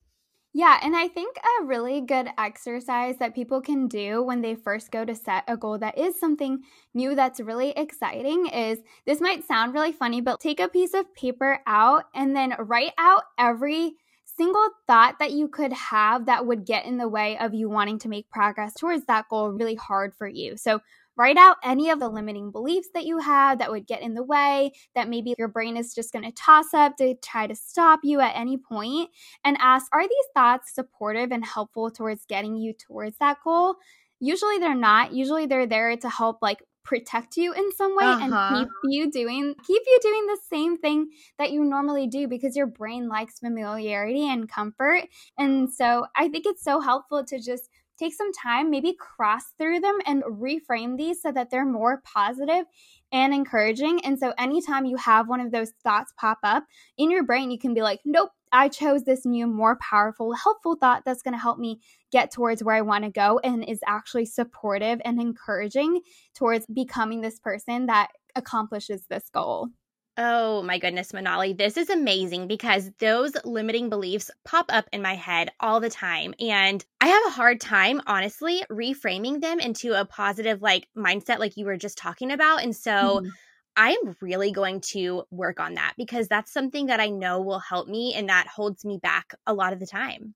Yeah, 0.58 0.80
and 0.82 0.96
I 0.96 1.10
think 1.10 1.36
a 1.36 1.66
really 1.66 2.00
good 2.00 2.30
exercise 2.38 3.18
that 3.18 3.36
people 3.36 3.60
can 3.60 3.90
do 3.90 4.24
when 4.24 4.42
they 4.42 4.56
first 4.56 4.90
go 4.90 5.04
to 5.04 5.14
set 5.14 5.44
a 5.50 5.58
goal 5.58 5.78
that 5.80 5.98
is 5.98 6.18
something 6.18 6.60
new 6.94 7.14
that's 7.14 7.42
really 7.42 7.72
exciting 7.72 8.48
is 8.48 8.80
this 9.06 9.20
might 9.20 9.46
sound 9.46 9.74
really 9.74 9.92
funny, 9.92 10.22
but 10.22 10.40
take 10.40 10.62
a 10.62 10.70
piece 10.70 10.94
of 10.94 11.14
paper 11.14 11.60
out 11.68 12.06
and 12.16 12.34
then 12.34 12.56
write 12.58 12.94
out 12.98 13.24
every 13.38 13.96
single 14.38 14.70
thought 14.88 15.20
that 15.20 15.32
you 15.32 15.50
could 15.50 15.74
have 15.74 16.28
that 16.28 16.46
would 16.46 16.66
get 16.66 16.86
in 16.86 16.98
the 16.98 17.10
way 17.10 17.38
of 17.38 17.54
you 17.54 17.70
wanting 17.70 18.00
to 18.00 18.08
make 18.08 18.30
progress 18.30 18.74
towards 18.76 19.06
that 19.08 19.26
goal 19.30 19.50
really 19.50 19.76
hard 19.76 20.14
for 20.18 20.28
you. 20.28 20.56
So, 20.56 20.80
write 21.18 21.38
out 21.38 21.58
any 21.64 21.90
of 21.90 22.00
the 22.00 22.10
limiting 22.10 22.52
beliefs 22.52 22.90
that 22.94 23.06
you 23.06 23.20
have 23.20 23.60
that 23.60 23.72
would 23.72 23.88
get 23.88 24.02
in 24.02 24.14
the 24.14 24.24
way, 24.24 24.72
that 24.96 25.10
maybe 25.10 25.36
your 25.38 25.48
brain 25.48 25.78
is 25.78 25.94
just 25.94 26.12
going 26.12 26.26
to 26.26 26.32
toss 26.32 26.74
up 26.74 26.98
to 26.98 27.16
try 27.24 27.48
to 27.48 27.56
stop 27.56 28.02
you 28.04 28.20
at 28.20 28.36
any 28.36 28.58
point, 28.58 29.10
and 29.44 29.58
ask 29.60 29.88
Are 29.94 30.04
these 30.04 30.28
thoughts 30.34 30.74
supportive 30.74 31.32
and 31.32 31.46
helpful 31.46 31.90
towards 31.92 32.26
getting 32.26 32.56
you 32.56 32.74
towards 32.74 33.18
that 33.20 33.38
goal? 33.44 33.76
Usually 34.20 34.60
they're 34.60 34.76
not. 34.76 35.14
Usually 35.14 35.46
they're 35.46 35.68
there 35.68 35.96
to 35.98 36.10
help, 36.10 36.40
like, 36.42 36.60
protect 36.86 37.36
you 37.36 37.52
in 37.52 37.72
some 37.74 37.96
way 37.96 38.06
uh-huh. 38.06 38.24
and 38.24 38.60
keep 38.60 38.70
you 38.84 39.12
doing 39.12 39.56
keep 39.66 39.82
you 39.88 40.00
doing 40.02 40.28
the 40.28 40.38
same 40.50 40.78
thing 40.78 41.10
that 41.40 41.52
you 41.52 41.64
normally 41.64 42.08
do 42.08 42.28
because 42.28 42.56
your 42.56 42.68
brain 42.68 43.10
likes 43.10 43.40
familiarity 43.40 44.30
and 44.30 44.48
comfort. 44.48 45.02
And 45.38 45.74
so 45.74 46.06
I 46.16 46.30
think 46.30 46.46
it's 46.46 46.64
so 46.64 46.80
helpful 46.80 47.26
to 47.26 47.40
just 47.40 47.70
take 47.98 48.14
some 48.14 48.32
time, 48.34 48.70
maybe 48.70 48.96
cross 49.00 49.44
through 49.58 49.80
them 49.80 49.98
and 50.06 50.24
reframe 50.24 50.98
these 50.98 51.22
so 51.22 51.32
that 51.32 51.50
they're 51.50 51.66
more 51.66 52.02
positive 52.04 52.66
and 53.12 53.34
encouraging. 53.34 54.04
And 54.04 54.20
so 54.20 54.34
anytime 54.38 54.86
you 54.86 54.98
have 54.98 55.28
one 55.28 55.40
of 55.40 55.52
those 55.52 55.72
thoughts 55.84 56.14
pop 56.18 56.40
up 56.44 56.66
in 56.98 57.12
your 57.12 57.24
brain, 57.24 57.52
you 57.52 57.60
can 57.60 57.74
be 57.74 57.82
like, 57.82 58.02
nope, 58.06 58.32
I 58.52 58.70
chose 58.70 59.04
this 59.04 59.26
new, 59.26 59.48
more 59.48 59.78
powerful, 59.82 60.34
helpful 60.34 60.78
thought 60.80 61.04
that's 61.06 61.22
going 61.22 61.34
to 61.34 61.40
help 61.40 61.60
me 61.60 61.82
get 62.12 62.32
towards 62.32 62.64
where 62.64 62.76
I 62.76 62.82
want 62.82 63.04
to 63.04 63.12
go 63.12 63.40
and 63.44 63.68
is 63.68 63.82
actually 63.86 64.26
supportive 64.26 65.02
and 65.04 65.20
encouraging 65.20 66.02
towards 66.34 66.66
becoming 66.68 67.22
this 67.22 67.40
person 67.40 67.88
that 67.88 68.10
accomplishes 68.36 69.06
this 69.10 69.30
goal. 69.34 69.70
Oh 70.18 70.62
my 70.62 70.78
goodness, 70.78 71.12
Manali, 71.12 71.58
this 71.58 71.76
is 71.76 71.90
amazing 71.90 72.48
because 72.48 72.90
those 73.00 73.34
limiting 73.44 73.90
beliefs 73.90 74.32
pop 74.46 74.68
up 74.70 74.88
in 74.94 75.02
my 75.02 75.14
head 75.16 75.52
all 75.60 75.82
the 75.82 75.90
time. 75.90 76.34
And 76.40 76.84
I 77.02 77.08
have 77.08 77.24
a 77.28 77.32
hard 77.32 77.60
time, 77.60 78.02
honestly, 78.08 78.64
reframing 78.72 79.42
them 79.42 79.60
into 79.60 80.00
a 80.00 80.06
positive 80.06 80.62
like 80.62 80.88
mindset, 80.98 81.40
like 81.40 81.58
you 81.58 81.66
were 81.66 81.76
just 81.76 81.98
talking 81.98 82.32
about. 82.32 82.64
And 82.64 82.74
so 82.74 82.92
mm-hmm. 82.92 83.30
I'm 83.76 84.16
really 84.22 84.54
going 84.54 84.80
to 84.92 85.24
work 85.32 85.60
on 85.60 85.74
that 85.74 85.96
because 85.98 86.30
that's 86.30 86.54
something 86.54 86.86
that 86.86 87.02
I 87.02 87.10
know 87.10 87.42
will 87.42 87.60
help 87.60 87.90
me 87.90 88.14
and 88.14 88.30
that 88.30 88.48
holds 88.48 88.86
me 88.86 88.98
back 88.98 89.36
a 89.46 89.54
lot 89.54 89.74
of 89.74 89.82
the 89.82 89.88
time. 89.88 90.34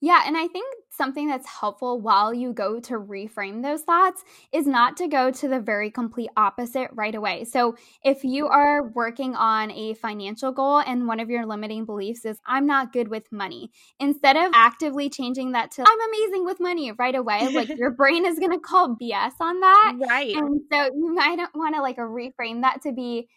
Yeah, 0.00 0.22
and 0.26 0.36
I 0.36 0.46
think 0.46 0.66
something 0.90 1.26
that's 1.28 1.46
helpful 1.46 2.00
while 2.00 2.32
you 2.32 2.52
go 2.52 2.78
to 2.80 2.94
reframe 2.94 3.62
those 3.62 3.82
thoughts 3.82 4.24
is 4.52 4.66
not 4.66 4.96
to 4.98 5.08
go 5.08 5.30
to 5.30 5.48
the 5.48 5.60
very 5.60 5.90
complete 5.90 6.30
opposite 6.36 6.90
right 6.92 7.14
away. 7.14 7.44
So, 7.44 7.76
if 8.04 8.22
you 8.22 8.46
are 8.46 8.88
working 8.90 9.34
on 9.34 9.72
a 9.72 9.94
financial 9.94 10.52
goal 10.52 10.78
and 10.78 11.06
one 11.08 11.18
of 11.18 11.30
your 11.30 11.46
limiting 11.46 11.84
beliefs 11.84 12.24
is, 12.24 12.38
I'm 12.46 12.66
not 12.66 12.92
good 12.92 13.08
with 13.08 13.30
money, 13.32 13.70
instead 13.98 14.36
of 14.36 14.52
actively 14.54 15.10
changing 15.10 15.52
that 15.52 15.72
to, 15.72 15.84
I'm 15.86 16.08
amazing 16.08 16.44
with 16.44 16.60
money 16.60 16.92
right 16.92 17.14
away, 17.14 17.48
like 17.48 17.68
your 17.76 17.90
brain 17.90 18.24
is 18.24 18.38
going 18.38 18.52
to 18.52 18.60
call 18.60 18.96
BS 18.96 19.32
on 19.40 19.60
that. 19.60 19.94
Right. 20.08 20.36
And 20.36 20.60
so, 20.72 20.84
you 20.94 21.14
might 21.14 21.38
want 21.54 21.74
to 21.74 21.82
like 21.82 21.96
reframe 21.96 22.62
that 22.62 22.82
to 22.82 22.92
be 22.92 23.28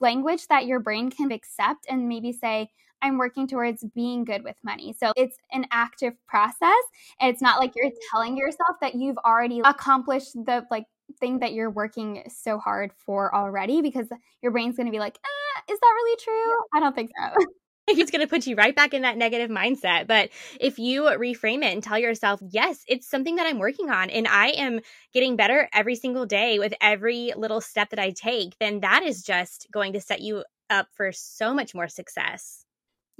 language 0.00 0.46
that 0.48 0.66
your 0.66 0.80
brain 0.80 1.10
can 1.10 1.32
accept 1.32 1.86
and 1.88 2.08
maybe 2.08 2.32
say, 2.32 2.68
I'm 3.02 3.18
working 3.18 3.46
towards 3.46 3.84
being 3.94 4.24
good 4.24 4.44
with 4.44 4.56
money. 4.62 4.94
So 4.98 5.12
it's 5.16 5.36
an 5.50 5.66
active 5.70 6.14
process. 6.26 6.82
It's 7.20 7.42
not 7.42 7.58
like 7.58 7.72
you're 7.76 7.90
telling 8.10 8.36
yourself 8.36 8.76
that 8.80 8.94
you've 8.94 9.18
already 9.18 9.60
accomplished 9.64 10.32
the 10.34 10.64
like 10.70 10.84
thing 11.20 11.40
that 11.40 11.52
you're 11.52 11.70
working 11.70 12.22
so 12.28 12.58
hard 12.58 12.92
for 13.04 13.34
already 13.34 13.82
because 13.82 14.08
your 14.42 14.52
brain's 14.52 14.76
going 14.76 14.86
to 14.86 14.92
be 14.92 14.98
like, 14.98 15.16
eh, 15.16 15.72
is 15.72 15.78
that 15.78 15.92
really 15.94 16.20
true? 16.22 16.56
I 16.74 16.80
don't 16.80 16.94
think 16.94 17.10
so. 17.18 17.44
it's 17.88 18.10
going 18.10 18.20
to 18.20 18.28
put 18.28 18.46
you 18.46 18.54
right 18.54 18.74
back 18.74 18.94
in 18.94 19.02
that 19.02 19.16
negative 19.16 19.50
mindset. 19.50 20.06
But 20.06 20.30
if 20.60 20.78
you 20.78 21.02
reframe 21.02 21.62
it 21.62 21.72
and 21.72 21.82
tell 21.82 21.98
yourself, 21.98 22.40
yes, 22.50 22.84
it's 22.86 23.08
something 23.08 23.36
that 23.36 23.46
I'm 23.46 23.58
working 23.58 23.90
on 23.90 24.10
and 24.10 24.28
I 24.28 24.48
am 24.50 24.80
getting 25.12 25.36
better 25.36 25.68
every 25.72 25.96
single 25.96 26.26
day 26.26 26.58
with 26.58 26.74
every 26.80 27.32
little 27.36 27.60
step 27.60 27.90
that 27.90 27.98
I 27.98 28.10
take, 28.10 28.56
then 28.58 28.80
that 28.80 29.02
is 29.02 29.22
just 29.22 29.66
going 29.72 29.94
to 29.94 30.00
set 30.00 30.20
you 30.20 30.44
up 30.70 30.86
for 30.94 31.12
so 31.12 31.52
much 31.52 31.74
more 31.74 31.88
success. 31.88 32.64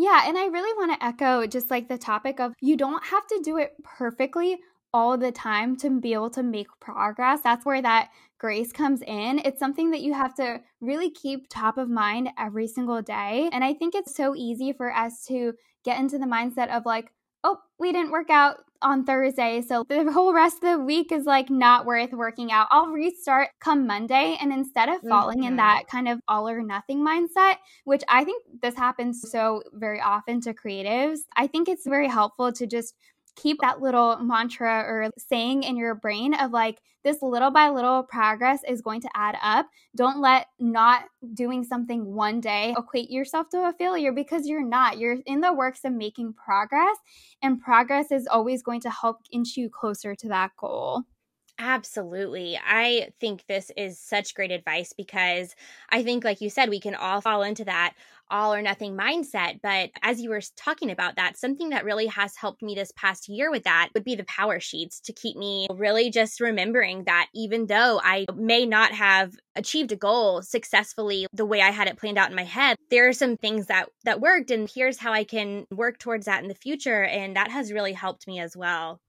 Yeah, 0.02 0.24
and 0.26 0.36
I 0.36 0.46
really 0.46 0.76
want 0.76 0.90
to 0.90 1.06
echo 1.06 1.46
just 1.46 1.70
like 1.70 1.86
the 1.86 1.96
topic 1.96 2.40
of 2.40 2.54
you 2.60 2.76
don't 2.76 3.04
have 3.04 3.24
to 3.28 3.40
do 3.44 3.56
it 3.58 3.74
perfectly 3.84 4.58
all 4.92 5.16
the 5.16 5.30
time 5.30 5.76
to 5.76 6.00
be 6.00 6.12
able 6.12 6.30
to 6.30 6.42
make 6.42 6.66
progress. 6.80 7.38
That's 7.44 7.64
where 7.64 7.80
that 7.80 8.08
grace 8.40 8.72
comes 8.72 9.00
in. 9.02 9.40
It's 9.44 9.60
something 9.60 9.92
that 9.92 10.00
you 10.00 10.12
have 10.12 10.34
to 10.34 10.60
really 10.80 11.08
keep 11.08 11.46
top 11.48 11.78
of 11.78 11.88
mind 11.88 12.30
every 12.36 12.66
single 12.66 13.00
day. 13.00 13.48
And 13.52 13.62
I 13.62 13.74
think 13.74 13.94
it's 13.94 14.16
so 14.16 14.34
easy 14.34 14.72
for 14.72 14.92
us 14.92 15.24
to 15.28 15.52
get 15.84 16.00
into 16.00 16.18
the 16.18 16.26
mindset 16.26 16.76
of 16.76 16.84
like, 16.84 17.12
oh, 17.44 17.58
we 17.78 17.92
didn't 17.92 18.12
work 18.12 18.30
out 18.30 18.58
on 18.82 19.04
Thursday. 19.04 19.62
So 19.62 19.84
the 19.88 20.10
whole 20.12 20.32
rest 20.32 20.56
of 20.56 20.78
the 20.78 20.84
week 20.84 21.12
is 21.12 21.24
like 21.24 21.50
not 21.50 21.86
worth 21.86 22.12
working 22.12 22.52
out. 22.52 22.66
I'll 22.70 22.88
restart 22.88 23.50
come 23.60 23.86
Monday. 23.86 24.36
And 24.40 24.52
instead 24.52 24.88
of 24.88 25.00
falling 25.02 25.38
mm-hmm. 25.38 25.48
in 25.48 25.56
that 25.56 25.84
kind 25.88 26.08
of 26.08 26.20
all 26.28 26.48
or 26.48 26.62
nothing 26.62 27.06
mindset, 27.06 27.56
which 27.84 28.02
I 28.08 28.24
think 28.24 28.42
this 28.60 28.74
happens 28.74 29.24
so 29.30 29.62
very 29.72 30.00
often 30.00 30.40
to 30.42 30.54
creatives, 30.54 31.20
I 31.36 31.46
think 31.46 31.68
it's 31.68 31.86
very 31.86 32.08
helpful 32.08 32.52
to 32.52 32.66
just 32.66 32.94
keep 33.36 33.58
that 33.60 33.80
little 33.80 34.16
mantra 34.18 34.80
or 34.86 35.10
saying 35.18 35.62
in 35.62 35.76
your 35.76 35.94
brain 35.94 36.34
of 36.34 36.50
like 36.50 36.80
this 37.04 37.20
little 37.22 37.50
by 37.50 37.68
little 37.68 38.04
progress 38.04 38.60
is 38.68 38.80
going 38.80 39.00
to 39.00 39.10
add 39.14 39.36
up. 39.42 39.66
Don't 39.96 40.20
let 40.20 40.46
not 40.60 41.04
doing 41.34 41.64
something 41.64 42.14
one 42.14 42.40
day 42.40 42.74
equate 42.78 43.10
yourself 43.10 43.48
to 43.50 43.68
a 43.68 43.72
failure 43.72 44.12
because 44.12 44.46
you're 44.46 44.64
not. 44.64 44.98
You're 44.98 45.18
in 45.26 45.40
the 45.40 45.52
works 45.52 45.80
of 45.84 45.92
making 45.92 46.34
progress, 46.34 46.96
and 47.42 47.60
progress 47.60 48.12
is 48.12 48.26
always 48.26 48.62
going 48.62 48.80
to 48.82 48.90
help 48.90 49.18
inch 49.32 49.56
you 49.56 49.68
closer 49.68 50.14
to 50.14 50.28
that 50.28 50.52
goal. 50.56 51.02
Absolutely. 51.58 52.58
I 52.66 53.10
think 53.20 53.46
this 53.46 53.70
is 53.76 53.98
such 53.98 54.34
great 54.34 54.50
advice 54.50 54.92
because 54.92 55.54
I 55.90 56.02
think, 56.02 56.24
like 56.24 56.40
you 56.40 56.50
said, 56.50 56.70
we 56.70 56.80
can 56.80 56.94
all 56.94 57.20
fall 57.20 57.42
into 57.42 57.64
that 57.66 57.94
all 58.32 58.52
or 58.52 58.62
nothing 58.62 58.96
mindset. 58.96 59.60
But 59.62 59.90
as 60.02 60.20
you 60.20 60.30
were 60.30 60.40
talking 60.56 60.90
about 60.90 61.16
that, 61.16 61.36
something 61.36 61.68
that 61.68 61.84
really 61.84 62.06
has 62.06 62.34
helped 62.34 62.62
me 62.62 62.74
this 62.74 62.92
past 62.96 63.28
year 63.28 63.50
with 63.50 63.64
that 63.64 63.90
would 63.94 64.04
be 64.04 64.16
the 64.16 64.24
power 64.24 64.58
sheets 64.58 64.98
to 65.00 65.12
keep 65.12 65.36
me 65.36 65.68
really 65.70 66.10
just 66.10 66.40
remembering 66.40 67.04
that 67.04 67.28
even 67.34 67.66
though 67.66 68.00
I 68.02 68.26
may 68.34 68.66
not 68.66 68.92
have 68.92 69.34
achieved 69.54 69.92
a 69.92 69.96
goal 69.96 70.42
successfully 70.42 71.26
the 71.32 71.44
way 71.44 71.60
I 71.60 71.70
had 71.70 71.88
it 71.88 71.98
planned 71.98 72.18
out 72.18 72.30
in 72.30 72.36
my 72.36 72.44
head, 72.44 72.76
there 72.90 73.06
are 73.06 73.12
some 73.12 73.36
things 73.36 73.66
that 73.66 73.90
that 74.04 74.20
worked 74.20 74.50
and 74.50 74.68
here's 74.74 74.98
how 74.98 75.12
I 75.12 75.24
can 75.24 75.66
work 75.70 75.98
towards 75.98 76.26
that 76.26 76.42
in 76.42 76.48
the 76.48 76.54
future 76.54 77.04
and 77.04 77.36
that 77.36 77.50
has 77.50 77.70
really 77.70 77.92
helped 77.92 78.26
me 78.26 78.40
as 78.40 78.56
well. 78.56 79.00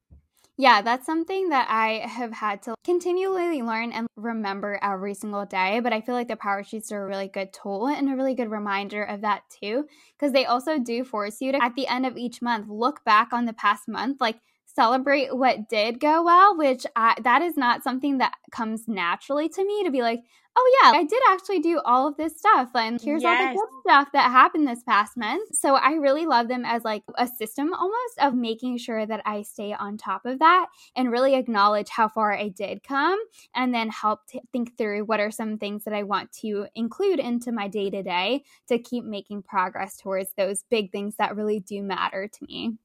Yeah, 0.57 0.83
that's 0.83 1.05
something 1.07 1.49
that 1.49 1.67
I 1.69 2.05
have 2.07 2.31
had 2.31 2.61
to 2.63 2.75
continually 2.83 3.63
learn 3.63 3.91
and 3.91 4.05
remember 4.15 4.77
every 4.83 5.15
single 5.15 5.45
day. 5.45 5.79
But 5.79 5.93
I 5.93 6.01
feel 6.01 6.13
like 6.13 6.27
the 6.27 6.35
power 6.35 6.63
sheets 6.63 6.91
are 6.91 7.03
a 7.03 7.07
really 7.07 7.27
good 7.27 7.51
tool 7.53 7.87
and 7.87 8.07
a 8.09 8.15
really 8.15 8.35
good 8.35 8.51
reminder 8.51 9.03
of 9.03 9.21
that 9.21 9.41
too, 9.61 9.85
because 10.15 10.31
they 10.31 10.45
also 10.45 10.77
do 10.77 11.03
force 11.03 11.41
you 11.41 11.53
to, 11.53 11.63
at 11.63 11.73
the 11.75 11.87
end 11.87 12.05
of 12.05 12.17
each 12.17 12.39
month, 12.41 12.67
look 12.69 13.03
back 13.03 13.33
on 13.33 13.45
the 13.45 13.53
past 13.53 13.87
month. 13.87 14.21
Like, 14.21 14.39
celebrate 14.75 15.36
what 15.36 15.69
did 15.69 15.99
go 15.99 16.23
well, 16.23 16.57
which 16.57 16.86
I, 16.95 17.15
that 17.23 17.41
is 17.41 17.57
not 17.57 17.83
something 17.83 18.17
that 18.19 18.33
comes 18.51 18.88
naturally 18.88 19.49
to 19.49 19.65
me 19.65 19.83
to 19.83 19.91
be 19.91 20.01
like, 20.01 20.23
oh 20.55 20.79
yeah, 20.83 20.91
I 20.91 21.03
did 21.03 21.21
actually 21.29 21.59
do 21.59 21.81
all 21.83 22.07
of 22.07 22.17
this 22.17 22.38
stuff 22.38 22.69
and 22.75 23.01
here's 23.01 23.23
yes. 23.23 23.39
all 23.39 23.47
the 23.47 23.53
good 23.53 23.81
stuff 23.81 24.07
that 24.13 24.31
happened 24.31 24.67
this 24.67 24.83
past 24.83 25.17
month. 25.17 25.55
So 25.55 25.75
I 25.75 25.93
really 25.93 26.25
love 26.25 26.47
them 26.47 26.63
as 26.65 26.83
like 26.83 27.03
a 27.17 27.27
system 27.27 27.73
almost 27.73 28.19
of 28.19 28.36
making 28.36 28.77
sure 28.77 29.05
that 29.05 29.21
I 29.25 29.41
stay 29.41 29.73
on 29.73 29.97
top 29.97 30.25
of 30.25 30.39
that 30.39 30.67
and 30.95 31.12
really 31.12 31.36
acknowledge 31.36 31.89
how 31.89 32.07
far 32.07 32.33
I 32.33 32.49
did 32.49 32.83
come 32.83 33.19
and 33.55 33.73
then 33.73 33.89
help 33.89 34.27
to 34.27 34.41
think 34.51 34.77
through 34.77 35.05
what 35.05 35.19
are 35.19 35.31
some 35.31 35.57
things 35.57 35.86
that 35.86 35.93
I 35.93 36.03
want 36.03 36.31
to 36.41 36.67
include 36.75 37.19
into 37.19 37.51
my 37.51 37.67
day 37.67 37.89
to 37.89 38.03
day 38.03 38.43
to 38.67 38.77
keep 38.77 39.05
making 39.05 39.43
progress 39.43 39.97
towards 39.97 40.29
those 40.38 40.63
big 40.69 40.91
things 40.91 41.15
that 41.17 41.36
really 41.36 41.59
do 41.59 41.81
matter 41.81 42.27
to 42.27 42.45
me. 42.47 42.77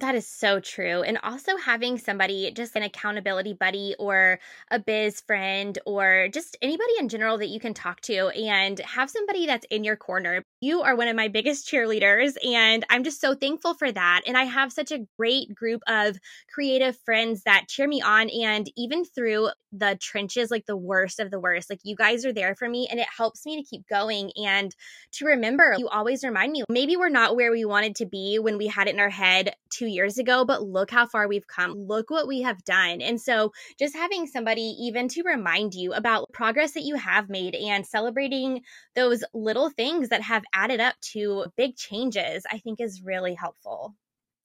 That 0.00 0.14
is 0.14 0.26
so 0.26 0.60
true. 0.60 1.02
And 1.02 1.18
also 1.22 1.56
having 1.56 1.98
somebody, 1.98 2.50
just 2.52 2.76
an 2.76 2.82
accountability 2.82 3.52
buddy 3.52 3.94
or 3.98 4.38
a 4.70 4.78
biz 4.78 5.20
friend 5.20 5.78
or 5.86 6.28
just 6.32 6.56
anybody 6.62 6.92
in 6.98 7.08
general 7.08 7.38
that 7.38 7.48
you 7.48 7.58
can 7.58 7.74
talk 7.74 8.00
to 8.02 8.28
and 8.28 8.78
have 8.80 9.10
somebody 9.10 9.46
that's 9.46 9.66
in 9.70 9.84
your 9.84 9.96
corner. 9.96 10.42
You 10.60 10.82
are 10.82 10.96
one 10.96 11.08
of 11.08 11.16
my 11.16 11.28
biggest 11.28 11.68
cheerleaders, 11.68 12.34
and 12.44 12.84
I'm 12.90 13.04
just 13.04 13.20
so 13.20 13.34
thankful 13.34 13.74
for 13.74 13.90
that. 13.90 14.22
And 14.26 14.36
I 14.36 14.44
have 14.44 14.72
such 14.72 14.92
a 14.92 15.06
great 15.16 15.54
group 15.54 15.82
of 15.88 16.18
creative 16.52 16.96
friends 17.04 17.42
that 17.44 17.68
cheer 17.68 17.86
me 17.86 18.02
on. 18.02 18.28
And 18.28 18.70
even 18.76 19.04
through 19.04 19.50
the 19.72 19.96
trenches, 20.00 20.50
like 20.50 20.66
the 20.66 20.76
worst 20.76 21.20
of 21.20 21.30
the 21.30 21.40
worst, 21.40 21.70
like 21.70 21.80
you 21.82 21.94
guys 21.94 22.24
are 22.24 22.32
there 22.32 22.54
for 22.54 22.68
me, 22.68 22.88
and 22.90 23.00
it 23.00 23.06
helps 23.16 23.46
me 23.46 23.56
to 23.56 23.68
keep 23.68 23.86
going 23.88 24.32
and 24.36 24.74
to 25.12 25.26
remember. 25.26 25.74
You 25.78 25.88
always 25.88 26.24
remind 26.24 26.52
me 26.52 26.64
maybe 26.68 26.96
we're 26.96 27.08
not 27.08 27.36
where 27.36 27.50
we 27.50 27.64
wanted 27.64 27.96
to 27.96 28.06
be 28.06 28.38
when 28.38 28.58
we 28.58 28.66
had 28.66 28.88
it 28.88 28.94
in 28.94 29.00
our 29.00 29.10
head 29.10 29.54
two 29.70 29.87
years 29.88 30.18
ago, 30.18 30.44
but 30.44 30.62
look 30.62 30.90
how 30.90 31.06
far 31.06 31.28
we've 31.28 31.46
come. 31.46 31.74
Look 31.74 32.10
what 32.10 32.28
we 32.28 32.42
have 32.42 32.62
done. 32.64 33.00
And 33.00 33.20
so 33.20 33.52
just 33.78 33.96
having 33.96 34.26
somebody 34.26 34.74
even 34.80 35.08
to 35.08 35.22
remind 35.22 35.74
you 35.74 35.92
about 35.92 36.30
progress 36.32 36.72
that 36.72 36.84
you 36.84 36.96
have 36.96 37.28
made 37.28 37.54
and 37.54 37.86
celebrating 37.86 38.62
those 38.94 39.24
little 39.34 39.70
things 39.70 40.10
that 40.10 40.22
have 40.22 40.44
added 40.52 40.80
up 40.80 40.94
to 41.12 41.46
big 41.56 41.76
changes, 41.76 42.44
I 42.50 42.58
think 42.58 42.80
is 42.80 43.02
really 43.02 43.34
helpful. 43.34 43.94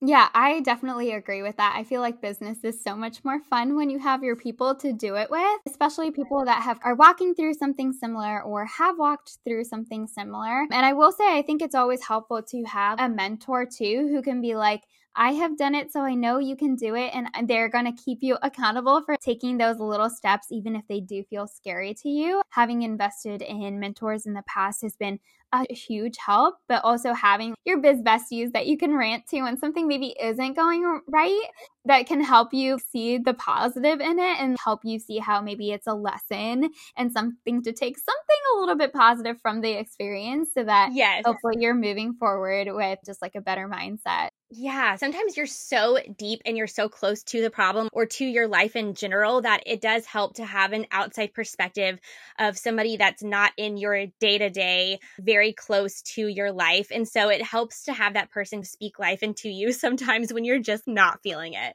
Yeah, 0.06 0.28
I 0.34 0.60
definitely 0.60 1.12
agree 1.12 1.42
with 1.42 1.56
that. 1.56 1.74
I 1.76 1.84
feel 1.84 2.02
like 2.02 2.20
business 2.20 2.62
is 2.62 2.82
so 2.82 2.94
much 2.94 3.24
more 3.24 3.40
fun 3.40 3.74
when 3.74 3.88
you 3.88 3.98
have 4.00 4.22
your 4.22 4.36
people 4.36 4.74
to 4.76 4.92
do 4.92 5.16
it 5.16 5.30
with, 5.30 5.60
especially 5.66 6.10
people 6.10 6.44
that 6.44 6.62
have 6.62 6.78
are 6.84 6.94
walking 6.94 7.34
through 7.34 7.54
something 7.54 7.90
similar 7.90 8.42
or 8.42 8.66
have 8.66 8.98
walked 8.98 9.38
through 9.44 9.64
something 9.64 10.06
similar. 10.06 10.66
And 10.70 10.84
I 10.84 10.92
will 10.92 11.10
say 11.10 11.38
I 11.38 11.40
think 11.40 11.62
it's 11.62 11.74
always 11.74 12.04
helpful 12.04 12.42
to 12.42 12.64
have 12.64 13.00
a 13.00 13.08
mentor 13.08 13.64
too 13.64 14.08
who 14.12 14.20
can 14.20 14.42
be 14.42 14.56
like, 14.56 14.82
I 15.16 15.32
have 15.32 15.56
done 15.56 15.74
it, 15.74 15.92
so 15.92 16.00
I 16.00 16.14
know 16.14 16.38
you 16.38 16.56
can 16.56 16.74
do 16.74 16.94
it. 16.94 17.12
And 17.14 17.28
they're 17.48 17.68
going 17.68 17.84
to 17.84 18.02
keep 18.02 18.18
you 18.20 18.36
accountable 18.42 19.02
for 19.02 19.16
taking 19.16 19.58
those 19.58 19.78
little 19.78 20.10
steps, 20.10 20.48
even 20.50 20.74
if 20.74 20.82
they 20.88 21.00
do 21.00 21.22
feel 21.24 21.46
scary 21.46 21.94
to 21.94 22.08
you. 22.08 22.42
Having 22.50 22.82
invested 22.82 23.42
in 23.42 23.78
mentors 23.78 24.26
in 24.26 24.34
the 24.34 24.42
past 24.46 24.82
has 24.82 24.96
been 24.96 25.18
a 25.52 25.72
huge 25.72 26.16
help, 26.24 26.56
but 26.68 26.82
also 26.84 27.12
having 27.12 27.54
your 27.64 27.80
biz 27.80 28.02
besties 28.02 28.52
that 28.52 28.66
you 28.66 28.76
can 28.76 28.94
rant 28.94 29.26
to 29.28 29.42
when 29.42 29.56
something 29.56 29.86
maybe 29.86 30.14
isn't 30.20 30.54
going 30.54 31.00
right 31.08 31.42
that 31.84 32.06
can 32.06 32.22
help 32.22 32.52
you 32.52 32.78
see 32.90 33.18
the 33.18 33.34
positive 33.34 34.00
in 34.00 34.18
it 34.18 34.40
and 34.40 34.56
help 34.62 34.80
you 34.84 34.98
see 34.98 35.18
how 35.18 35.40
maybe 35.40 35.70
it's 35.70 35.86
a 35.86 35.94
lesson 35.94 36.70
and 36.96 37.12
something 37.12 37.62
to 37.62 37.72
take 37.72 37.98
something 37.98 38.36
a 38.54 38.60
little 38.60 38.76
bit 38.76 38.92
positive 38.92 39.40
from 39.40 39.60
the 39.60 39.72
experience 39.72 40.50
so 40.54 40.64
that 40.64 40.90
yes. 40.92 41.22
hopefully 41.24 41.56
you're 41.58 41.74
moving 41.74 42.14
forward 42.14 42.68
with 42.70 42.98
just 43.04 43.20
like 43.20 43.34
a 43.34 43.40
better 43.40 43.68
mindset. 43.68 44.28
Yeah, 44.56 44.96
sometimes 44.96 45.36
you're 45.36 45.46
so 45.46 45.98
deep 46.16 46.40
and 46.44 46.56
you're 46.56 46.68
so 46.68 46.88
close 46.88 47.24
to 47.24 47.42
the 47.42 47.50
problem 47.50 47.88
or 47.92 48.06
to 48.06 48.24
your 48.24 48.46
life 48.46 48.76
in 48.76 48.94
general 48.94 49.40
that 49.42 49.64
it 49.66 49.80
does 49.80 50.06
help 50.06 50.34
to 50.34 50.44
have 50.44 50.72
an 50.72 50.86
outside 50.92 51.34
perspective 51.34 51.98
of 52.38 52.56
somebody 52.56 52.96
that's 52.96 53.22
not 53.22 53.52
in 53.56 53.76
your 53.76 54.06
day 54.20 54.38
to 54.38 54.50
day, 54.50 55.00
very 55.18 55.52
close 55.52 56.02
to 56.02 56.28
your 56.28 56.52
life. 56.52 56.88
And 56.92 57.08
so 57.08 57.30
it 57.30 57.42
helps 57.42 57.84
to 57.84 57.92
have 57.92 58.14
that 58.14 58.30
person 58.30 58.62
speak 58.62 58.98
life 58.98 59.22
into 59.22 59.48
you 59.48 59.72
sometimes 59.72 60.32
when 60.32 60.44
you're 60.44 60.60
just 60.60 60.86
not 60.86 61.20
feeling 61.22 61.54
it. 61.54 61.73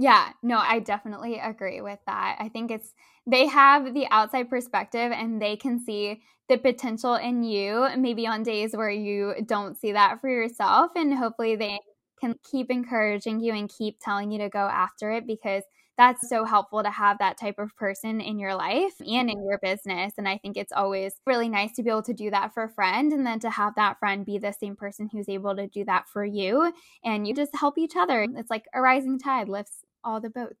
Yeah, 0.00 0.30
no, 0.42 0.56
I 0.58 0.78
definitely 0.78 1.38
agree 1.38 1.82
with 1.82 1.98
that. 2.06 2.36
I 2.40 2.48
think 2.48 2.70
it's 2.70 2.94
they 3.26 3.46
have 3.48 3.92
the 3.92 4.06
outside 4.10 4.48
perspective 4.48 5.12
and 5.12 5.42
they 5.42 5.56
can 5.56 5.78
see 5.84 6.22
the 6.48 6.56
potential 6.56 7.16
in 7.16 7.42
you 7.42 7.86
maybe 7.98 8.26
on 8.26 8.42
days 8.42 8.74
where 8.74 8.90
you 8.90 9.34
don't 9.46 9.76
see 9.78 9.92
that 9.92 10.20
for 10.22 10.30
yourself 10.30 10.92
and 10.96 11.14
hopefully 11.14 11.54
they 11.54 11.78
can 12.18 12.34
keep 12.50 12.70
encouraging 12.70 13.40
you 13.40 13.52
and 13.52 13.68
keep 13.76 13.98
telling 14.00 14.30
you 14.30 14.38
to 14.38 14.48
go 14.48 14.60
after 14.60 15.10
it 15.12 15.26
because 15.26 15.62
that's 15.98 16.30
so 16.30 16.46
helpful 16.46 16.82
to 16.82 16.90
have 16.90 17.18
that 17.18 17.36
type 17.38 17.58
of 17.58 17.76
person 17.76 18.22
in 18.22 18.38
your 18.38 18.54
life 18.54 18.94
and 19.00 19.28
in 19.30 19.44
your 19.44 19.58
business. 19.62 20.14
And 20.16 20.26
I 20.26 20.38
think 20.38 20.56
it's 20.56 20.72
always 20.72 21.12
really 21.26 21.50
nice 21.50 21.72
to 21.72 21.82
be 21.82 21.90
able 21.90 22.02
to 22.04 22.14
do 22.14 22.30
that 22.30 22.54
for 22.54 22.62
a 22.64 22.68
friend 22.70 23.12
and 23.12 23.26
then 23.26 23.38
to 23.40 23.50
have 23.50 23.74
that 23.76 23.98
friend 23.98 24.24
be 24.24 24.38
the 24.38 24.52
same 24.52 24.76
person 24.76 25.10
who's 25.12 25.28
able 25.28 25.54
to 25.56 25.66
do 25.66 25.84
that 25.84 26.08
for 26.08 26.24
you. 26.24 26.72
And 27.04 27.28
you 27.28 27.34
just 27.34 27.54
help 27.54 27.76
each 27.76 27.96
other. 27.96 28.26
It's 28.34 28.50
like 28.50 28.64
a 28.74 28.80
rising 28.80 29.18
tide 29.18 29.50
lifts 29.50 29.84
all 30.04 30.20
the 30.20 30.30
boats. 30.30 30.56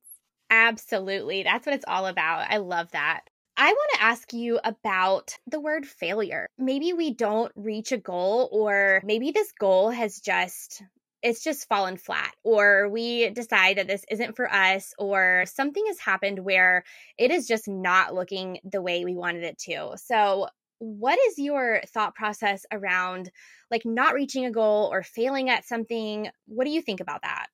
Absolutely. 0.50 1.42
That's 1.42 1.66
what 1.66 1.74
it's 1.74 1.84
all 1.86 2.06
about. 2.06 2.46
I 2.50 2.58
love 2.58 2.90
that. 2.92 3.22
I 3.56 3.66
want 3.66 3.90
to 3.94 4.02
ask 4.02 4.32
you 4.32 4.58
about 4.64 5.36
the 5.46 5.60
word 5.60 5.86
failure. 5.86 6.46
Maybe 6.58 6.92
we 6.92 7.12
don't 7.12 7.52
reach 7.54 7.92
a 7.92 7.98
goal, 7.98 8.48
or 8.52 9.02
maybe 9.04 9.32
this 9.32 9.52
goal 9.52 9.90
has 9.90 10.20
just 10.20 10.82
it's 11.22 11.44
just 11.44 11.68
fallen 11.68 11.96
flat 11.96 12.34
or 12.44 12.88
we 12.88 13.28
decide 13.30 13.76
that 13.76 13.86
this 13.86 14.04
isn't 14.10 14.36
for 14.36 14.50
us 14.52 14.94
or 14.98 15.44
something 15.46 15.84
has 15.86 15.98
happened 15.98 16.38
where 16.38 16.82
it 17.18 17.30
is 17.30 17.46
just 17.46 17.68
not 17.68 18.14
looking 18.14 18.58
the 18.64 18.80
way 18.80 19.04
we 19.04 19.14
wanted 19.14 19.44
it 19.44 19.58
to. 19.58 19.92
So, 19.96 20.48
what 20.78 21.18
is 21.28 21.38
your 21.38 21.82
thought 21.88 22.14
process 22.14 22.64
around 22.72 23.30
like 23.70 23.82
not 23.84 24.14
reaching 24.14 24.46
a 24.46 24.50
goal 24.50 24.88
or 24.90 25.02
failing 25.02 25.50
at 25.50 25.66
something? 25.66 26.30
What 26.46 26.64
do 26.64 26.70
you 26.70 26.80
think 26.80 27.00
about 27.00 27.20
that? 27.20 27.48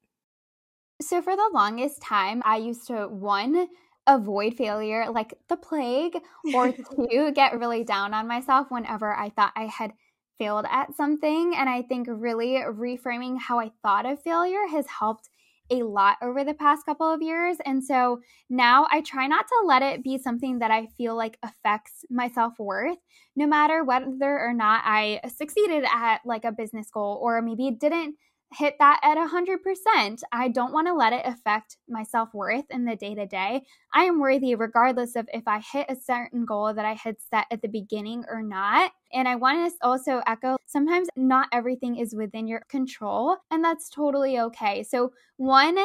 So, 1.00 1.20
for 1.20 1.36
the 1.36 1.50
longest 1.52 2.00
time, 2.00 2.42
I 2.44 2.56
used 2.56 2.86
to 2.86 3.06
one, 3.08 3.68
avoid 4.06 4.54
failure 4.54 5.10
like 5.10 5.34
the 5.48 5.56
plague, 5.56 6.18
or 6.54 6.72
two, 7.10 7.32
get 7.34 7.58
really 7.58 7.84
down 7.84 8.14
on 8.14 8.26
myself 8.26 8.70
whenever 8.70 9.14
I 9.14 9.28
thought 9.30 9.52
I 9.56 9.66
had 9.66 9.92
failed 10.38 10.64
at 10.70 10.94
something. 10.96 11.54
And 11.56 11.68
I 11.68 11.82
think 11.82 12.06
really 12.10 12.54
reframing 12.56 13.38
how 13.38 13.58
I 13.58 13.72
thought 13.82 14.06
of 14.06 14.22
failure 14.22 14.66
has 14.70 14.86
helped 14.86 15.28
a 15.68 15.82
lot 15.82 16.16
over 16.22 16.44
the 16.44 16.54
past 16.54 16.86
couple 16.86 17.12
of 17.12 17.20
years. 17.20 17.56
And 17.66 17.84
so 17.84 18.20
now 18.48 18.86
I 18.90 19.00
try 19.00 19.26
not 19.26 19.46
to 19.48 19.66
let 19.66 19.82
it 19.82 20.04
be 20.04 20.16
something 20.16 20.60
that 20.60 20.70
I 20.70 20.86
feel 20.96 21.16
like 21.16 21.38
affects 21.42 22.04
my 22.08 22.28
self 22.28 22.58
worth, 22.58 22.98
no 23.34 23.46
matter 23.46 23.84
whether 23.84 24.38
or 24.38 24.54
not 24.54 24.82
I 24.84 25.20
succeeded 25.28 25.84
at 25.92 26.20
like 26.24 26.44
a 26.44 26.52
business 26.52 26.88
goal 26.90 27.18
or 27.20 27.42
maybe 27.42 27.70
didn't 27.70 28.16
hit 28.52 28.76
that 28.78 29.00
at 29.02 29.18
100%. 29.18 30.20
I 30.32 30.48
don't 30.48 30.72
want 30.72 30.86
to 30.86 30.94
let 30.94 31.12
it 31.12 31.22
affect 31.24 31.76
my 31.88 32.02
self 32.02 32.32
worth 32.32 32.64
in 32.70 32.84
the 32.84 32.96
day 32.96 33.14
to 33.14 33.26
day. 33.26 33.62
I 33.92 34.04
am 34.04 34.20
worthy 34.20 34.54
regardless 34.54 35.16
of 35.16 35.28
if 35.32 35.46
I 35.46 35.60
hit 35.60 35.86
a 35.88 35.96
certain 35.96 36.44
goal 36.44 36.72
that 36.72 36.84
I 36.84 36.94
had 36.94 37.16
set 37.30 37.46
at 37.50 37.62
the 37.62 37.68
beginning 37.68 38.24
or 38.30 38.42
not. 38.42 38.92
And 39.12 39.26
I 39.26 39.36
want 39.36 39.70
to 39.70 39.86
also 39.86 40.22
echo 40.26 40.56
sometimes 40.66 41.08
not 41.16 41.48
everything 41.52 41.96
is 41.96 42.14
within 42.14 42.46
your 42.46 42.62
control, 42.68 43.36
and 43.50 43.64
that's 43.64 43.90
totally 43.90 44.38
okay. 44.40 44.82
So, 44.82 45.12
one, 45.36 45.78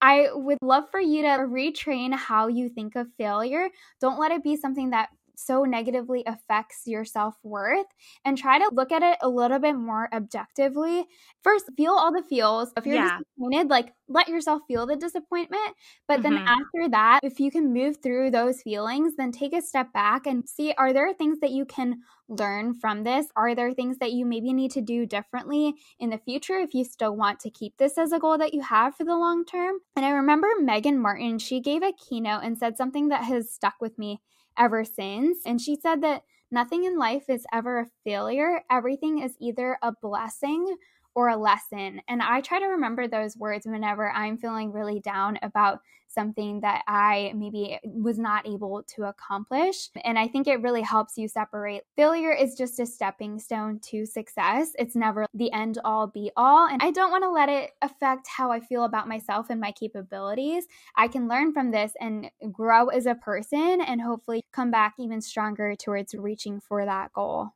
I 0.00 0.28
would 0.32 0.58
love 0.60 0.84
for 0.90 1.00
you 1.00 1.22
to 1.22 1.28
retrain 1.28 2.14
how 2.14 2.48
you 2.48 2.68
think 2.68 2.96
of 2.96 3.08
failure. 3.16 3.68
Don't 4.00 4.18
let 4.20 4.30
it 4.30 4.42
be 4.42 4.56
something 4.56 4.90
that 4.90 5.08
so 5.36 5.62
negatively 5.62 6.24
affects 6.26 6.82
your 6.86 7.04
self 7.04 7.36
worth 7.42 7.86
and 8.24 8.36
try 8.36 8.58
to 8.58 8.70
look 8.72 8.90
at 8.90 9.02
it 9.02 9.18
a 9.22 9.28
little 9.28 9.58
bit 9.58 9.76
more 9.76 10.08
objectively. 10.12 11.06
First, 11.44 11.70
feel 11.76 11.92
all 11.92 12.12
the 12.12 12.22
feels. 12.22 12.72
If 12.76 12.86
you're 12.86 12.96
yeah. 12.96 13.18
disappointed, 13.18 13.70
like 13.70 13.92
let 14.08 14.28
yourself 14.28 14.62
feel 14.66 14.86
the 14.86 14.96
disappointment. 14.96 15.74
But 16.08 16.20
mm-hmm. 16.20 16.34
then 16.34 16.46
after 16.46 16.88
that, 16.90 17.20
if 17.22 17.38
you 17.38 17.50
can 17.50 17.72
move 17.72 17.98
through 18.02 18.30
those 18.30 18.62
feelings, 18.62 19.14
then 19.16 19.30
take 19.30 19.52
a 19.52 19.62
step 19.62 19.92
back 19.92 20.26
and 20.26 20.48
see 20.48 20.72
are 20.78 20.92
there 20.92 21.12
things 21.12 21.38
that 21.40 21.50
you 21.50 21.64
can 21.64 22.00
learn 22.28 22.74
from 22.74 23.04
this? 23.04 23.26
Are 23.36 23.54
there 23.54 23.72
things 23.72 23.98
that 23.98 24.12
you 24.12 24.24
maybe 24.24 24.52
need 24.52 24.70
to 24.72 24.80
do 24.80 25.06
differently 25.06 25.74
in 25.98 26.10
the 26.10 26.18
future 26.18 26.58
if 26.58 26.74
you 26.74 26.84
still 26.84 27.16
want 27.16 27.40
to 27.40 27.50
keep 27.50 27.76
this 27.76 27.98
as 27.98 28.12
a 28.12 28.18
goal 28.18 28.38
that 28.38 28.54
you 28.54 28.62
have 28.62 28.96
for 28.96 29.04
the 29.04 29.16
long 29.16 29.44
term? 29.44 29.76
And 29.94 30.04
I 30.04 30.10
remember 30.10 30.48
Megan 30.60 30.98
Martin, 30.98 31.38
she 31.38 31.60
gave 31.60 31.82
a 31.82 31.92
keynote 31.92 32.42
and 32.42 32.58
said 32.58 32.76
something 32.76 33.08
that 33.08 33.24
has 33.24 33.50
stuck 33.52 33.74
with 33.80 33.98
me 33.98 34.20
ever 34.58 34.84
since. 34.84 35.38
And 35.46 35.60
she 35.60 35.76
said 35.76 36.02
that 36.02 36.22
nothing 36.50 36.84
in 36.84 36.98
life 36.98 37.28
is 37.28 37.46
ever 37.52 37.80
a 37.80 37.86
failure, 38.04 38.62
everything 38.70 39.18
is 39.18 39.36
either 39.40 39.78
a 39.82 39.92
blessing 40.00 40.76
or 41.16 41.30
a 41.30 41.36
lesson. 41.36 42.02
And 42.06 42.22
I 42.22 42.42
try 42.42 42.60
to 42.60 42.66
remember 42.66 43.08
those 43.08 43.38
words 43.38 43.66
whenever 43.66 44.12
I'm 44.12 44.36
feeling 44.36 44.70
really 44.70 45.00
down 45.00 45.38
about 45.42 45.80
something 46.08 46.60
that 46.60 46.82
I 46.86 47.32
maybe 47.34 47.78
was 47.84 48.18
not 48.18 48.46
able 48.46 48.82
to 48.94 49.04
accomplish. 49.04 49.88
And 50.04 50.18
I 50.18 50.28
think 50.28 50.46
it 50.46 50.60
really 50.60 50.82
helps 50.82 51.16
you 51.16 51.26
separate 51.26 51.84
failure 51.96 52.32
is 52.32 52.54
just 52.54 52.78
a 52.78 52.86
stepping 52.86 53.38
stone 53.38 53.80
to 53.90 54.04
success. 54.04 54.72
It's 54.78 54.94
never 54.94 55.26
the 55.32 55.50
end 55.52 55.78
all 55.84 56.06
be 56.06 56.30
all. 56.36 56.68
And 56.68 56.82
I 56.82 56.90
don't 56.90 57.10
want 57.10 57.24
to 57.24 57.30
let 57.30 57.48
it 57.48 57.70
affect 57.80 58.28
how 58.28 58.52
I 58.52 58.60
feel 58.60 58.84
about 58.84 59.08
myself 59.08 59.48
and 59.48 59.60
my 59.60 59.72
capabilities. 59.72 60.66
I 60.96 61.08
can 61.08 61.28
learn 61.28 61.54
from 61.54 61.70
this 61.70 61.92
and 61.98 62.30
grow 62.52 62.88
as 62.88 63.06
a 63.06 63.14
person 63.14 63.80
and 63.80 64.02
hopefully 64.02 64.42
come 64.52 64.70
back 64.70 64.94
even 64.98 65.22
stronger 65.22 65.74
towards 65.74 66.14
reaching 66.14 66.60
for 66.60 66.84
that 66.84 67.14
goal. 67.14 67.52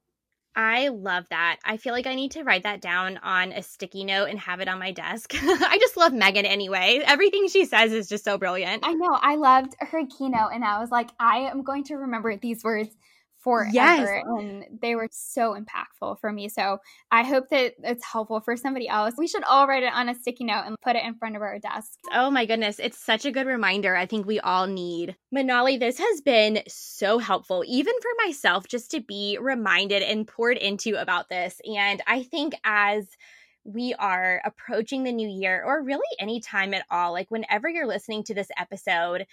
I 0.56 0.88
love 0.88 1.26
that. 1.30 1.58
I 1.64 1.76
feel 1.76 1.92
like 1.92 2.06
I 2.06 2.14
need 2.14 2.32
to 2.32 2.42
write 2.42 2.64
that 2.64 2.80
down 2.80 3.18
on 3.18 3.52
a 3.52 3.62
sticky 3.62 4.04
note 4.04 4.30
and 4.30 4.38
have 4.40 4.60
it 4.60 4.68
on 4.68 4.78
my 4.78 4.90
desk. 4.90 5.32
I 5.34 5.78
just 5.80 5.96
love 5.96 6.12
Megan 6.12 6.44
anyway. 6.44 7.00
Everything 7.04 7.48
she 7.48 7.64
says 7.64 7.92
is 7.92 8.08
just 8.08 8.24
so 8.24 8.36
brilliant. 8.36 8.84
I 8.84 8.92
know. 8.94 9.16
I 9.20 9.36
loved 9.36 9.76
her 9.78 10.02
keynote, 10.06 10.50
and 10.52 10.64
I 10.64 10.80
was 10.80 10.90
like, 10.90 11.10
I 11.20 11.50
am 11.50 11.62
going 11.62 11.84
to 11.84 11.94
remember 11.96 12.36
these 12.36 12.64
words 12.64 12.90
forever. 13.40 13.70
Yes. 13.72 14.22
And 14.26 14.64
they 14.80 14.94
were 14.94 15.08
so 15.10 15.54
impactful 15.54 16.20
for 16.20 16.32
me. 16.32 16.48
So 16.48 16.78
I 17.10 17.24
hope 17.24 17.48
that 17.50 17.74
it's 17.82 18.04
helpful 18.04 18.40
for 18.40 18.56
somebody 18.56 18.88
else. 18.88 19.14
We 19.16 19.26
should 19.26 19.44
all 19.44 19.66
write 19.66 19.82
it 19.82 19.92
on 19.92 20.08
a 20.08 20.14
sticky 20.14 20.44
note 20.44 20.64
and 20.66 20.76
put 20.82 20.96
it 20.96 21.04
in 21.04 21.14
front 21.14 21.36
of 21.36 21.42
our 21.42 21.58
desks. 21.58 21.96
Oh 22.12 22.30
my 22.30 22.46
goodness. 22.46 22.78
It's 22.78 22.98
such 22.98 23.24
a 23.24 23.30
good 23.30 23.46
reminder. 23.46 23.96
I 23.96 24.06
think 24.06 24.26
we 24.26 24.40
all 24.40 24.66
need. 24.66 25.16
Manali, 25.34 25.78
this 25.78 25.98
has 25.98 26.20
been 26.20 26.62
so 26.68 27.18
helpful, 27.18 27.64
even 27.66 27.94
for 28.00 28.10
myself, 28.26 28.68
just 28.68 28.90
to 28.92 29.00
be 29.00 29.38
reminded 29.40 30.02
and 30.02 30.26
poured 30.26 30.56
into 30.56 31.00
about 31.00 31.28
this. 31.28 31.60
And 31.64 32.02
I 32.06 32.22
think 32.22 32.54
as 32.64 33.06
we 33.64 33.94
are 33.98 34.40
approaching 34.44 35.04
the 35.04 35.12
new 35.12 35.28
year 35.28 35.62
or 35.64 35.82
really 35.82 36.00
any 36.18 36.40
time 36.40 36.72
at 36.72 36.86
all, 36.90 37.12
like 37.12 37.30
whenever 37.30 37.68
you're 37.68 37.86
listening 37.86 38.24
to 38.24 38.34
this 38.34 38.48
episode, 38.58 39.26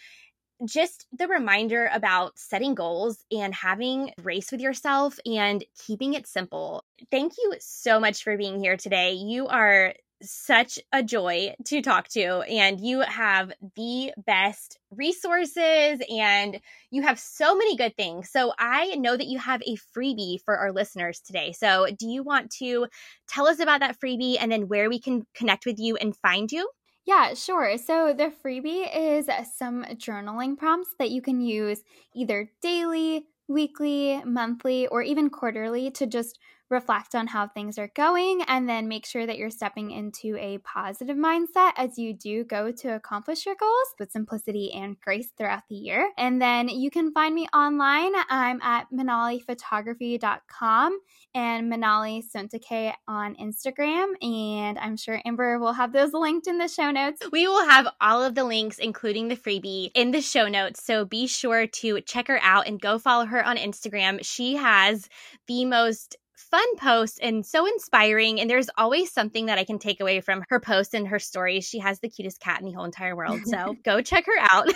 just 0.66 1.08
the 1.12 1.28
reminder 1.28 1.90
about 1.94 2.38
setting 2.38 2.76
goals 2.76 3.24
and 3.32 3.54
having 3.54 4.12
grace 4.22 4.52
with 4.52 4.62
yourself 4.62 5.20
and 5.26 5.64
keeping 5.86 6.14
it 6.14 6.28
simple. 6.28 6.84
Thank 7.12 7.34
you 7.38 7.54
so 7.60 8.00
much 8.00 8.24
for 8.24 8.38
being 8.38 8.60
here 8.60 8.78
today. 8.78 9.14
You 9.14 9.48
are 9.48 9.94
such 10.24 10.80
a 10.92 11.04
joy 11.04 11.54
to 11.66 11.82
talk 11.82 12.08
to, 12.08 12.42
and 12.42 12.80
you 12.80 13.02
have 13.02 13.52
the 13.76 14.12
best 14.26 14.80
resources 14.90 16.02
and 16.10 16.60
you 16.90 17.04
have 17.04 17.20
so 17.20 17.56
many 17.56 17.76
good 17.78 17.96
things. 17.96 18.32
So, 18.32 18.52
I 18.58 18.96
know 18.96 19.16
that 19.16 19.28
you 19.28 19.38
have 19.38 19.62
a 19.62 19.78
freebie 19.96 20.40
for 20.44 20.58
our 20.58 20.72
listeners 20.72 21.20
today. 21.20 21.52
So, 21.52 21.88
do 22.00 22.08
you 22.08 22.24
want 22.24 22.52
to 22.54 22.88
tell 23.28 23.48
us 23.48 23.60
about 23.60 23.82
that 23.82 24.00
freebie 24.00 24.38
and 24.40 24.52
then 24.52 24.68
where 24.68 24.90
we 24.90 25.00
can 25.00 25.26
connect 25.36 25.66
with 25.68 25.78
you 25.80 25.98
and 25.98 26.16
find 26.16 26.52
you? 26.52 26.68
Yeah, 27.08 27.34
sure. 27.36 27.78
So 27.78 28.14
the 28.14 28.32
freebie 28.44 28.88
is 28.96 29.30
some 29.56 29.84
journaling 29.96 30.58
prompts 30.58 30.94
that 31.00 31.10
you 31.12 31.22
can 31.22 31.42
use 31.42 31.84
either 32.14 32.52
daily, 32.62 33.28
weekly, 33.48 34.22
monthly, 34.26 34.88
or 34.88 35.02
even 35.02 35.30
quarterly 35.30 35.90
to 35.92 36.06
just 36.06 36.38
reflect 36.70 37.16
on 37.16 37.28
how 37.28 37.48
things 37.48 37.78
are 37.78 37.92
going, 37.96 38.42
and 38.48 38.68
then 38.68 38.88
make 38.88 39.06
sure 39.06 39.26
that 39.26 39.38
you're 39.38 39.50
stepping 39.50 39.92
into 39.92 40.38
a 40.38 40.58
positive 40.60 41.18
mindset 41.18 41.72
as 41.78 41.98
you 41.98 42.14
do 42.14 42.44
go 42.44 42.72
to 42.72 42.90
accomplish 42.90 43.46
your 43.46 43.56
goals 43.60 43.96
with 44.00 44.12
simplicity 44.12 44.72
and 44.74 45.00
grace 45.00 45.30
throughout 45.38 45.64
the 45.70 45.76
year. 45.76 46.12
And 46.18 46.42
then 46.42 46.70
you 46.70 46.90
can 46.90 47.14
find 47.14 47.34
me 47.34 47.48
online. 47.54 48.12
I'm 48.30 48.62
at 48.62 48.88
manaliphotography.com 48.92 51.00
and 51.34 51.72
Manali 51.72 52.24
Sontakke 52.24 52.94
on 53.08 53.36
Instagram. 53.36 54.14
And 54.22 54.78
I'm 54.80 54.98
sure 54.98 55.22
Amber 55.26 55.60
will 55.60 55.74
have 55.74 55.94
those 55.94 56.14
linked 56.14 56.48
in 56.48 56.58
the 56.58 56.68
show 56.68 56.92
notes. 56.92 57.22
We 57.32 57.48
will 57.48 57.68
have 57.68 57.88
all 58.02 58.24
of 58.24 58.36
the 58.36 58.44
links, 58.44 58.80
including 58.80 59.28
the 59.28 59.36
freebie, 59.36 59.92
in 59.94 60.12
the 60.12 60.22
show 60.22 60.48
notes. 60.48 60.84
So 60.84 61.06
be 61.06 61.28
sure 61.28 61.68
to 61.68 62.02
check 62.02 62.28
her 62.28 62.40
out 62.42 62.68
and 62.68 62.82
go 62.82 63.00
follow 63.00 63.26
her 63.26 63.46
on 63.46 63.58
Instagram. 63.58 64.20
She 64.24 64.56
has 64.56 65.10
the 65.48 65.66
most 65.66 66.16
fun 66.38 66.76
posts 66.78 67.18
and 67.22 67.46
so 67.46 67.66
inspiring. 67.66 68.40
And 68.40 68.50
there's 68.50 68.70
always 68.78 69.12
something 69.12 69.48
that 69.48 69.58
I 69.58 69.64
can 69.64 69.80
take 69.80 70.00
away 70.00 70.22
from 70.22 70.44
her 70.50 70.60
posts 70.60 70.94
and 70.94 71.08
her 71.08 71.20
stories. 71.20 71.66
She 71.66 71.80
has 71.80 72.00
the 72.00 72.10
cutest 72.10 72.40
cat 72.40 72.60
in 72.60 72.66
the 72.66 72.74
whole 72.74 72.86
entire 72.86 73.16
world. 73.16 73.42
So 73.46 73.76
go 73.84 74.02
check 74.02 74.26
her 74.28 74.48
out. 74.52 74.68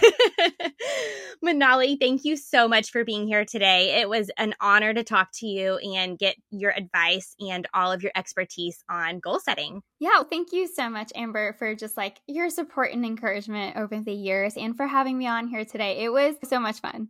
Manali, 1.45 1.99
thank 1.99 2.25
you 2.25 2.35
so 2.35 2.67
much 2.67 2.91
for 2.91 3.03
being 3.03 3.27
here 3.27 3.45
today. 3.45 4.01
It 4.01 4.09
was 4.09 4.29
an 4.37 4.55
honor 4.59 4.93
to 4.93 5.03
talk 5.03 5.29
to 5.35 5.47
you 5.47 5.77
and 5.77 6.17
get 6.17 6.35
your 6.49 6.71
advice 6.71 7.35
and 7.39 7.67
all 7.73 7.91
of 7.91 8.03
your 8.03 8.11
expertise 8.15 8.83
on 8.89 9.19
goal 9.19 9.39
setting. 9.39 9.81
Yeah, 9.99 10.23
thank 10.23 10.51
you 10.51 10.67
so 10.67 10.89
much, 10.89 11.11
Amber, 11.15 11.53
for 11.53 11.75
just 11.75 11.97
like 11.97 12.19
your 12.27 12.49
support 12.49 12.91
and 12.91 13.05
encouragement 13.05 13.77
over 13.77 13.99
the 13.99 14.13
years 14.13 14.57
and 14.57 14.75
for 14.75 14.87
having 14.87 15.17
me 15.17 15.27
on 15.27 15.47
here 15.47 15.65
today. 15.65 16.03
It 16.03 16.09
was 16.09 16.35
so 16.43 16.59
much 16.59 16.79
fun. 16.79 17.09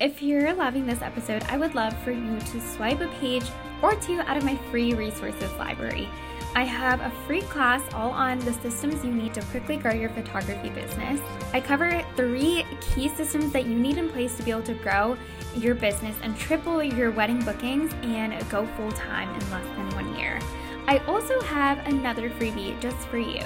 If 0.00 0.22
you're 0.22 0.52
loving 0.54 0.86
this 0.86 1.02
episode, 1.02 1.44
I 1.44 1.56
would 1.56 1.74
love 1.74 1.96
for 2.02 2.10
you 2.10 2.38
to 2.38 2.60
swipe 2.60 3.00
a 3.00 3.08
page 3.20 3.44
or 3.82 3.94
two 3.96 4.20
out 4.20 4.36
of 4.36 4.44
my 4.44 4.56
free 4.70 4.94
resources 4.94 5.52
library. 5.52 6.08
I 6.54 6.64
have 6.64 7.00
a 7.00 7.10
free 7.26 7.42
class 7.42 7.82
all 7.94 8.10
on 8.10 8.38
the 8.40 8.52
systems 8.52 9.04
you 9.04 9.12
need 9.12 9.32
to 9.34 9.42
quickly 9.42 9.76
grow 9.76 9.92
your 9.92 10.10
photography 10.10 10.70
business. 10.70 11.20
I 11.52 11.60
cover 11.60 12.04
three 12.16 12.66
key 12.80 13.08
systems 13.08 13.52
that 13.52 13.66
you 13.66 13.78
need 13.78 13.96
in 13.96 14.08
place 14.08 14.36
to 14.36 14.42
be 14.42 14.50
able 14.50 14.62
to 14.64 14.74
grow 14.74 15.16
your 15.56 15.74
business 15.74 16.16
and 16.22 16.36
triple 16.36 16.82
your 16.82 17.10
wedding 17.10 17.42
bookings 17.44 17.92
and 18.02 18.34
go 18.50 18.66
full 18.76 18.92
time 18.92 19.28
in 19.28 19.50
less 19.50 19.64
than 19.76 19.88
one 19.94 20.16
year. 20.16 20.40
I 20.86 20.98
also 21.06 21.40
have 21.42 21.78
another 21.86 22.28
freebie 22.30 22.78
just 22.80 22.98
for 23.08 23.18
you. 23.18 23.42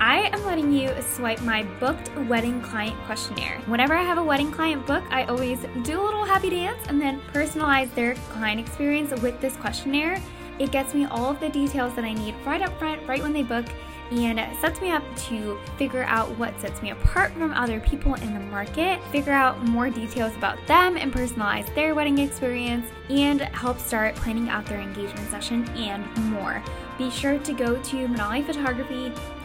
I 0.00 0.30
am 0.32 0.44
letting 0.44 0.72
you 0.72 0.90
swipe 1.02 1.40
my 1.42 1.64
booked 1.80 2.14
wedding 2.28 2.62
client 2.62 2.96
questionnaire. 3.06 3.58
Whenever 3.66 3.94
I 3.94 4.02
have 4.02 4.16
a 4.18 4.22
wedding 4.22 4.52
client 4.52 4.86
book, 4.86 5.02
I 5.10 5.24
always 5.24 5.58
do 5.82 6.00
a 6.00 6.04
little 6.04 6.24
happy 6.24 6.50
dance 6.50 6.78
and 6.86 7.00
then 7.00 7.20
personalize 7.32 7.92
their 7.94 8.14
client 8.30 8.60
experience 8.60 9.10
with 9.20 9.40
this 9.40 9.56
questionnaire. 9.56 10.22
It 10.60 10.70
gets 10.70 10.94
me 10.94 11.06
all 11.06 11.30
of 11.30 11.40
the 11.40 11.48
details 11.48 11.96
that 11.96 12.04
I 12.04 12.12
need 12.12 12.36
right 12.44 12.62
up 12.62 12.78
front, 12.78 13.06
right 13.08 13.20
when 13.20 13.32
they 13.32 13.42
book, 13.42 13.66
and 14.12 14.38
sets 14.60 14.80
me 14.80 14.90
up 14.92 15.02
to 15.16 15.58
figure 15.76 16.04
out 16.04 16.30
what 16.38 16.58
sets 16.60 16.80
me 16.80 16.90
apart 16.90 17.32
from 17.32 17.52
other 17.52 17.80
people 17.80 18.14
in 18.14 18.34
the 18.34 18.40
market, 18.40 19.02
figure 19.10 19.32
out 19.32 19.62
more 19.64 19.90
details 19.90 20.34
about 20.36 20.64
them 20.66 20.96
and 20.96 21.12
personalize 21.12 21.72
their 21.74 21.94
wedding 21.94 22.18
experience, 22.18 22.86
and 23.10 23.40
help 23.40 23.78
start 23.78 24.14
planning 24.14 24.48
out 24.48 24.64
their 24.66 24.80
engagement 24.80 25.28
session 25.28 25.68
and 25.70 26.06
more. 26.30 26.62
Be 26.96 27.10
sure 27.10 27.38
to 27.38 27.52
go 27.52 27.80
to 27.82 28.08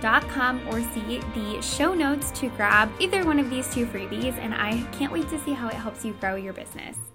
manaliphotography.com 0.03 0.67
or 0.67 0.81
see 0.93 1.19
the 1.33 1.61
show 1.61 1.93
notes 1.93 2.31
to 2.31 2.49
grab 2.49 2.91
either 2.99 3.25
one 3.25 3.39
of 3.39 3.49
these 3.49 3.73
two 3.73 3.85
freebies, 3.85 4.37
and 4.37 4.53
I 4.53 4.81
can't 4.91 5.11
wait 5.11 5.29
to 5.29 5.39
see 5.39 5.53
how 5.53 5.67
it 5.67 5.75
helps 5.75 6.03
you 6.05 6.13
grow 6.13 6.35
your 6.35 6.53
business. 6.53 7.12